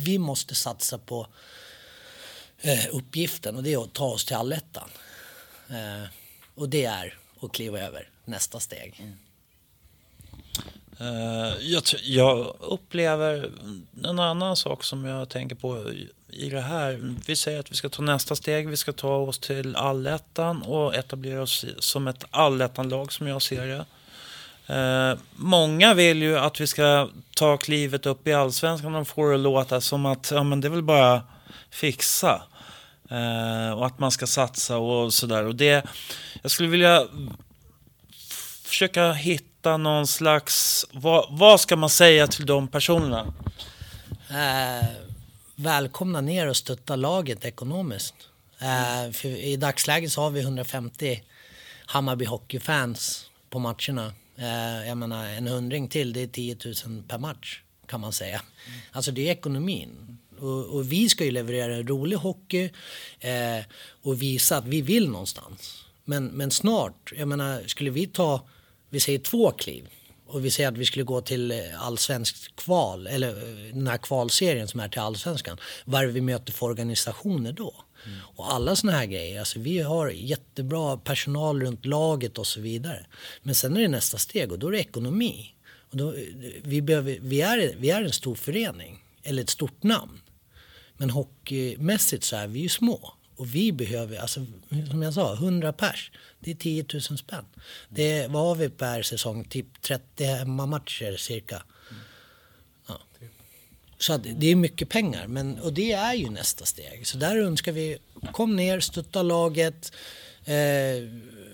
[0.02, 1.28] vi måste satsa på
[2.62, 4.90] eh, uppgiften och det är att ta oss till allettan.
[5.70, 6.10] Eh,
[6.56, 8.96] och det är att kliva över nästa steg.
[9.00, 9.18] Mm.
[11.02, 13.52] Uh, jag, jag, upplever
[14.04, 15.92] en annan sak som jag tänker på
[16.30, 17.16] i det här.
[17.28, 18.70] Vi säger att vi ska ta nästa steg.
[18.70, 23.68] Vi ska ta oss till allettan och etablera oss som ett allettanlag som jag ser
[23.68, 23.86] det.
[24.70, 29.36] Eh, många vill ju att vi ska ta klivet upp i allsvenskan och få det
[29.36, 31.22] att låta som att ja, men det är väl bara
[31.70, 32.42] fixa.
[33.10, 35.44] Eh, och att man ska satsa och sådär.
[35.44, 35.86] Och det,
[36.42, 37.08] jag skulle vilja
[38.64, 43.34] försöka hitta någon slags, vad, vad ska man säga till de personerna?
[44.30, 44.88] Eh,
[45.56, 48.16] välkomna ner och stötta laget ekonomiskt.
[48.60, 51.24] Eh, för I dagsläget så har vi 150
[51.86, 54.14] Hammarby hockeyfans på matcherna.
[54.40, 58.42] Eh, jag menar en hundring till det är 10 000 per match kan man säga.
[58.68, 58.80] Mm.
[58.92, 60.18] Alltså det är ekonomin.
[60.40, 62.70] Och, och, vi ska ju leverera en rolig hockey
[63.20, 63.66] eh,
[64.02, 65.86] och visa att vi vill någonstans.
[66.06, 68.48] Men, men snart, jag menar skulle vi ta,
[68.90, 69.90] vi säger två kliv
[70.28, 73.98] och vi säger att vi skulle gå till allsvenskt allsvensk kval eller eh, den här
[73.98, 75.58] kvalserien som är till allsvenskan.
[75.86, 77.74] Vad är det vi möter för organisationer då?
[78.06, 78.20] Mm.
[78.36, 79.40] Och alla såna här grejer.
[79.40, 83.06] Alltså vi har jättebra personal runt laget och så vidare.
[83.42, 85.56] Men sen är det nästa steg och då är det ekonomi.
[85.92, 86.14] Och då,
[86.64, 90.22] vi, behöver, vi, är, vi är en stor förening, eller ett stort namn.
[90.98, 93.14] Men hockeymässigt så är vi ju små.
[93.36, 94.46] Och vi behöver, alltså
[94.90, 96.12] som jag sa, 100 pers.
[96.40, 97.46] Det är 10 000 spänn.
[97.90, 99.44] Det vad har vi per säsong?
[99.44, 101.64] Typ 30 hemmamatcher cirka.
[104.00, 107.08] Så att det är mycket pengar, men, och det är ju nästa steg.
[107.08, 107.98] Så där önskar vi,
[108.32, 109.92] kom ner, stötta laget,
[110.46, 111.04] eh,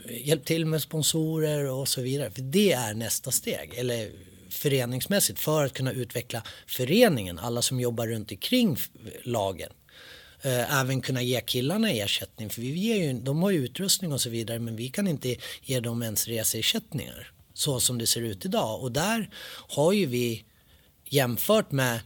[0.09, 2.31] hjälp till med sponsorer och så vidare.
[2.31, 4.11] För det är nästa steg, eller
[4.49, 8.77] föreningsmässigt, för att kunna utveckla föreningen, alla som jobbar runt omkring
[9.23, 9.72] lagen.
[10.41, 14.22] Eh, även kunna ge killarna ersättning, för vi ger ju, de har ju utrustning och
[14.22, 18.45] så vidare, men vi kan inte ge dem ens reseersättningar så som det ser ut
[18.45, 18.81] idag.
[18.81, 19.30] Och där
[19.69, 20.43] har ju vi
[21.09, 21.99] jämfört med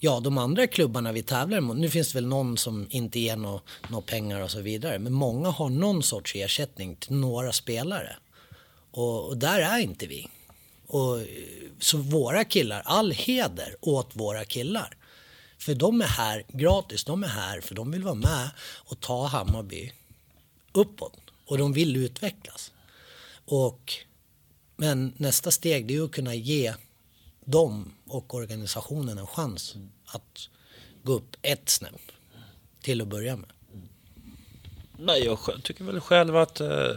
[0.00, 3.36] ja, de andra klubbarna vi tävlar mot, nu finns det väl någon som inte ger
[3.36, 8.16] några nå pengar och så vidare, men många har någon sorts ersättning till några spelare.
[8.90, 10.28] Och, och där är inte vi.
[10.86, 11.18] Och,
[11.78, 14.96] så våra killar, all heder åt våra killar.
[15.58, 19.26] För de är här gratis, de är här för de vill vara med och ta
[19.26, 19.92] Hammarby
[20.72, 21.20] uppåt.
[21.46, 22.72] Och de vill utvecklas.
[23.44, 23.92] Och,
[24.76, 26.74] men nästa steg det är att kunna ge
[27.50, 30.48] dem och organisationen en chans att
[31.02, 32.12] gå upp ett snäpp
[32.82, 33.50] till att börja med.
[34.98, 36.96] Nej, jag tycker väl själv att eh,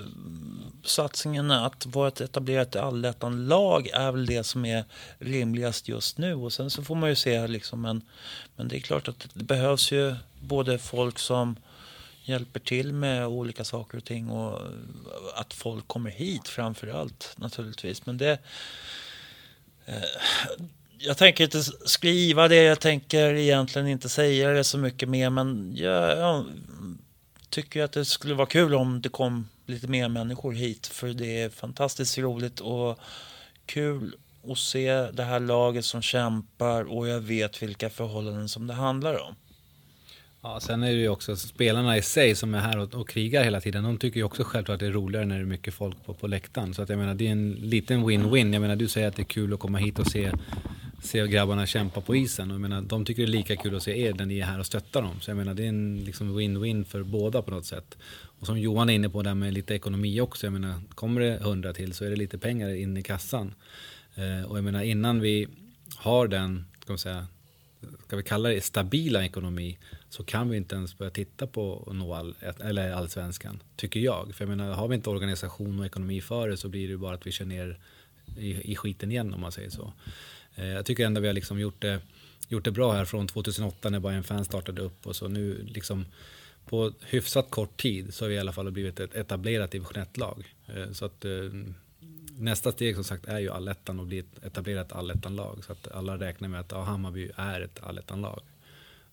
[0.83, 4.85] satsningen att vara ett etablerat allettan-lag är väl det som är
[5.19, 6.33] rimligast just nu.
[6.33, 8.01] Och sen så får man ju se liksom, men,
[8.55, 11.55] men det är klart att det behövs ju både folk som
[12.23, 14.61] hjälper till med olika saker och ting och
[15.35, 18.05] att folk kommer hit framför allt naturligtvis.
[18.05, 18.39] Men det...
[19.85, 20.03] Eh,
[20.97, 25.73] jag tänker inte skriva det, jag tänker egentligen inte säga det så mycket mer, men
[25.75, 26.45] jag, jag
[27.49, 31.41] tycker att det skulle vara kul om det kom lite mer människor hit, för det
[31.41, 32.99] är fantastiskt roligt och
[33.65, 34.15] kul
[34.51, 39.21] att se det här laget som kämpar och jag vet vilka förhållanden som det handlar
[39.21, 39.35] om.
[40.43, 43.43] Ja, sen är det ju också spelarna i sig som är här och, och krigar
[43.43, 43.83] hela tiden.
[43.83, 46.13] De tycker ju också självklart att det är roligare när det är mycket folk på,
[46.13, 46.73] på läktaren.
[46.73, 48.53] Så att jag menar, det är en liten win-win.
[48.53, 50.31] Jag menar, du säger att det är kul att komma hit och se
[51.03, 52.51] se grabbarna kämpa på isen.
[52.51, 54.45] Och jag menar, de tycker det är lika kul att se er när ni är
[54.45, 55.21] här och stöttar dem.
[55.21, 57.97] Så jag menar, det är en liksom win-win för båda på något sätt.
[58.39, 60.45] Och som Johan är inne på, där med lite ekonomi också.
[60.45, 63.53] Jag menar, kommer det hundra till så är det lite pengar in i kassan.
[64.15, 65.47] Eh, och jag menar, innan vi
[65.95, 67.27] har den, ska, man säga,
[68.07, 69.77] ska vi kalla det stabila ekonomi,
[70.13, 74.35] så kan vi inte ens börja titta på all, eller allsvenskan, tycker jag.
[74.35, 77.13] För jag menar, har vi inte organisation och ekonomi för det så blir det bara
[77.13, 77.79] att vi kör ner
[78.37, 79.93] i, i skiten igen om man säger så.
[80.55, 82.01] Eh, jag tycker ändå vi har liksom gjort, det,
[82.49, 86.05] gjort det bra här från 2008 när Bayern Fans startade upp och så nu liksom
[86.65, 90.55] på hyfsat kort tid så har vi i alla fall blivit ett etablerat division 1-lag.
[90.67, 91.31] Eh, så att eh,
[92.37, 95.63] nästa steg som sagt är ju allettan och bli ett etablerat allettan-lag.
[95.65, 98.41] Så att alla räknar med att ja, Hammarby är ett allettan-lag.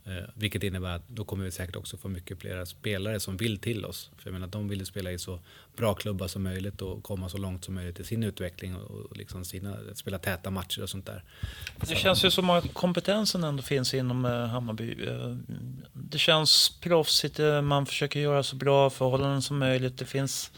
[0.05, 3.59] Eh, vilket innebär att då kommer vi säkert också få mycket fler spelare som vill
[3.59, 4.11] till oss.
[4.19, 5.41] För jag menar, de vill spela i så
[5.77, 9.45] bra klubbar som möjligt och komma så långt som möjligt i sin utveckling och, liksom
[9.45, 11.25] sina, spela täta matcher och sånt där.
[11.81, 11.95] Det så.
[11.95, 15.07] känns ju som att kompetensen ändå finns inom eh, Hammarby.
[15.07, 15.37] Eh,
[15.93, 19.99] det känns proffsigt, man försöker göra så bra förhållanden som möjligt.
[19.99, 20.53] Det finns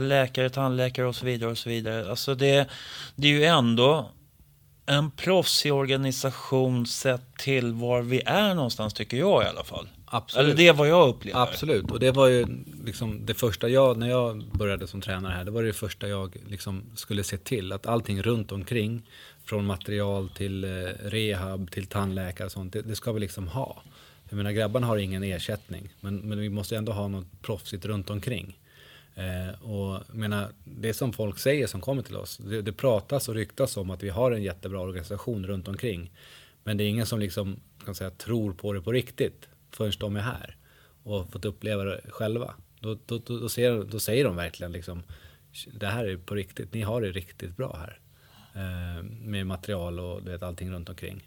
[0.00, 1.50] läkare, tandläkare och så vidare.
[1.50, 2.10] och så vidare.
[2.10, 2.68] Alltså det,
[3.16, 4.10] det är ju ändå
[4.86, 9.88] en proffsig organisation sett till var vi är någonstans, tycker jag i alla fall.
[10.04, 10.44] Absolut.
[10.44, 11.40] Eller det är vad jag upplever.
[11.40, 12.46] Absolut, och det var ju
[12.84, 16.36] liksom det första jag, när jag började som tränare här, det var det första jag
[16.48, 17.72] liksom skulle se till.
[17.72, 19.08] Att allting runt omkring,
[19.44, 20.68] från material till eh,
[21.02, 23.82] rehab, till tandläkare och sånt, det, det ska vi liksom ha.
[24.28, 28.10] Jag menar grabbarna har ingen ersättning, men, men vi måste ändå ha något proffsigt runt
[28.10, 28.58] omkring.
[29.14, 33.34] Eh, och menar, det som folk säger som kommer till oss, det, det, pratas och
[33.34, 36.10] ryktas om att vi har en jättebra organisation runt omkring.
[36.64, 40.16] Men det är ingen som liksom, kan säga, tror på det på riktigt förrän de
[40.16, 40.56] är här
[41.02, 42.54] och fått uppleva det själva.
[42.80, 45.02] Då, då, då, då, ser, då säger de verkligen liksom,
[45.72, 47.98] det här är på riktigt, ni har det riktigt bra här.
[48.54, 51.22] Eh, med material och vet, allting runt omkring.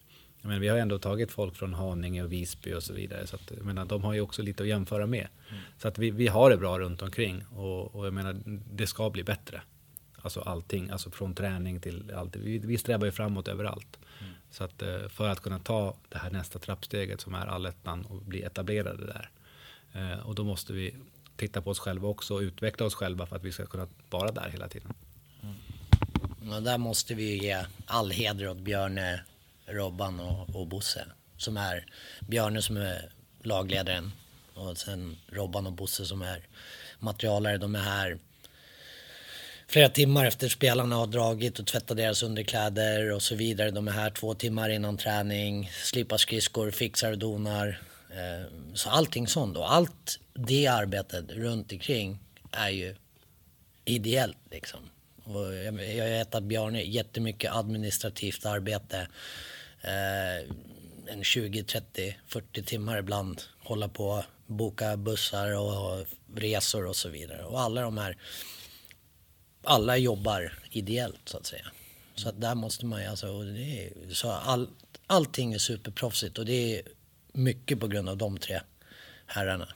[0.46, 3.28] Men vi har ändå tagit folk från Haninge och Visby och så vidare.
[3.28, 5.28] Så att, jag menar, de har ju också lite att jämföra med.
[5.50, 5.62] Mm.
[5.78, 8.36] Så att vi, vi har det bra runt omkring och, och jag menar,
[8.72, 9.62] det ska bli bättre.
[10.22, 12.36] Alltså allting, alltså från träning till allt.
[12.36, 14.00] Vi, vi strävar ju framåt överallt.
[14.20, 14.34] Mm.
[14.52, 18.22] Så att eh, för att kunna ta det här nästa trappsteget som är allettan och
[18.22, 19.30] bli etablerade där.
[19.94, 20.96] Eh, och då måste vi
[21.38, 24.32] titta på oss själva också och utveckla oss själva för att vi ska kunna vara
[24.32, 24.94] där hela tiden.
[25.42, 26.54] Mm.
[26.54, 29.22] Och där måste vi ge all heder åt Björne
[29.66, 31.06] Robban och, och Bosse.
[31.38, 31.86] Som är
[32.20, 33.10] Björne som är
[33.44, 34.12] lagledaren
[34.54, 36.48] och sen Robban och Bosse som är
[37.00, 37.58] materialare.
[37.58, 38.18] De är här
[39.68, 43.72] flera timmar efter spelarna har dragit och tvättat deras underkläder och så vidare.
[43.72, 47.82] De är här två timmar innan träning, slipar skridskor, fixar och donar.
[48.10, 52.20] Eh, så allting sånt och allt det arbetet runt omkring
[52.52, 52.96] är ju
[53.86, 54.80] ideellt liksom.
[55.24, 59.08] Och jag, jag vet att Bjarne jättemycket administrativt arbete.
[59.88, 60.50] Eh,
[61.08, 63.42] en 20, 30, 40 timmar ibland.
[63.60, 66.06] Hålla på, boka bussar och
[66.36, 67.44] resor och så vidare.
[67.44, 68.18] Och alla de här,
[69.64, 71.66] alla jobbar ideellt så att säga.
[72.16, 74.70] Så att där måste man ju alltså, det är, så all,
[75.08, 76.82] allting är superproffsigt och det är
[77.32, 78.62] mycket på grund av de tre
[79.26, 79.68] herrarna.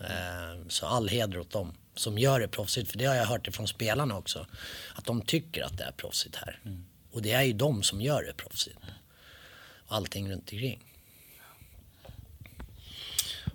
[0.00, 2.90] Eh, så all heder åt dem som gör det proffsigt.
[2.90, 4.46] För det har jag hört ifrån spelarna också.
[4.94, 6.60] Att de tycker att det är proffsigt här.
[6.64, 6.84] Mm.
[7.12, 8.78] Och det är ju de som gör det proffsigt.
[9.90, 10.80] Allting runt omkring.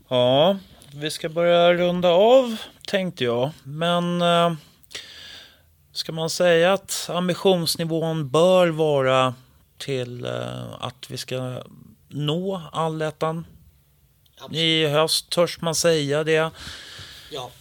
[0.07, 0.57] Ja,
[0.94, 3.52] vi ska börja runda av tänkte jag.
[3.64, 4.53] Men eh,
[5.91, 9.34] ska man säga att ambitionsnivån bör vara
[9.78, 11.64] till eh, att vi ska
[12.07, 13.45] nå allettan
[14.52, 15.30] i höst?
[15.30, 16.52] Törs man säga det?
[17.32, 17.52] Ja.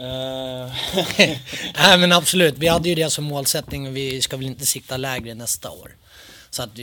[0.00, 0.72] Uh,
[1.78, 4.96] Nej men absolut, vi hade ju det som målsättning och vi ska väl inte sikta
[4.96, 5.96] lägre nästa år.
[6.56, 6.78] Så att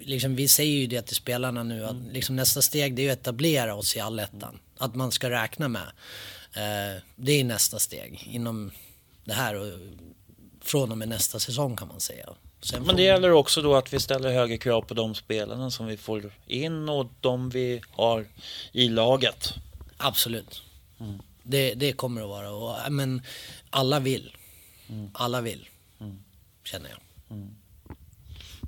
[0.00, 3.18] liksom, vi säger ju det till spelarna nu att liksom, nästa steg det är att
[3.18, 4.58] etablera oss i allettan.
[4.78, 5.82] Att man ska räkna med.
[6.56, 8.70] Uh, det är nästa steg inom
[9.24, 9.66] det här och
[10.60, 12.28] från och med nästa säsong kan man säga.
[12.60, 15.86] Sen Men det gäller också då att vi ställer högre krav på de spelarna som
[15.86, 18.26] vi får in och de vi har
[18.72, 19.54] i laget.
[19.96, 20.62] Absolut.
[21.00, 21.22] Mm.
[21.42, 22.50] Det, det kommer att vara.
[22.50, 23.22] Och, men
[23.70, 24.36] alla vill.
[24.88, 25.10] Mm.
[25.14, 25.68] Alla vill.
[26.00, 26.24] Mm.
[26.64, 26.98] Känner jag.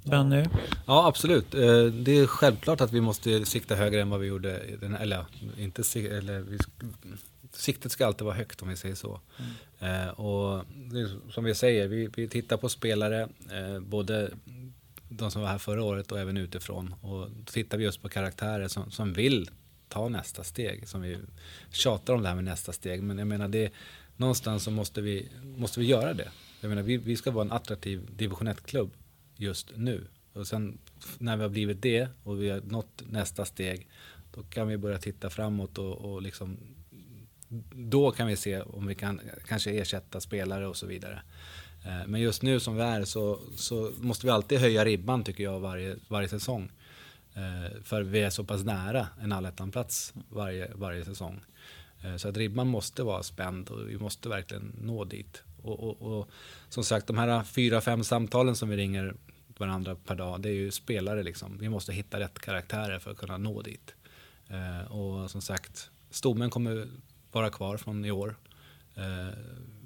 [0.06, 0.44] Benny?
[0.86, 1.54] Ja, absolut.
[1.54, 4.58] Eh, det är självklart att vi måste sikta högre än vad vi gjorde.
[5.00, 5.24] Eller,
[5.58, 6.58] inte, eller vi,
[7.52, 9.20] siktet ska alltid vara högt om vi säger så.
[9.80, 10.08] Mm.
[10.08, 10.64] Eh, och
[11.30, 14.30] som vi säger, vi, vi tittar på spelare, eh, både
[15.08, 16.94] de som var här förra året och även utifrån.
[17.00, 19.50] Och då tittar vi just på karaktärer som, som vill
[19.88, 20.88] ta nästa steg.
[20.88, 21.18] Som vi
[21.70, 23.02] tjatar om det här med nästa steg.
[23.02, 23.72] Men jag menar, det,
[24.16, 26.28] någonstans så måste vi, måste vi göra det.
[26.60, 28.90] Jag menar, vi, vi ska vara en attraktiv division 1-klubb
[29.36, 30.06] just nu.
[30.32, 30.78] Och sen
[31.18, 33.88] när vi har blivit det och vi har nått nästa steg,
[34.34, 36.58] då kan vi börja titta framåt och, och liksom
[37.74, 41.22] då kan vi se om vi kan kanske ersätta spelare och så vidare.
[41.84, 45.44] Eh, men just nu som vi är så, så måste vi alltid höja ribban tycker
[45.44, 46.70] jag varje, varje säsong.
[47.34, 51.40] Eh, för vi är så pass nära en allettanplats varje, varje säsong.
[52.04, 55.42] Eh, så att ribban måste vara spänd och vi måste verkligen nå dit.
[55.66, 56.30] Och, och, och
[56.68, 59.14] som sagt, de här fyra, fem samtalen som vi ringer
[59.58, 61.58] varandra per dag, det är ju spelare liksom.
[61.58, 63.94] Vi måste hitta rätt karaktärer för att kunna nå dit.
[64.88, 66.88] Och som sagt, stommen kommer
[67.32, 68.36] vara kvar från i år.
[68.94, 69.38] Eh,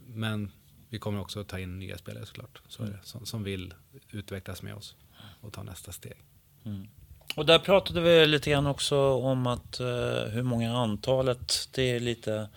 [0.06, 0.50] men
[0.88, 2.62] vi kommer också ta in nya spelare såklart.
[2.68, 2.94] Så mm.
[3.02, 3.74] som, som, vill
[4.10, 4.96] utvecklas med oss
[5.40, 6.16] och ta nästa steg.
[6.64, 6.88] Mm.
[7.36, 9.86] Och där pratade vi lite grann också om att uh,
[10.30, 12.48] hur många antalet, det är lite,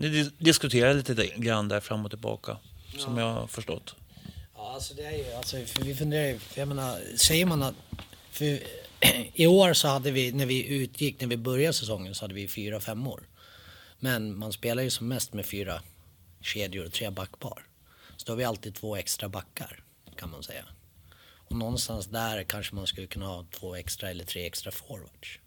[0.00, 2.56] ni diskuterar lite grann där fram och tillbaka,
[2.92, 2.98] ja.
[2.98, 3.94] som jag har förstått.
[4.54, 7.74] Ja, alltså det är ju, alltså, för vi funderar ju, jag menar, säger man att,
[8.30, 8.60] för
[9.34, 12.48] i år så hade vi, när vi utgick, när vi började säsongen så hade vi
[12.48, 13.22] fyra, fem år.
[13.98, 15.82] Men man spelar ju som mest med fyra
[16.40, 17.66] kedjor och tre backpar.
[18.16, 19.84] Så då har vi alltid två extra backar
[20.16, 20.64] kan man säga.
[21.48, 25.38] Och någonstans där kanske man skulle kunna ha två extra eller tre extra forwards.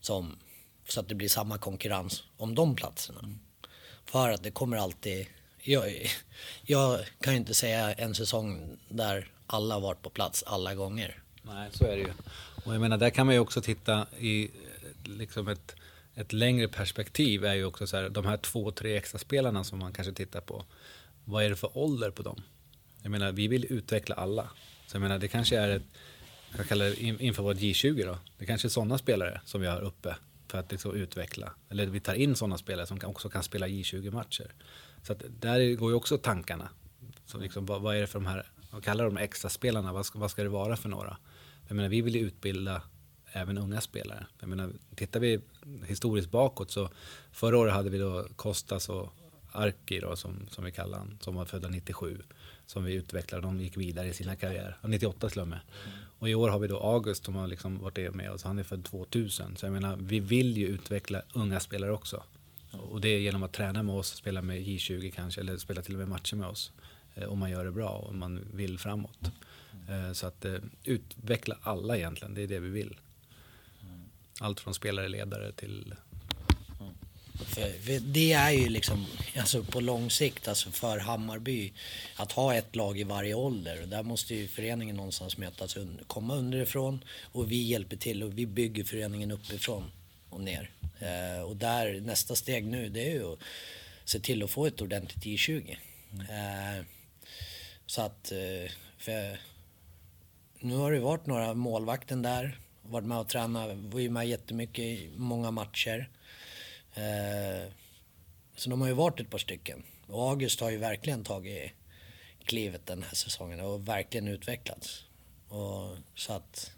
[0.00, 0.38] Som,
[0.88, 3.18] så att det blir samma konkurrens om de platserna.
[3.18, 3.38] Mm.
[4.04, 5.26] För att det kommer alltid,
[5.58, 6.10] jag,
[6.62, 11.22] jag kan ju inte säga en säsong där alla varit på plats alla gånger.
[11.42, 12.12] Nej, så är det ju.
[12.64, 14.50] Och jag menar, där kan man ju också titta i
[15.04, 15.76] liksom ett
[16.14, 19.78] ett längre perspektiv är ju också så här, de här två, tre extra spelarna som
[19.78, 20.64] man kanske tittar på.
[21.24, 22.42] Vad är det för ålder på dem?
[23.02, 24.50] Jag menar, vi vill utveckla alla.
[24.86, 25.82] Så jag menar, det kanske är ett,
[26.56, 28.18] jag kallar det inför vårt J20 då.
[28.38, 30.16] Det kanske är sådana spelare som vi har uppe
[30.52, 31.52] för att liksom utveckla.
[31.70, 34.54] Eller vi tar in sådana spelare som också kan spela J20-matcher.
[35.02, 36.68] Så att där går ju också tankarna.
[37.26, 39.92] Så liksom, vad, vad är det för de här, vad kallar de extra spelarna?
[39.92, 41.16] Vad ska, vad ska det vara för några?
[41.68, 42.82] Jag menar, vi vill ju utbilda
[43.32, 44.26] även unga spelare.
[44.40, 45.40] Jag menar, tittar vi
[45.86, 46.90] historiskt bakåt så
[47.32, 49.12] förra året hade vi då Kostas och
[49.52, 52.22] Arki då, som, som vi kallar han som var födda 97.
[52.66, 54.76] Som vi utvecklade, de gick vidare i sina karriärer.
[54.82, 55.60] 98 till och med.
[56.18, 58.62] Och i år har vi då August som har liksom varit med oss, han är
[58.62, 59.56] född 2000.
[59.56, 62.22] Så jag menar, vi vill ju utveckla unga spelare också.
[62.70, 65.94] Och det är genom att träna med oss, spela med J20 kanske, eller spela till
[65.94, 66.72] och med matcher med oss.
[67.14, 69.30] Eh, om man gör det bra och man vill framåt.
[69.88, 72.96] Eh, så att eh, utveckla alla egentligen, det är det vi vill.
[74.40, 75.94] Allt från spelare, ledare till...
[77.44, 79.06] För, det är ju liksom,
[79.36, 81.72] alltså på lång sikt, alltså för Hammarby,
[82.16, 83.86] att ha ett lag i varje ålder.
[83.86, 88.84] Där måste ju föreningen någonstans mötas, komma underifrån och vi hjälper till och vi bygger
[88.84, 89.90] föreningen uppifrån.
[90.30, 90.70] och ner.
[90.98, 93.38] Eh, och där nästa steg nu det är ju att
[94.04, 95.76] se till att få ett ordentligt I20.
[96.12, 96.26] Mm.
[96.26, 96.84] Eh,
[97.86, 99.38] så att eh, för
[100.60, 104.84] nu har det varit några målvakten där, varit med och tränat, var ju med jättemycket
[104.84, 106.08] i många matcher.
[106.94, 107.72] Eh,
[108.56, 109.82] så de har ju varit ett par stycken.
[110.06, 111.72] Och August har ju verkligen tagit
[112.44, 115.04] klivet den här säsongen och verkligen utvecklats.
[115.48, 116.72] Och så att,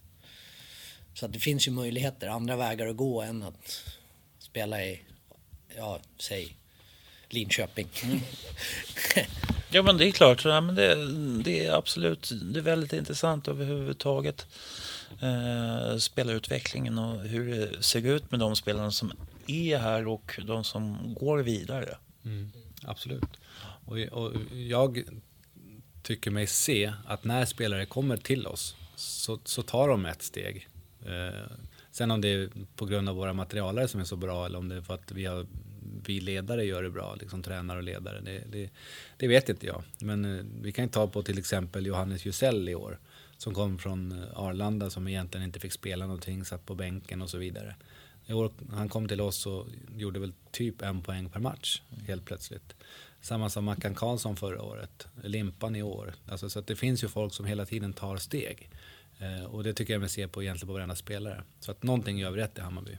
[1.15, 3.85] så att det finns ju möjligheter, andra vägar att gå än att
[4.39, 5.03] spela i,
[5.77, 6.57] ja, säg
[7.29, 7.89] Linköping.
[8.03, 8.21] Mm.
[9.71, 10.95] ja men det är klart, ja, men det,
[11.43, 14.47] det, är absolut, det är väldigt intressant överhuvudtaget.
[15.23, 19.13] Eh, spelarutvecklingen och hur det ser ut med de spelarna som
[19.51, 21.97] är här och de som går vidare.
[22.25, 22.53] Mm,
[22.83, 23.41] absolut.
[23.87, 25.05] Och, och jag
[26.03, 30.69] tycker mig se att när spelare kommer till oss så, så tar de ett steg.
[31.07, 31.51] Eh,
[31.91, 34.69] sen om det är på grund av våra materialare som är så bra eller om
[34.69, 35.47] det är för att vi, har,
[36.07, 38.71] vi ledare gör det bra, liksom tränare och ledare, det, det,
[39.17, 39.83] det vet inte jag.
[39.99, 42.99] Men eh, vi kan ta på till exempel Johannes Jusell i år
[43.37, 47.31] som kom från eh, Arlanda som egentligen inte fick spela någonting, satt på bänken och
[47.31, 47.77] så vidare
[48.33, 52.75] år han kom till oss så gjorde väl typ en poäng per match helt plötsligt.
[53.21, 56.15] Samma som Mackan Karlsson förra året, Limpan i år.
[56.29, 58.71] Alltså, så det finns ju folk som hela tiden tar steg.
[59.19, 61.43] Eh, och det tycker jag mig se på egentligen på varenda spelare.
[61.61, 62.99] Så att någonting gör vi rätt i Hammarby.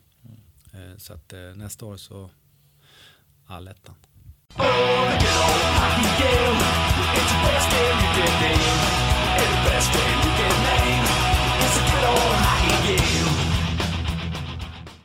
[0.74, 2.30] Eh, så att eh, nästa år så
[3.46, 3.96] allettan.
[4.58, 4.96] Oh,